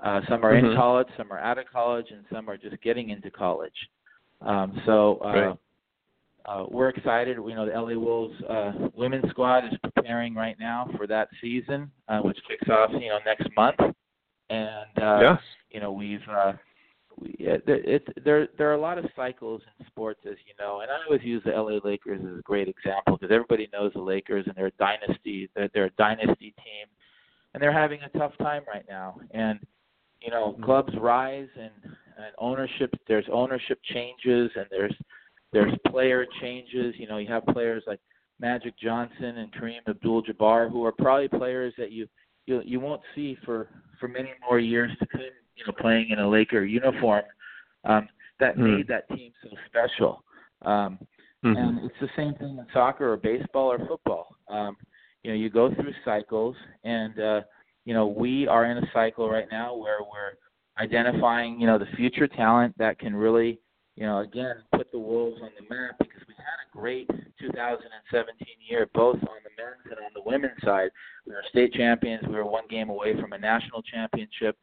uh 0.00 0.20
some 0.28 0.42
are 0.44 0.54
in 0.56 0.64
Mhm. 0.64 0.74
college 0.76 1.06
some 1.18 1.30
are 1.30 1.38
out 1.38 1.58
of 1.58 1.66
college 1.70 2.06
and 2.10 2.24
some 2.32 2.48
are 2.48 2.56
just 2.56 2.80
getting 2.80 3.10
into 3.10 3.30
college 3.30 3.88
um 4.40 4.80
so 4.86 5.18
uh 5.18 5.32
Right. 5.32 5.58
Uh 6.46 6.64
we're 6.70 6.88
excited 6.88 7.36
you 7.36 7.54
know 7.54 7.66
the 7.66 7.72
LA 7.72 7.98
Wolves 7.98 8.34
uh 8.48 8.72
women's 8.94 9.28
squad 9.30 9.64
is 9.64 9.72
preparing 9.82 10.34
right 10.34 10.56
now 10.58 10.88
for 10.96 11.06
that 11.06 11.28
season 11.40 11.90
uh 12.08 12.18
which 12.20 12.38
kicks 12.48 12.68
off 12.68 12.90
you 12.92 13.08
know 13.08 13.18
next 13.24 13.46
month 13.56 13.76
and 14.50 15.02
uh 15.02 15.18
yes. 15.20 15.38
you 15.70 15.80
know 15.80 15.92
we've 15.92 16.20
uh 16.30 16.52
we, 17.20 17.28
it, 17.38 17.62
it, 17.66 18.24
there 18.24 18.48
there 18.58 18.68
are 18.70 18.74
a 18.74 18.80
lot 18.80 18.98
of 18.98 19.04
cycles 19.14 19.62
in 19.78 19.86
sports 19.86 20.20
as 20.26 20.34
you 20.46 20.52
know 20.58 20.80
and 20.80 20.90
i 20.90 20.96
always 21.06 21.22
use 21.24 21.42
the 21.44 21.52
la 21.52 21.78
lakers 21.88 22.20
as 22.20 22.38
a 22.38 22.42
great 22.42 22.68
example 22.68 23.16
because 23.16 23.32
everybody 23.32 23.68
knows 23.72 23.92
the 23.94 24.00
lakers 24.00 24.44
and 24.46 24.54
they're 24.56 24.66
a 24.66 24.70
dynasty 24.72 25.48
they're, 25.54 25.70
they're 25.72 25.84
a 25.86 25.90
dynasty 25.96 26.52
team 26.62 26.86
and 27.54 27.62
they're 27.62 27.72
having 27.72 28.00
a 28.02 28.18
tough 28.18 28.36
time 28.38 28.62
right 28.72 28.84
now 28.88 29.16
and 29.30 29.60
you 30.20 30.30
know 30.30 30.54
Mhm. 30.58 30.64
clubs 30.64 30.92
rise 30.96 31.48
and 31.58 31.70
and 32.16 32.32
ownership 32.38 32.94
there's 33.08 33.26
ownership 33.30 33.78
changes 33.92 34.50
and 34.56 34.66
there's 34.70 34.94
there's 35.54 35.72
player 35.86 36.26
changes 36.40 36.94
you 36.98 37.06
know 37.06 37.16
you 37.18 37.28
have 37.28 37.44
players 37.46 37.82
like 37.86 38.00
magic 38.40 38.74
johnson 38.78 39.38
and 39.38 39.52
kareem 39.54 39.78
abdul 39.88 40.22
jabbar 40.22 40.70
who 40.70 40.84
are 40.84 40.92
probably 40.92 41.28
players 41.28 41.72
that 41.78 41.90
you 41.92 42.06
you 42.46 42.60
you 42.64 42.80
won't 42.80 43.00
see 43.14 43.38
for 43.44 43.68
for 43.98 44.08
many 44.08 44.30
more 44.46 44.58
years 44.58 44.90
to 44.98 45.06
come 45.06 45.20
you 45.56 45.64
know 45.66 45.72
playing 45.80 46.10
in 46.10 46.18
a 46.18 46.28
laker 46.28 46.64
uniform 46.64 47.22
um 47.84 48.08
that 48.40 48.56
Mm. 48.56 48.78
made 48.78 48.88
that 48.88 49.08
team 49.10 49.32
so 49.42 49.48
special 49.68 50.22
um 50.62 50.98
Mhm. 51.44 51.56
and 51.58 51.78
it's 51.86 52.00
the 52.00 52.10
same 52.16 52.34
thing 52.34 52.58
in 52.58 52.66
soccer 52.72 53.12
or 53.12 53.16
baseball 53.18 53.70
or 53.70 53.78
football. 53.86 54.34
Um, 54.48 54.76
you 55.22 55.30
know, 55.30 55.36
you 55.36 55.50
go 55.50 55.72
through 55.74 55.92
cycles, 56.04 56.56
and 56.84 57.18
uh, 57.20 57.40
you 57.84 57.92
know 57.92 58.06
we 58.06 58.48
are 58.48 58.64
in 58.64 58.78
a 58.78 58.90
cycle 58.92 59.28
right 59.28 59.48
now 59.50 59.76
where 59.76 60.00
we're 60.00 60.34
identifying 60.82 61.60
you 61.60 61.66
know 61.66 61.78
the 61.78 61.86
future 61.96 62.26
talent 62.26 62.74
that 62.78 62.98
can 62.98 63.14
really 63.14 63.60
you 63.96 64.04
know 64.06 64.18
again 64.18 64.56
put 64.74 64.90
the 64.92 64.98
Wolves 64.98 65.40
on 65.42 65.50
the 65.58 65.74
map 65.74 65.96
because 65.98 66.22
we 66.28 66.34
had 66.36 66.58
a 66.66 66.76
great 66.76 67.08
2017 67.40 68.46
year 68.68 68.88
both 68.94 69.16
on 69.16 69.38
the 69.44 69.50
men's 69.62 69.84
and 69.86 69.98
on 70.04 70.10
the 70.14 70.22
women's 70.28 70.60
side. 70.64 70.90
We 71.26 71.32
were 71.32 71.44
state 71.50 71.72
champions. 71.74 72.24
We 72.26 72.34
were 72.34 72.44
one 72.44 72.64
game 72.68 72.88
away 72.90 73.18
from 73.20 73.32
a 73.32 73.38
national 73.38 73.82
championship. 73.82 74.56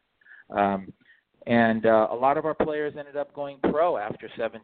Um, 0.50 0.92
and 1.48 1.88
uh, 1.88 2.08
a 2.12 2.16
lot 2.16 2.38
of 2.38 2.46
our 2.46 2.54
players 2.54 2.94
ended 3.00 3.16
up 3.16 3.34
going 3.34 3.58
pro 3.64 3.98
after 3.98 4.30
17. 4.38 4.62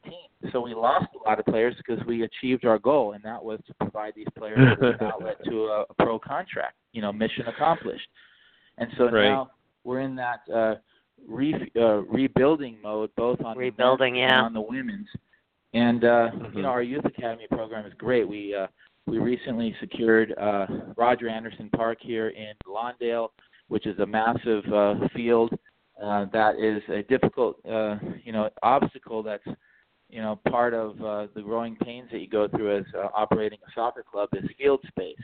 So 0.51 0.61
we 0.61 0.75
lost 0.75 1.07
a 1.15 1.27
lot 1.27 1.39
of 1.39 1.45
players 1.45 1.73
because 1.77 2.03
we 2.05 2.21
achieved 2.23 2.65
our 2.65 2.77
goal, 2.77 3.13
and 3.13 3.23
that 3.23 3.43
was 3.43 3.59
to 3.65 3.73
provide 3.81 4.13
these 4.15 4.27
players 4.37 4.77
with 4.79 5.01
an 5.01 5.07
outlet 5.13 5.37
to 5.45 5.65
a, 5.65 5.85
a 5.89 5.93
pro 5.97 6.19
contract. 6.19 6.75
You 6.91 7.01
know, 7.01 7.11
mission 7.11 7.47
accomplished. 7.47 8.07
And 8.77 8.89
so 8.97 9.05
Right. 9.05 9.23
now 9.29 9.49
we're 9.83 10.01
in 10.01 10.15
that 10.17 10.41
uh, 10.53 10.75
re- 11.27 11.71
uh, 11.75 12.01
rebuilding 12.03 12.77
mode, 12.81 13.11
both 13.15 13.41
on 13.43 13.57
Rebuilding, 13.57 14.13
the 14.13 14.19
yeah. 14.19 14.37
and 14.37 14.45
on 14.47 14.53
the 14.53 14.61
women's. 14.61 15.07
And 15.73 16.03
uh, 16.05 16.31
Mhm. 16.31 16.55
you 16.55 16.61
know, 16.63 16.69
our 16.69 16.81
youth 16.81 17.05
academy 17.05 17.47
program 17.49 17.85
is 17.85 17.93
great. 17.95 18.27
We 18.27 18.55
uh, 18.55 18.67
we 19.05 19.19
recently 19.19 19.75
secured 19.79 20.33
uh, 20.37 20.67
Roger 20.95 21.29
Anderson 21.29 21.69
Park 21.69 21.99
here 22.01 22.29
in 22.29 22.53
Lawndale, 22.65 23.29
which 23.69 23.85
is 23.85 23.97
a 23.99 24.05
massive 24.05 24.65
uh, 24.73 25.07
field 25.15 25.57
uh, 26.01 26.25
that 26.25 26.57
is 26.59 26.81
a 26.89 27.03
difficult, 27.03 27.57
uh, 27.65 27.97
you 28.23 28.31
know, 28.31 28.49
obstacle 28.63 29.23
that's, 29.23 29.47
you 30.09 30.21
know, 30.21 30.35
part 30.49 30.73
of 30.73 31.01
uh, 31.01 31.27
the 31.35 31.41
growing 31.41 31.75
pains 31.77 32.09
that 32.11 32.19
you 32.19 32.27
go 32.27 32.47
through 32.47 32.77
as 32.77 32.85
uh, 32.95 33.07
operating 33.15 33.59
a 33.67 33.71
soccer 33.73 34.03
club 34.03 34.29
is 34.33 34.43
field 34.57 34.81
space. 34.87 35.15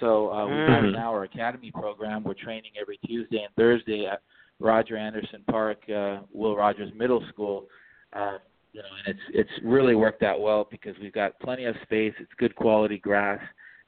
So 0.00 0.32
uh, 0.32 0.46
we 0.46 0.54
have 0.72 0.84
Mhm. 0.84 0.92
now 0.94 1.10
our 1.12 1.24
academy 1.24 1.70
program. 1.70 2.22
We're 2.24 2.34
training 2.34 2.72
every 2.80 2.98
Tuesday 3.06 3.42
and 3.42 3.54
Thursday 3.54 4.06
at 4.06 4.22
Roger 4.60 4.96
Anderson 4.96 5.42
Park, 5.50 5.78
uh, 5.88 6.20
Will 6.32 6.54
Rogers 6.54 6.92
Middle 6.94 7.24
School. 7.30 7.66
Uh, 8.12 8.38
you 8.72 8.82
know, 8.82 8.88
and 9.04 9.16
it's 9.16 9.48
it's 9.48 9.64
really 9.64 9.96
worked 9.96 10.22
out 10.22 10.40
well 10.40 10.68
because 10.70 10.94
we've 11.00 11.12
got 11.12 11.38
plenty 11.40 11.64
of 11.64 11.74
space. 11.82 12.14
It's 12.20 12.30
good 12.38 12.54
quality 12.54 12.98
grass, 12.98 13.40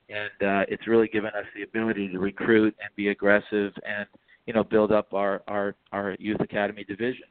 and 0.08 0.48
uh, 0.48 0.64
it's 0.68 0.88
really 0.88 1.08
given 1.08 1.30
us 1.30 1.44
the 1.54 1.62
ability 1.62 2.08
to 2.08 2.18
recruit 2.18 2.74
and 2.82 2.94
be 2.96 3.08
aggressive 3.08 3.72
and 3.86 4.06
you 4.46 4.54
know 4.54 4.64
build 4.64 4.90
up 4.90 5.14
our 5.14 5.42
our 5.46 5.76
our 5.92 6.16
youth 6.18 6.40
academy 6.40 6.84
division. 6.84 7.26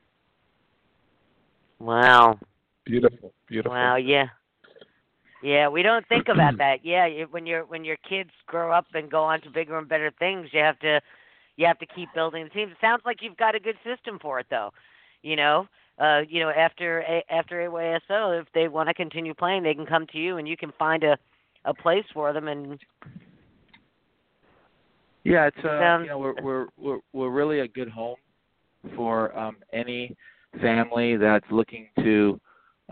Wow. 1.80 2.40
Beautiful, 2.86 3.34
beautiful. 3.48 3.72
Wow. 3.72 3.96
Yeah. 3.98 4.28
Yeah, 5.44 5.70
we 5.70 5.82
don't 5.82 6.08
think 6.08 6.28
about 6.28 6.60
that. 6.60 6.86
Yeah, 6.86 7.08
you, 7.08 7.28
when 7.32 7.48
your 7.48 7.66
when 7.66 7.84
your 7.84 7.98
kids 8.08 8.30
grow 8.46 8.72
up 8.72 8.86
and 8.94 9.10
go 9.10 9.24
on 9.24 9.42
to 9.42 9.50
bigger 9.50 9.78
and 9.78 9.90
better 9.90 10.12
things, 10.20 10.48
you 10.52 10.60
have 10.60 10.78
to 10.80 11.02
you 11.58 11.66
have 11.68 11.80
to 11.80 11.86
keep 11.86 12.10
building 12.14 12.44
the 12.44 12.50
team. 12.50 12.70
It 12.70 12.78
sounds 12.82 13.02
like 13.06 13.18
you've 13.22 13.38
got 13.38 13.56
a 13.56 13.60
good 13.60 13.78
system 13.84 14.18
for 14.20 14.40
it, 14.40 14.48
though. 14.50 14.72
You 15.24 15.36
know, 15.36 15.68
uh, 16.00 16.22
you 16.28 16.40
know, 16.40 16.50
after 16.50 17.02
A- 17.02 17.24
after 17.32 17.58
AYSO, 17.70 18.42
if 18.42 18.48
they 18.54 18.68
want 18.68 18.88
to 18.90 18.94
continue 18.94 19.34
playing, 19.34 19.64
they 19.64 19.74
can 19.74 19.86
come 19.86 20.08
to 20.08 20.18
you, 20.18 20.38
and 20.38 20.48
you 20.48 20.58
can 20.58 20.72
find 20.80 21.04
a 21.04 21.18
a 21.66 21.74
place 21.74 22.06
for 22.14 22.34
them. 22.34 22.48
And 22.48 22.80
Yeah, 25.24 25.46
it's 25.48 25.58
uh, 25.60 25.80
Sounds- 25.80 26.04
you 26.06 26.10
know 26.10 26.18
we're 26.18 26.42
we're 26.42 26.68
we're 26.78 27.00
we're 27.14 27.30
really 27.30 27.60
a 27.60 27.68
good 27.68 27.90
home 27.90 28.18
for 28.96 29.38
um, 29.38 29.58
any 29.72 30.16
family 30.60 31.16
that's 31.18 31.46
looking 31.52 31.88
to 32.00 32.40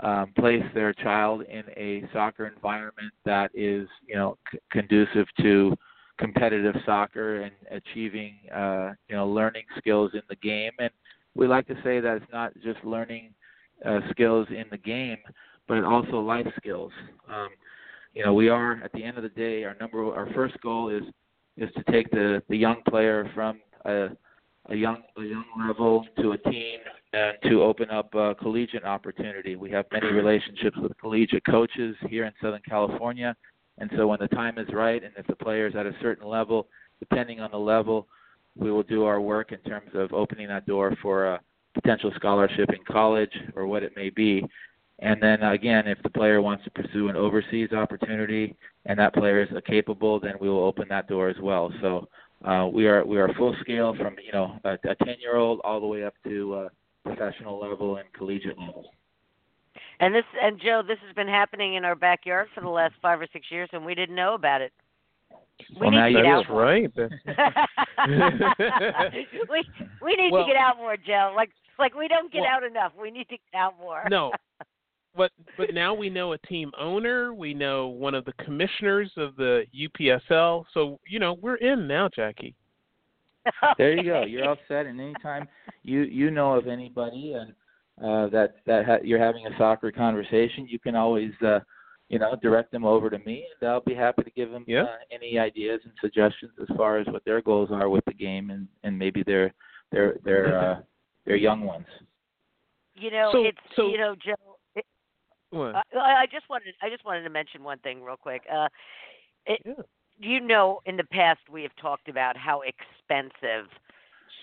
um, 0.04 0.32
place 0.38 0.64
their 0.76 0.94
child 0.94 1.42
in 1.44 1.64
a 1.76 2.04
soccer 2.14 2.46
environment 2.46 3.12
that 3.26 3.50
is 3.56 3.88
you 4.06 4.16
know 4.16 4.38
c- 4.52 4.60
conducive 4.72 5.26
to 5.42 5.76
competitive 6.20 6.76
soccer 6.86 7.42
and 7.42 7.54
achieving 7.72 8.36
uh, 8.54 8.92
you 9.08 9.16
know 9.16 9.28
learning 9.28 9.64
skills 9.78 10.12
in 10.14 10.22
the 10.30 10.36
game. 10.36 10.72
And 10.80 10.92
we 11.36 11.48
like 11.48 11.68
to 11.68 11.76
say 11.84 12.00
that 12.00 12.18
it's 12.18 12.32
not 12.32 12.54
just 12.64 12.84
learning 12.84 13.34
uh, 13.86 14.00
skills 14.12 14.48
in 14.50 14.66
the 14.70 14.78
game, 14.78 15.18
but 15.68 15.84
also 15.84 16.20
life 16.20 16.48
skills. 16.58 16.92
Um, 17.28 17.50
you 18.14 18.26
know, 18.26 18.34
we 18.34 18.50
are 18.50 18.82
at 18.84 18.92
the 18.92 19.04
end 19.04 19.18
of 19.18 19.24
the 19.24 19.30
day, 19.30 19.64
our 19.64 19.76
number, 19.80 20.14
our 20.14 20.30
first 20.34 20.60
goal 20.62 20.90
is 20.90 21.04
is 21.58 21.70
to 21.76 21.92
take 21.92 22.10
the 22.12 22.42
the 22.50 22.58
young 22.58 22.82
player 22.88 23.30
from 23.34 23.60
a 23.86 24.10
a 24.70 24.76
young 24.76 25.04
a 25.18 25.22
young 25.22 25.46
level 25.68 26.06
to 26.20 26.34
a 26.34 26.38
team 26.38 26.80
and 27.14 27.38
to 27.44 27.64
open 27.64 27.90
up 27.90 28.12
collegiate 28.40 28.84
opportunity. 28.84 29.56
We 29.56 29.72
have 29.72 29.86
many 29.92 30.08
relationships 30.08 30.78
with 30.82 30.98
collegiate 31.00 31.46
coaches 31.46 31.96
here 32.08 32.26
in 32.26 32.34
Southern 32.42 32.62
California, 32.68 33.36
and 33.80 33.90
so 33.96 34.08
when 34.08 34.20
the 34.20 34.28
time 34.28 34.58
is 34.58 34.68
right 34.74 35.04
and 35.04 35.14
if 35.18 35.26
the 35.28 35.36
player 35.36 35.68
is 35.68 35.76
at 35.76 35.86
a 35.86 35.96
certain 36.02 36.28
level, 36.28 36.68
depending 37.00 37.40
on 37.40 37.52
the 37.52 37.58
level, 37.58 38.08
we 38.56 38.72
will 38.72 38.84
do 38.84 39.06
our 39.06 39.22
work 39.22 39.52
in 39.52 39.60
terms 39.60 39.90
of 39.94 40.14
opening 40.14 40.48
that 40.50 40.66
door 40.66 40.96
for 41.02 41.26
a 41.26 41.42
potential 41.74 42.12
scholarship 42.16 42.70
in 42.70 42.84
college 42.92 43.32
or 43.56 43.66
what 43.68 43.84
it 43.84 43.96
may 43.96 44.10
be. 44.10 44.44
And 45.00 45.22
then 45.24 45.42
again, 45.44 45.88
if 45.88 46.02
the 46.04 46.10
player 46.10 46.42
wants 46.42 46.66
to 46.66 46.72
pursue 46.72 47.08
an 47.08 47.16
overseas 47.16 47.72
opportunity 47.72 48.56
and 48.86 49.00
that 49.00 49.14
player 49.14 49.42
is 49.42 49.50
capable, 49.66 50.20
then 50.20 50.34
we 50.42 50.50
will 50.50 50.66
open 50.66 50.88
that 50.90 51.08
door 51.08 51.30
as 51.30 51.38
well. 51.42 51.72
So 51.82 52.10
uh, 52.44 52.68
we 52.72 52.88
are 52.88 53.06
we 53.06 53.18
are 53.18 53.34
full 53.36 53.56
scale 53.62 53.96
from 53.96 54.16
you 54.26 54.32
know 54.34 54.60
a, 54.66 54.74
a 54.74 54.96
10 54.96 55.16
year 55.20 55.38
old 55.38 55.62
all 55.64 55.80
the 55.80 55.88
way 55.88 56.04
up 56.04 56.14
to 56.26 56.54
uh, 56.54 56.70
professional 57.06 57.60
level 57.60 57.98
and 57.98 58.12
collegiate 58.14 58.58
level. 58.58 58.92
And 60.00 60.16
this 60.16 60.24
and 60.42 60.60
Joe, 60.60 60.82
this 60.88 60.98
has 61.06 61.14
been 61.16 61.28
happening 61.28 61.76
in 61.76 61.84
our 61.86 61.96
backyard 61.96 62.48
for 62.56 62.62
the 62.62 62.70
last 62.70 62.94
five 63.02 63.20
or 63.20 63.28
six 63.34 63.48
years, 63.52 63.70
and 63.74 63.86
we 63.86 63.94
didn't 63.96 64.16
know 64.16 64.34
about 64.34 64.62
it. 64.62 64.72
We 65.76 65.82
well, 65.88 65.92
need 65.92 66.14
to 66.14 66.22
get 66.22 66.26
out 66.26 66.44
That's 66.44 66.50
more. 66.50 66.62
right. 66.64 66.90
we 69.50 69.64
we 70.02 70.16
need 70.16 70.32
Well- 70.32 70.46
to 70.46 70.52
get 70.52 70.56
out 70.56 70.78
more, 70.78 70.98
Joe. 70.98 71.34
Like 71.36 71.52
like 71.78 71.96
we 71.96 72.08
don't 72.08 72.32
get 72.32 72.42
Well- 72.42 72.50
out 72.52 72.64
enough. 72.64 72.94
We 73.00 73.12
need 73.12 73.28
to 73.30 73.38
get 73.38 73.56
out 73.60 73.78
more. 73.80 74.04
no, 74.10 74.32
but 75.16 75.32
but 75.58 75.74
now 75.74 75.94
we 75.94 76.10
know 76.10 76.34
a 76.34 76.38
team 76.40 76.72
owner. 76.80 77.34
We 77.34 77.54
know 77.54 77.88
one 77.88 78.16
of 78.16 78.26
the 78.26 78.34
commissioners 78.44 79.12
of 79.18 79.36
the 79.36 79.66
UPSL. 79.76 80.66
So 80.74 81.00
you 81.08 81.20
know 81.20 81.34
we're 81.34 81.56
in 81.56 81.88
now, 81.88 82.10
Jackie. 82.14 82.56
There 83.78 83.96
you 83.96 84.04
go. 84.04 84.24
You're 84.24 84.48
all 84.48 84.58
set. 84.68 84.86
And 84.86 85.00
anytime 85.00 85.48
you 85.84 86.02
you 86.02 86.30
know 86.30 86.54
of 86.54 86.68
anybody 86.68 87.34
and 87.34 87.54
uh, 88.04 88.28
that 88.30 88.56
that 88.66 88.86
ha- 88.86 89.04
you're 89.04 89.20
having 89.20 89.46
a 89.48 89.58
soccer 89.58 89.92
conversation, 89.92 90.68
you 90.68 90.80
can 90.80 90.96
always 90.96 91.32
uh, 91.46 91.60
you 92.10 92.20
know 92.20 92.36
direct 92.42 92.72
them 92.72 92.86
over 92.86 93.10
to 93.10 93.20
me, 93.20 93.46
and 93.62 93.70
I'll 93.70 93.82
be 93.82 93.94
happy 93.94 94.24
to 94.24 94.32
give 94.32 94.52
them 94.52 94.64
Yeah. 94.68 94.84
uh, 94.84 94.98
any 95.12 95.38
ideas 95.40 95.82
and 95.84 95.94
suggestions 96.02 96.52
as 96.62 96.68
far 96.78 96.98
as 96.98 97.08
what 97.08 97.24
their 97.26 97.42
goals 97.42 97.70
are 97.72 97.90
with 97.90 98.06
the 98.06 98.14
game 98.14 98.50
and 98.52 98.68
and 98.84 98.98
maybe 98.98 99.24
their 99.24 99.54
their 99.92 100.16
their 100.24 100.60
uh, 100.60 100.82
their 101.26 101.36
young 101.36 101.62
ones. 101.62 101.88
You 102.96 103.12
know, 103.12 103.30
So- 103.32 103.46
it's 103.46 103.58
so- 103.76 103.90
you 103.90 103.98
know, 103.98 104.16
Joe. 104.16 104.36
It, 104.76 104.86
What? 105.52 105.76
I, 105.96 106.22
I 106.24 106.26
just 106.32 106.50
wanted 106.50 106.74
I 106.82 106.90
just 106.90 107.06
wanted 107.06 107.24
to 107.24 107.30
mention 107.30 107.64
one 107.64 107.80
thing 107.80 108.04
real 108.04 108.18
quick. 108.18 108.44
Uh, 108.52 108.68
it, 109.46 109.62
Yeah. 109.66 109.74
you 110.18 110.40
know, 110.42 110.82
in 110.86 110.98
the 110.98 111.06
past 111.06 111.40
we 111.50 111.64
have 111.64 111.76
talked 111.78 112.10
about 112.10 112.36
how 112.38 112.62
expensive 112.62 113.68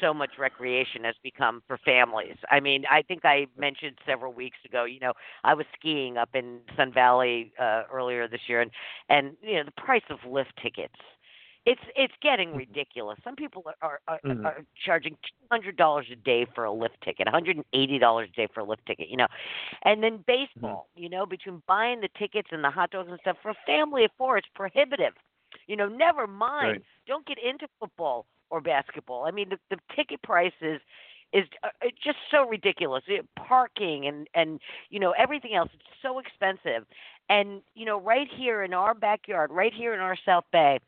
so 0.01 0.12
much 0.14 0.30
recreation 0.38 1.05
has 1.05 1.14
become 1.22 1.62
for 1.66 1.78
families. 1.78 2.36
I 2.51 2.61
mean, 2.61 2.84
I 2.90 3.03
think 3.03 3.24
I 3.24 3.47
mentioned 3.59 3.97
several 4.07 4.32
weeks 4.32 4.59
ago. 4.64 4.84
You 4.84 5.01
know, 5.01 5.12
I 5.44 5.55
was 5.55 5.66
skiing 5.78 6.16
up 6.16 6.30
in 6.34 6.61
Sun 6.76 6.92
Valley 6.92 7.53
uh, 7.61 7.82
earlier 7.92 8.28
this 8.28 8.40
year, 8.49 8.61
and 8.61 8.70
and 9.09 9.36
you 9.42 9.55
know 9.55 9.64
the 9.64 9.82
price 9.82 10.05
of 10.11 10.18
lift 10.28 10.53
tickets. 10.62 10.94
It's 11.64 11.80
it's 11.97 12.14
getting 12.22 12.55
ridiculous. 12.55 13.18
Some 13.24 13.34
people 13.34 13.64
are 13.82 14.01
are, 14.07 14.20
Mhm. 14.24 14.44
are 14.44 14.64
charging 14.84 15.14
two 15.14 15.47
hundred 15.51 15.76
dollars 15.76 16.07
a 16.12 16.16
day 16.16 16.47
for 16.55 16.64
a 16.64 16.72
lift 16.72 17.01
ticket, 17.03 17.26
one 17.26 17.32
hundred 17.34 17.57
and 17.57 17.64
eighty 17.72 17.99
dollars 17.99 18.28
a 18.32 18.36
day 18.36 18.47
for 18.55 18.61
a 18.61 18.64
lift 18.64 18.86
ticket. 18.86 19.09
You 19.09 19.16
know, 19.16 19.26
and 19.82 20.03
then 20.03 20.24
baseball. 20.26 20.88
You 20.94 21.09
know, 21.09 21.26
between 21.26 21.62
buying 21.66 22.01
the 22.01 22.09
tickets 22.18 22.49
and 22.53 22.62
the 22.62 22.70
hot 22.70 22.90
dogs 22.90 23.09
and 23.11 23.18
stuff 23.20 23.36
for 23.42 23.51
a 23.51 23.57
family 23.66 24.05
of 24.05 24.11
four, 24.16 24.38
it's 24.38 24.49
prohibitive. 24.55 25.14
You 25.66 25.76
know, 25.76 25.88
never 25.88 26.26
mind. 26.26 26.70
Right. 26.72 26.82
Don't 27.07 27.26
get 27.26 27.38
into 27.38 27.66
football 27.80 28.26
or 28.51 28.61
basketball. 28.61 29.24
I 29.24 29.30
mean, 29.30 29.49
the 29.51 29.59
the 29.70 29.78
ticket 29.94 30.22
prices 30.22 30.80
is 31.32 31.44
uh, 31.64 31.68
just 32.03 32.18
so 32.30 32.47
ridiculous. 32.49 33.03
It- 33.09 33.26
Parking 33.36 34.07
and 34.07 34.28
and 34.34 34.61
you 34.90 34.99
know 35.01 35.12
everything 35.12 35.55
else. 35.55 35.70
It's 35.74 35.82
so 36.03 36.18
expensive. 36.18 36.84
And 37.28 37.62
you 37.74 37.84
know, 37.84 38.01
right 38.01 38.28
here 38.36 38.62
in 38.64 38.72
our 38.74 38.94
backyard, 38.94 39.51
right 39.53 39.72
here 39.72 39.94
in 39.94 40.01
our 40.01 40.16
South 40.24 40.44
Bay, 40.53 40.78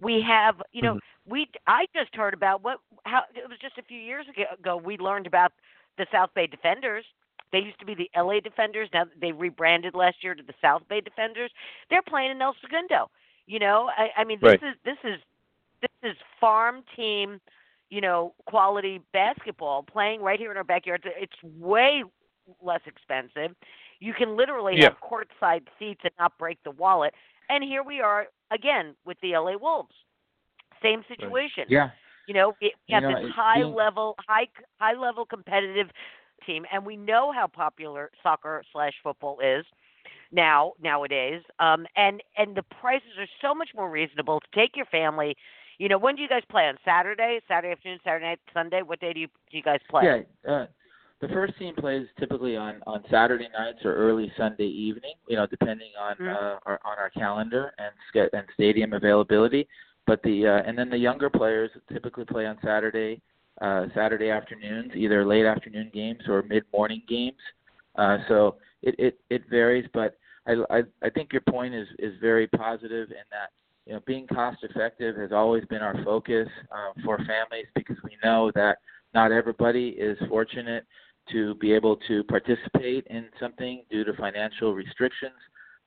we 0.00 0.22
have 0.22 0.62
you 0.72 0.82
know 0.82 0.98
we 1.26 1.48
I 1.66 1.86
just 1.94 2.14
heard 2.14 2.34
about 2.34 2.62
what 2.62 2.78
how 3.04 3.22
it 3.34 3.48
was 3.48 3.58
just 3.60 3.78
a 3.78 3.82
few 3.82 3.98
years 4.00 4.26
ago, 4.60 4.76
we 4.76 4.96
learned 4.98 5.26
about 5.26 5.52
the 5.98 6.06
South 6.12 6.30
Bay 6.34 6.46
Defenders. 6.46 7.04
They 7.52 7.58
used 7.60 7.78
to 7.80 7.86
be 7.86 7.94
the 7.94 8.10
LA 8.16 8.40
Defenders. 8.40 8.88
Now 8.92 9.04
they 9.20 9.32
rebranded 9.32 9.94
last 9.94 10.16
year 10.22 10.34
to 10.34 10.42
the 10.42 10.54
South 10.60 10.82
Bay 10.88 11.00
Defenders. 11.00 11.50
They're 11.90 12.02
playing 12.02 12.32
in 12.32 12.42
El 12.42 12.54
Segundo. 12.60 13.10
You 13.46 13.58
know, 13.60 13.90
I, 13.96 14.08
I 14.20 14.24
mean, 14.24 14.38
this 14.40 14.60
Right. 14.62 14.62
is 14.62 14.76
this 14.84 14.98
is 15.04 15.20
is 16.04 16.16
farm 16.40 16.82
team, 16.96 17.40
you 17.90 18.00
know, 18.00 18.34
quality 18.46 19.00
basketball 19.12 19.82
playing 19.82 20.20
right 20.22 20.38
here 20.38 20.50
in 20.50 20.56
our 20.56 20.64
backyard. 20.64 21.02
It's 21.16 21.42
way 21.42 22.02
less 22.62 22.80
expensive. 22.86 23.54
You 24.00 24.12
can 24.12 24.36
literally 24.36 24.76
Yeah. 24.76 24.90
have 24.90 25.00
courtside 25.00 25.66
seats 25.78 26.00
and 26.04 26.12
not 26.18 26.36
break 26.38 26.62
the 26.62 26.72
wallet. 26.72 27.14
And 27.48 27.62
here 27.64 27.82
we 27.82 28.00
are 28.00 28.28
again 28.50 28.96
with 29.04 29.18
the 29.20 29.34
LA 29.36 29.56
Wolves. 29.56 29.94
Same 30.82 31.04
situation. 31.08 31.66
Yeah. 31.68 31.90
You 32.26 32.34
know, 32.34 32.48
we 32.60 32.68
we 32.68 32.72
You 32.88 32.94
have 32.94 33.02
know, 33.04 33.22
this 33.22 33.32
high 33.32 33.60
being- 33.62 33.74
level, 33.74 34.14
high 34.26 34.48
high 34.80 34.94
level 34.94 35.24
competitive 35.26 35.90
team, 36.46 36.66
and 36.70 36.84
we 36.84 36.96
know 36.96 37.32
how 37.32 37.46
popular 37.46 38.10
soccer 38.22 38.62
slash 38.72 38.94
football 39.02 39.40
is 39.40 39.64
now 40.32 40.72
nowadays. 40.80 41.42
Um, 41.58 41.86
and 41.96 42.22
and 42.36 42.54
the 42.54 42.62
prices 42.64 43.16
are 43.18 43.28
so 43.40 43.54
much 43.54 43.70
more 43.74 43.88
reasonable 43.90 44.40
to 44.40 44.46
take 44.54 44.76
your 44.76 44.86
family. 44.86 45.36
You 45.78 45.88
know, 45.88 45.98
when 45.98 46.16
do 46.16 46.22
you 46.22 46.28
guys 46.28 46.42
play 46.50 46.64
on 46.68 46.76
Saturday, 46.84 47.40
Saturday 47.48 47.72
afternoon, 47.72 47.98
Saturday 48.04 48.26
night, 48.26 48.40
Sunday? 48.52 48.82
What 48.82 49.00
day 49.00 49.12
do 49.12 49.20
you 49.20 49.28
do 49.50 49.56
you 49.56 49.62
guys 49.62 49.80
play? 49.88 50.04
Yeah. 50.04 50.52
Uh, 50.52 50.66
the 51.20 51.28
first 51.28 51.56
team 51.58 51.74
plays 51.74 52.06
typically 52.18 52.56
on 52.56 52.82
on 52.86 53.02
Saturday 53.10 53.48
nights 53.56 53.78
or 53.84 53.94
early 53.94 54.32
Sunday 54.36 54.66
evening. 54.66 55.14
You 55.28 55.36
know, 55.36 55.46
depending 55.46 55.90
on 55.98 56.16
Mhm. 56.16 56.34
uh, 56.34 56.58
our, 56.66 56.80
on 56.84 56.98
our 56.98 57.10
calendar 57.10 57.72
and 57.78 57.92
and 58.32 58.46
stadium 58.54 58.92
availability. 58.92 59.66
But 60.06 60.22
the 60.22 60.46
uh, 60.46 60.62
and 60.66 60.78
then 60.78 60.90
the 60.90 60.98
younger 60.98 61.30
players 61.30 61.70
typically 61.92 62.24
play 62.24 62.46
on 62.46 62.58
Saturday 62.62 63.20
uh, 63.60 63.86
Saturday 63.94 64.30
afternoons, 64.30 64.92
either 64.94 65.24
late 65.24 65.46
afternoon 65.46 65.90
games 65.94 66.20
or 66.28 66.42
mid 66.42 66.64
morning 66.72 67.02
games. 67.08 67.38
Uh, 67.96 68.18
so 68.28 68.56
it, 68.82 68.94
it 68.98 69.18
it 69.30 69.42
varies, 69.48 69.88
but 69.94 70.18
I, 70.46 70.56
I 70.70 70.82
I 71.02 71.10
think 71.10 71.32
your 71.32 71.42
point 71.42 71.74
is 71.74 71.88
is 71.98 72.12
very 72.20 72.46
positive 72.48 73.10
in 73.10 73.24
that 73.30 73.50
you 73.86 73.92
know 73.92 74.00
being 74.06 74.26
cost 74.26 74.58
effective 74.62 75.16
has 75.16 75.32
always 75.32 75.64
been 75.66 75.82
our 75.82 76.02
focus 76.04 76.48
uh, 76.72 76.92
for 77.04 77.18
families 77.18 77.66
because 77.74 77.96
we 78.04 78.16
know 78.24 78.50
that 78.54 78.78
not 79.14 79.32
everybody 79.32 79.88
is 79.90 80.18
fortunate 80.28 80.86
to 81.30 81.54
be 81.56 81.72
able 81.72 81.96
to 82.08 82.22
participate 82.24 83.06
in 83.08 83.26
something 83.40 83.82
due 83.90 84.04
to 84.04 84.12
financial 84.14 84.74
restrictions. 84.74 85.34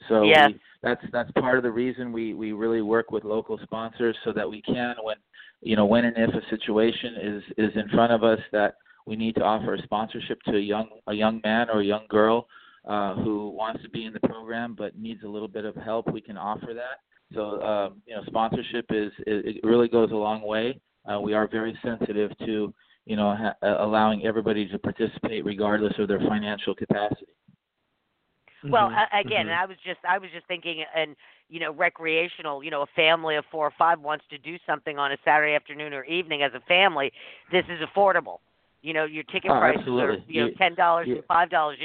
So 0.08 0.24
Yes. 0.24 0.50
we, 0.50 0.60
that's 0.82 1.02
that's 1.12 1.32
part 1.32 1.58
of 1.58 1.64
the 1.64 1.72
reason 1.72 2.12
we 2.12 2.34
we 2.34 2.52
really 2.52 2.82
work 2.82 3.12
with 3.12 3.24
local 3.24 3.60
sponsors 3.64 4.16
so 4.24 4.32
that 4.34 4.50
we 4.50 4.62
can 4.62 4.96
when 5.04 5.18
you 5.62 5.76
know 5.76 5.86
when 5.86 6.06
and 6.06 6.16
if 6.18 6.30
a 6.34 6.50
situation 6.50 7.16
is 7.22 7.44
is 7.58 7.76
in 7.76 7.90
front 7.90 8.12
of 8.12 8.24
us 8.24 8.40
that 8.52 8.76
we 9.06 9.16
need 9.16 9.36
to 9.36 9.42
offer 9.42 9.74
a 9.74 9.82
sponsorship 9.84 10.42
to 10.44 10.56
a 10.58 10.60
young 10.60 10.90
a 11.08 11.14
young 11.14 11.42
man 11.44 11.70
or 11.70 11.82
a 11.82 11.86
young 11.86 12.06
girl 12.10 12.48
uh, 12.86 13.16
who 13.16 13.50
wants 13.50 13.82
to 13.84 13.90
be 13.90 14.06
in 14.06 14.14
the 14.14 14.20
program 14.22 14.76
but 14.78 14.98
needs 14.98 15.24
a 15.24 15.28
little 15.28 15.48
bit 15.48 15.66
of 15.66 15.76
help, 15.76 16.12
we 16.12 16.22
can 16.22 16.38
offer 16.38 16.74
that. 16.74 17.02
So 17.34 17.62
um, 17.62 18.02
you 18.06 18.16
know, 18.16 18.24
sponsorship 18.28 18.86
is 18.90 19.12
it, 19.26 19.58
it 19.58 19.64
really 19.68 19.88
goes 19.88 20.12
a 20.12 20.16
long 20.16 20.42
way. 20.42 20.80
Uh, 21.10 21.20
we 21.20 21.34
are 21.34 21.48
very 21.48 21.78
sensitive 21.84 22.32
to 22.40 22.74
you 23.06 23.16
know 23.16 23.36
ha- 23.36 23.56
uh, 23.62 23.84
allowing 23.86 24.26
everybody 24.26 24.68
to 24.70 24.78
participate 24.80 25.46
regardless 25.46 25.94
of 26.00 26.08
their 26.08 26.20
financial 26.20 26.74
capacity. 26.76 27.28
Well, 28.70 28.90
Mhm. 28.90 28.98
a 29.14 29.20
again, 29.20 29.48
Mhm. 29.48 29.52
I 29.52 29.66
was 29.66 29.78
just 29.86 30.00
I 30.08 30.18
was 30.18 30.30
just 30.32 30.46
thinking, 30.48 30.84
and 30.96 31.16
you 31.50 31.60
know, 31.60 31.72
recreational. 31.74 32.64
You 32.64 32.72
know, 32.72 32.82
a 32.82 32.88
family 32.96 33.36
of 33.36 33.46
four 33.52 33.66
or 33.68 33.74
five 33.78 34.00
wants 34.00 34.26
to 34.30 34.38
do 34.38 34.58
something 34.66 34.98
on 34.98 35.12
a 35.12 35.18
Saturday 35.24 35.54
afternoon 35.56 35.94
or 35.94 36.04
evening 36.06 36.44
as 36.44 36.54
a 36.54 36.62
family. 36.62 37.12
This 37.52 37.66
is 37.70 37.80
affordable. 37.82 38.40
You 38.82 38.94
know, 38.94 39.06
your 39.06 39.24
ticket 39.24 39.50
Oh, 39.52 39.60
prices 39.60 39.80
absolutely. 39.80 40.18
are 40.18 40.18
you 40.28 40.42
know 40.42 40.50
ten 40.58 40.76
dollars 40.76 41.08
you- 41.08 41.16
and 41.16 41.24
five 41.26 41.50
dollars. 41.50 41.78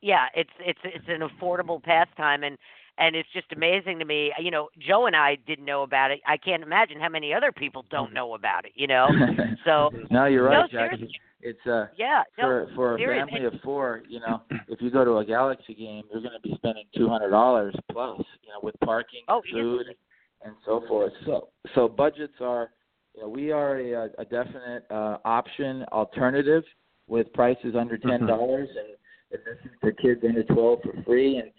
Yeah, 0.00 0.26
it's 0.34 0.50
it's 0.60 0.80
it's 0.84 1.08
an 1.08 1.20
affordable 1.28 1.82
pastime, 1.82 2.42
and 2.42 2.56
and 2.98 3.14
it's 3.16 3.28
just 3.32 3.46
amazing 3.52 3.98
to 3.98 4.04
me. 4.04 4.32
You 4.40 4.50
know, 4.50 4.68
Joe 4.78 5.06
and 5.06 5.16
I 5.16 5.36
didn't 5.46 5.64
know 5.64 5.82
about 5.82 6.10
it. 6.10 6.20
I 6.26 6.36
can't 6.36 6.62
imagine 6.62 7.00
how 7.00 7.08
many 7.08 7.32
other 7.32 7.52
people 7.52 7.84
don't 7.90 8.12
know 8.12 8.34
about 8.34 8.64
it. 8.64 8.72
You 8.74 8.86
know, 8.86 9.08
so 9.64 9.90
no, 10.10 10.26
you're 10.26 10.44
right, 10.44 10.70
no, 10.72 10.88
Jackie. 10.88 11.08
It's 11.40 11.64
uh 11.66 11.86
yeah, 11.96 12.24
no, 12.36 12.44
for 12.44 12.68
for 12.74 12.94
a 12.96 12.98
serious. 12.98 13.28
family 13.30 13.46
of 13.46 13.54
four, 13.62 14.02
you 14.08 14.18
know, 14.18 14.42
if 14.66 14.82
you 14.82 14.90
go 14.90 15.04
to 15.04 15.18
a 15.18 15.24
Galaxy 15.24 15.72
game, 15.74 16.02
you're 16.10 16.20
going 16.20 16.34
to 16.34 16.40
be 16.42 16.52
spending 16.56 16.84
two 16.96 17.08
hundred 17.08 17.30
dollars 17.30 17.74
plus, 17.92 18.18
you 18.42 18.48
know, 18.48 18.58
with 18.62 18.74
parking, 18.84 19.20
Oh, 19.28 19.40
food, 19.52 19.82
easily. 19.82 19.96
and 20.44 20.54
so 20.66 20.82
forth. 20.88 21.12
So 21.26 21.48
so 21.76 21.86
budgets 21.88 22.34
are, 22.40 22.70
you 23.14 23.22
know, 23.22 23.28
we 23.28 23.52
are 23.52 23.76
a, 23.78 24.10
a 24.18 24.24
definite 24.24 24.84
uh, 24.90 25.18
option 25.24 25.84
alternative 25.92 26.64
with 27.06 27.32
prices 27.34 27.76
under 27.78 27.96
ten 27.98 28.26
dollars, 28.26 28.68
and, 28.76 28.88
and 29.30 29.40
this 29.46 29.64
is 29.64 29.70
for 29.80 29.92
kids 29.92 30.22
under 30.28 30.42
twelve 30.42 30.80
for 30.82 31.00
free, 31.04 31.36
and 31.36 31.52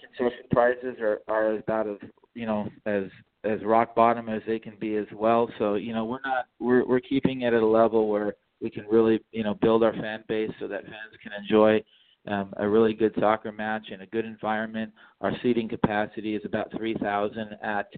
concession 0.00 0.44
prices 0.50 0.96
are 1.00 1.20
are 1.28 1.54
about 1.54 1.86
as 1.88 1.96
you 2.34 2.46
know 2.46 2.68
as 2.86 3.04
as 3.44 3.62
rock 3.64 3.94
bottom 3.94 4.28
as 4.28 4.42
they 4.46 4.58
can 4.58 4.74
be 4.80 4.96
as 4.96 5.06
well. 5.14 5.50
So 5.58 5.74
you 5.74 5.92
know 5.92 6.04
we're 6.04 6.20
not 6.24 6.46
we're 6.60 6.86
we're 6.86 7.00
keeping 7.00 7.42
it 7.42 7.52
at 7.52 7.62
a 7.62 7.66
level 7.66 8.08
where 8.08 8.34
we 8.60 8.70
can 8.70 8.86
really 8.86 9.20
you 9.32 9.42
know 9.42 9.54
build 9.54 9.82
our 9.82 9.92
fan 9.94 10.24
base 10.28 10.50
so 10.60 10.68
that 10.68 10.84
fans 10.84 11.14
can 11.22 11.32
enjoy 11.40 11.82
um, 12.28 12.52
a 12.58 12.68
really 12.68 12.94
good 12.94 13.14
soccer 13.18 13.50
match 13.50 13.88
in 13.90 14.02
a 14.02 14.06
good 14.06 14.24
environment. 14.24 14.92
Our 15.20 15.32
seating 15.42 15.68
capacity 15.68 16.36
is 16.36 16.42
about 16.44 16.70
3,000 16.76 17.56
at 17.62 17.88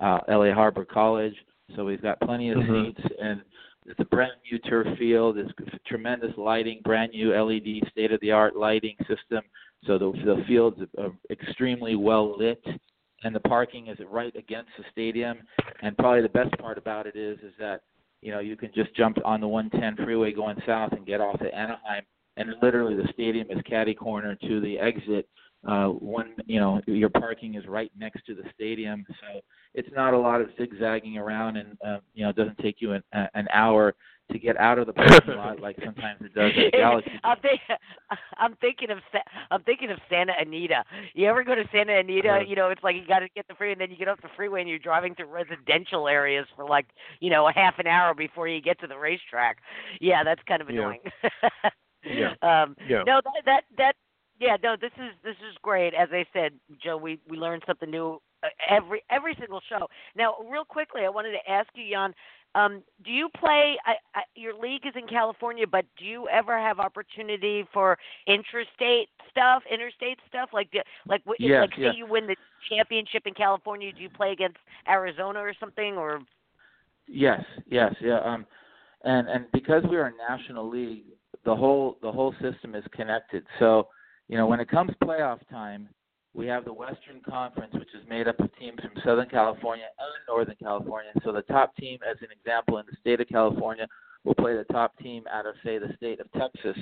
uh, 0.00 0.18
LA 0.28 0.52
Harbor 0.52 0.84
College. 0.84 1.34
So 1.76 1.84
we've 1.84 2.02
got 2.02 2.18
plenty 2.20 2.50
of 2.50 2.58
Mhm. 2.58 2.86
seats, 2.86 3.14
and 3.20 3.42
it's 3.86 4.00
a 4.00 4.04
brand 4.06 4.32
new 4.50 4.58
turf 4.58 4.86
field. 4.98 5.38
It's 5.38 5.52
tremendous 5.86 6.36
lighting, 6.36 6.80
brand 6.82 7.12
new 7.12 7.32
LED, 7.34 7.82
state 7.90 8.10
of 8.10 8.20
the 8.20 8.32
art 8.32 8.56
lighting 8.56 8.96
system. 9.06 9.44
So 9.86 9.98
the 9.98 10.12
the 10.24 10.44
field's 10.46 10.80
uh, 10.98 11.08
extremely 11.30 11.94
well 11.94 12.36
lit, 12.36 12.64
and 13.22 13.34
the 13.34 13.40
parking 13.40 13.88
is 13.88 13.98
right 14.10 14.34
against 14.36 14.70
the 14.76 14.84
stadium. 14.90 15.38
And 15.82 15.96
probably 15.96 16.22
the 16.22 16.28
best 16.28 16.56
part 16.58 16.78
about 16.78 17.06
it 17.06 17.16
is 17.16 17.38
is 17.38 17.52
that 17.58 17.82
you 18.20 18.32
know 18.32 18.40
you 18.40 18.56
can 18.56 18.70
just 18.74 18.94
jump 18.94 19.18
on 19.24 19.40
the 19.40 19.48
110 19.48 20.04
freeway 20.04 20.32
going 20.32 20.56
south 20.66 20.92
and 20.92 21.06
get 21.06 21.20
off 21.20 21.40
at 21.40 21.54
Anaheim, 21.54 22.02
and 22.36 22.54
literally 22.62 22.96
the 22.96 23.08
stadium 23.12 23.46
is 23.50 23.58
catty 23.68 23.94
corner 23.94 24.36
to 24.36 24.60
the 24.60 24.78
exit. 24.78 25.28
Uh, 25.66 25.86
one, 25.88 26.34
you 26.46 26.60
know, 26.60 26.80
your 26.86 27.08
parking 27.08 27.56
is 27.56 27.66
right 27.66 27.90
next 27.98 28.24
to 28.24 28.34
the 28.34 28.44
stadium, 28.54 29.04
so 29.20 29.40
it's 29.74 29.88
not 29.92 30.14
a 30.14 30.18
lot 30.18 30.40
of 30.40 30.48
zigzagging 30.56 31.18
around, 31.18 31.56
and 31.56 31.76
uh, 31.84 31.98
you 32.14 32.22
know, 32.22 32.30
it 32.30 32.36
doesn't 32.36 32.58
take 32.58 32.76
you 32.80 32.92
an, 32.92 33.02
an 33.12 33.48
hour 33.52 33.94
to 34.30 34.38
get 34.38 34.56
out 34.58 34.78
of 34.78 34.86
the 34.86 34.92
parking 34.92 35.36
lot 35.36 35.60
like 35.60 35.76
sometimes 35.84 36.20
it 36.20 36.34
does 36.34 36.52
at 36.56 36.72
Galaxy. 36.72 37.10
I'm, 37.24 37.38
think, 37.40 37.60
I'm 38.38 38.54
thinking 38.56 38.90
of 38.90 38.98
I'm 39.50 39.62
thinking 39.62 39.90
of 39.90 39.98
Santa 40.10 40.32
Anita. 40.38 40.84
You 41.14 41.26
ever 41.28 41.44
go 41.44 41.54
to 41.54 41.64
Santa 41.72 41.98
Anita? 41.98 42.28
Right. 42.28 42.48
You 42.48 42.56
know, 42.56 42.70
it's 42.70 42.82
like 42.82 42.96
you 42.96 43.06
got 43.06 43.20
to 43.20 43.28
get 43.34 43.46
the 43.48 43.54
freeway, 43.54 43.72
and 43.72 43.80
then 43.80 43.90
you 43.90 43.96
get 43.96 44.08
off 44.08 44.20
the 44.22 44.28
freeway, 44.36 44.60
and 44.60 44.68
you're 44.68 44.78
driving 44.78 45.14
through 45.14 45.26
residential 45.26 46.08
areas 46.08 46.46
for 46.56 46.66
like 46.66 46.86
you 47.20 47.30
know 47.30 47.48
a 47.48 47.52
half 47.52 47.78
an 47.78 47.86
hour 47.86 48.14
before 48.14 48.48
you 48.48 48.60
get 48.60 48.78
to 48.80 48.86
the 48.86 48.98
racetrack. 48.98 49.58
Yeah, 50.00 50.24
that's 50.24 50.42
kind 50.46 50.62
of 50.62 50.68
annoying. 50.68 51.00
Yeah. 52.04 52.34
Um, 52.42 52.76
Yeah. 52.88 53.02
no, 53.04 53.20
that 53.24 53.42
that 53.44 53.64
that 53.76 53.92
yeah, 54.40 54.56
no, 54.62 54.76
this 54.80 54.92
is 54.96 55.12
this 55.24 55.36
is 55.50 55.56
great. 55.62 55.94
As 55.94 56.08
I 56.12 56.24
said, 56.32 56.52
Joe, 56.82 56.96
we 56.96 57.18
we 57.28 57.36
learn 57.36 57.60
something 57.66 57.90
new 57.90 58.20
uh, 58.44 58.48
every 58.70 59.02
every 59.10 59.34
single 59.38 59.60
show. 59.68 59.88
Now, 60.16 60.36
real 60.50 60.64
quickly, 60.64 61.02
I 61.04 61.08
wanted 61.08 61.32
to 61.32 61.50
ask 61.50 61.68
you, 61.74 61.84
Yan. 61.84 62.14
Um, 62.58 62.82
do 63.04 63.12
you 63.12 63.28
play? 63.38 63.76
I, 63.86 63.92
I, 64.14 64.22
your 64.34 64.54
league 64.58 64.84
is 64.84 64.94
in 64.96 65.06
California, 65.06 65.66
but 65.66 65.84
do 65.98 66.04
you 66.04 66.28
ever 66.28 66.58
have 66.58 66.80
opportunity 66.80 67.64
for 67.72 67.96
interstate 68.26 69.08
stuff, 69.30 69.62
interstate 69.72 70.18
stuff? 70.28 70.50
Like, 70.52 70.70
do- 70.70 70.80
like, 71.08 71.22
Yes, 71.38 71.60
like, 71.60 71.74
say 71.76 71.96
you 71.96 72.06
win 72.06 72.26
the 72.26 72.36
championship 72.68 73.22
in 73.26 73.34
California, 73.34 73.92
do 73.92 74.02
you 74.02 74.10
play 74.10 74.32
against 74.32 74.56
Arizona 74.88 75.38
or 75.38 75.52
something? 75.60 75.94
Or 75.96 76.20
Yes, 77.06 77.42
yes, 77.70 77.94
yeah. 78.00 78.20
Um, 78.20 78.44
and 79.04 79.28
and 79.28 79.46
because 79.52 79.84
we 79.88 79.96
are 79.96 80.06
a 80.06 80.16
national 80.30 80.68
league, 80.68 81.04
the 81.44 81.54
whole 81.54 81.98
the 82.02 82.10
whole 82.10 82.34
system 82.42 82.74
is 82.74 82.84
connected. 82.92 83.44
So, 83.58 83.88
you 84.28 84.36
know, 84.36 84.46
when 84.46 84.58
it 84.60 84.68
comes 84.68 84.90
playoff 85.02 85.38
time, 85.48 85.88
we 86.34 86.46
have 86.46 86.64
the 86.64 86.72
Western 86.72 87.20
Conference, 87.28 87.72
which 87.74 87.94
is 87.94 88.08
made 88.08 88.28
up 88.28 88.38
of 88.40 88.54
teams 88.58 88.78
from 88.80 89.02
Southern 89.04 89.28
California 89.28 89.86
and 89.98 90.08
Northern 90.28 90.56
California. 90.62 91.10
So 91.24 91.32
the 91.32 91.42
top 91.42 91.74
team, 91.76 91.98
as 92.08 92.16
an 92.20 92.28
example, 92.30 92.78
in 92.78 92.86
the 92.90 92.96
state 93.00 93.20
of 93.20 93.28
California, 93.28 93.86
will 94.24 94.34
play 94.34 94.56
the 94.56 94.64
top 94.64 94.96
team 94.98 95.24
out 95.32 95.46
of 95.46 95.54
say 95.64 95.78
the 95.78 95.92
state 95.96 96.20
of 96.20 96.30
Texas 96.32 96.76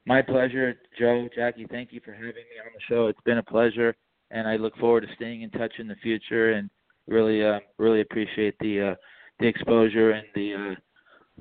My 0.07 0.21
pleasure, 0.21 0.75
Joe, 0.99 1.27
Jackie. 1.35 1.65
Thank 1.69 1.91
you 1.91 1.99
for 2.03 2.13
having 2.13 2.27
me 2.27 2.59
on 2.63 2.71
the 2.73 2.81
show. 2.87 3.07
It's 3.07 3.19
been 3.25 3.39
a 3.39 3.43
pleasure, 3.43 3.95
and 4.31 4.47
I 4.47 4.55
look 4.55 4.77
forward 4.77 5.01
to 5.01 5.07
staying 5.15 5.41
in 5.41 5.49
touch 5.51 5.73
in 5.79 5.87
the 5.87 5.95
future. 5.95 6.53
And 6.53 6.69
really, 7.07 7.43
uh, 7.43 7.59
really 7.77 8.01
appreciate 8.01 8.55
the 8.59 8.91
uh, 8.91 8.95
the 9.39 9.47
exposure 9.47 10.11
and 10.11 10.27
the 10.35 10.53
uh, 10.53 10.75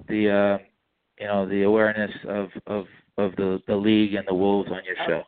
the 0.08 0.30
uh, 0.30 0.58
you 1.18 1.26
know 1.26 1.48
the 1.48 1.62
awareness 1.62 2.10
of 2.28 2.48
of 2.66 2.86
of 3.18 3.34
the 3.36 3.60
the 3.66 3.76
league 3.76 4.14
and 4.14 4.26
the 4.26 4.34
Wolves 4.34 4.70
on 4.70 4.80
your 4.84 4.96
show. 5.06 5.22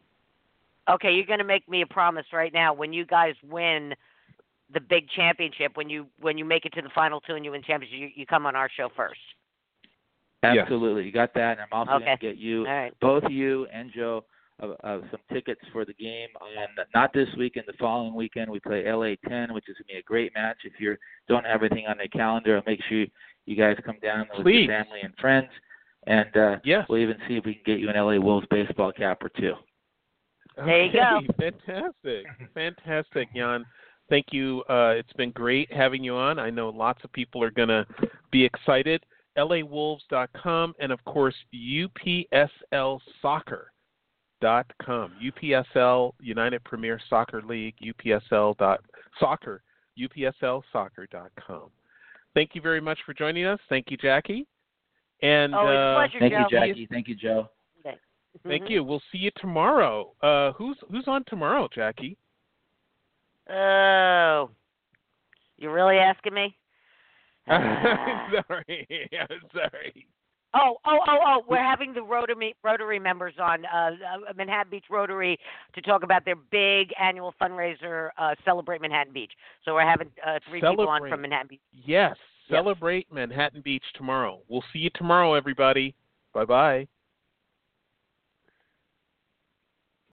Okay, 0.89 1.13
you're 1.13 1.27
going 1.27 1.41
to 1.41 1.45
make 1.45 1.69
me 1.69 1.83
a 1.83 1.87
promise 1.87 2.27
right 2.33 2.53
now. 2.53 2.73
When 2.73 2.93
you 2.93 3.05
guys 3.05 3.35
win 3.49 3.93
the 4.73 4.81
big 4.81 5.09
championship, 5.11 5.73
when 5.77 5.89
you 5.91 6.07
when 6.21 6.39
you 6.39 6.45
make 6.45 6.65
it 6.65 6.73
to 6.75 6.83
the 6.83 6.91
final 6.95 7.21
two 7.21 7.35
and 7.35 7.45
you 7.45 7.51
win 7.51 7.63
championship, 7.63 7.99
you, 7.99 8.11
you 8.15 8.27
come 8.27 8.47
on 8.47 8.55
our 8.55 8.71
show 8.77 8.89
first. 8.97 9.21
Yes. 10.43 10.59
Absolutely, 10.63 11.05
you 11.05 11.13
got 11.13 11.35
that. 11.35 11.59
And 11.59 11.61
I'm 11.61 11.69
also 11.73 11.93
Okay. 11.93 12.05
going 12.05 12.19
to 12.19 12.27
get 12.27 12.37
you 12.37 12.67
All 12.67 12.73
right. 12.73 12.93
both 13.01 13.25
you 13.29 13.67
and 13.73 13.91
Joe 13.93 14.25
uh, 14.63 14.69
uh, 14.85 15.01
some 15.11 15.21
tickets 15.33 15.61
for 15.73 15.85
the 15.85 15.93
game 15.95 16.29
on 16.41 16.69
not 16.95 17.13
this 17.13 17.29
weekend, 17.37 17.67
the 17.67 17.73
following 17.79 18.15
weekend. 18.15 18.51
We 18.51 18.61
play 18.61 18.91
LA 18.91 19.15
10, 19.29 19.53
which 19.53 19.69
is 19.69 19.77
going 19.77 19.89
to 19.89 19.95
be 19.95 19.99
a 19.99 20.03
great 20.03 20.33
match. 20.35 20.59
If 20.65 20.75
you 20.79 20.97
don't 21.29 21.45
have 21.45 21.55
everything 21.55 21.87
on 21.87 21.99
the 21.99 22.09
calendar, 22.09 22.57
I'll 22.57 22.63
make 22.67 22.81
sure 22.89 23.07
you 23.47 23.57
guys 23.57 23.77
come 23.85 23.99
down 24.03 24.29
with 24.37 24.45
Please. 24.45 24.67
your 24.67 24.83
family 24.83 25.01
and 25.03 25.15
friends. 25.21 25.49
And 26.07 26.37
uh, 26.37 26.57
Yes. 26.65 26.87
we'll 26.89 27.01
even 27.01 27.17
see 27.29 27.37
if 27.37 27.45
we 27.45 27.55
can 27.55 27.63
get 27.67 27.81
you 27.81 27.89
an 27.89 27.97
LA 27.97 28.19
Wolves 28.25 28.47
baseball 28.51 28.93
cap 28.93 29.23
or 29.23 29.29
two. 29.31 29.55
There 30.57 30.85
you 30.87 30.93
go. 30.93 31.19
Okay, 31.19 31.29
Fantastic. 31.67 32.27
Fantastic, 32.55 33.29
Yan. 33.35 33.65
Thank 34.09 34.27
you. 34.33 34.63
Uh, 34.69 34.95
it's 34.97 35.13
been 35.15 35.33
great 35.33 35.71
having 35.73 36.05
you 36.05 36.15
on. 36.15 36.39
I 36.39 36.51
know 36.51 36.69
lots 36.69 37.03
of 37.05 37.13
people 37.13 37.43
are 37.43 37.51
going 37.51 37.69
to 37.69 37.85
be 38.31 38.45
excited. 38.45 39.05
LAWolves.com 39.37 40.75
and, 40.81 40.93
of 40.93 41.05
course, 41.05 41.35
UPSLsoccer.com. 41.55 43.61
UPSL, 44.43 46.13
United 46.21 46.65
Premier 46.65 47.01
Soccer 47.11 47.43
League, 47.43 47.75
UPSL 47.83 48.57
dot 48.57 48.81
soccer, 49.19 49.63
UPSLsoccer.com. 49.99 51.71
Thank 52.35 52.51
you 52.55 52.61
very 52.61 52.81
much 52.81 52.99
for 53.05 53.15
joining 53.15 53.47
us. 53.47 53.59
Thank 53.69 53.91
you, 53.91 53.97
Jackie. 53.97 54.47
And 55.23 55.55
oh, 55.55 55.61
it's 55.61 55.69
a 55.69 55.79
uh, 55.79 55.95
pleasure, 55.95 56.19
thank 56.21 56.33
Joe. 56.33 56.39
you, 56.39 56.47
Jackie. 56.51 56.89
Thank 56.91 57.09
you, 57.09 57.15
Joe. 57.15 57.49
Okay. 57.81 57.97
Thank 58.45 58.65
mm-hmm. 58.65 58.73
you. 58.73 58.85
We'll 58.85 59.03
see 59.13 59.19
you 59.19 59.31
tomorrow. 59.39 60.13
Uh, 60.23 60.53
who's 60.53 60.77
who's 60.91 61.05
on 61.07 61.25
tomorrow, 61.27 61.69
Jackie? 61.75 62.17
Oh, 63.51 64.51
you 65.57 65.71
really 65.71 65.99
asking 65.99 66.35
me? 66.35 66.57
Ah. 67.49 68.29
Sorry, 68.49 69.09
I'm 69.21 69.41
sorry. 69.55 70.07
Oh, 70.53 70.79
oh, 70.85 70.99
oh, 71.07 71.19
oh! 71.25 71.45
We're 71.49 71.63
having 71.63 71.93
the 71.93 72.03
Rotary 72.03 72.57
Rotary 72.65 72.99
members 72.99 73.35
on 73.39 73.65
uh, 73.67 73.91
uh, 73.91 74.33
Manhattan 74.37 74.71
Beach 74.71 74.87
Rotary 74.91 75.39
to 75.75 75.83
talk 75.83 76.03
about 76.03 76.25
their 76.25 76.35
big 76.35 76.93
annual 77.01 77.35
fundraiser, 77.41 78.09
uh, 78.19 78.35
Celebrate 78.45 78.81
Manhattan 78.81 79.13
Beach. 79.13 79.33
So 79.65 79.75
we're 79.75 79.89
having 79.89 80.09
uh, 80.27 80.41
three 80.49 80.61
Celebrate. 80.61 80.85
people 80.85 80.89
on 80.89 81.09
from 81.09 81.23
Manhattan 81.23 81.49
Beach. 81.51 81.61
Yes, 81.85 82.17
Celebrate 82.49 83.13
Manhattan 83.13 83.61
Beach 83.61 83.85
tomorrow. 83.95 84.41
We'll 84.49 84.65
see 84.73 84.81
you 84.81 84.91
tomorrow, 84.95 85.35
everybody. 85.35 85.95
Bye 86.33 86.45
bye. 86.45 86.89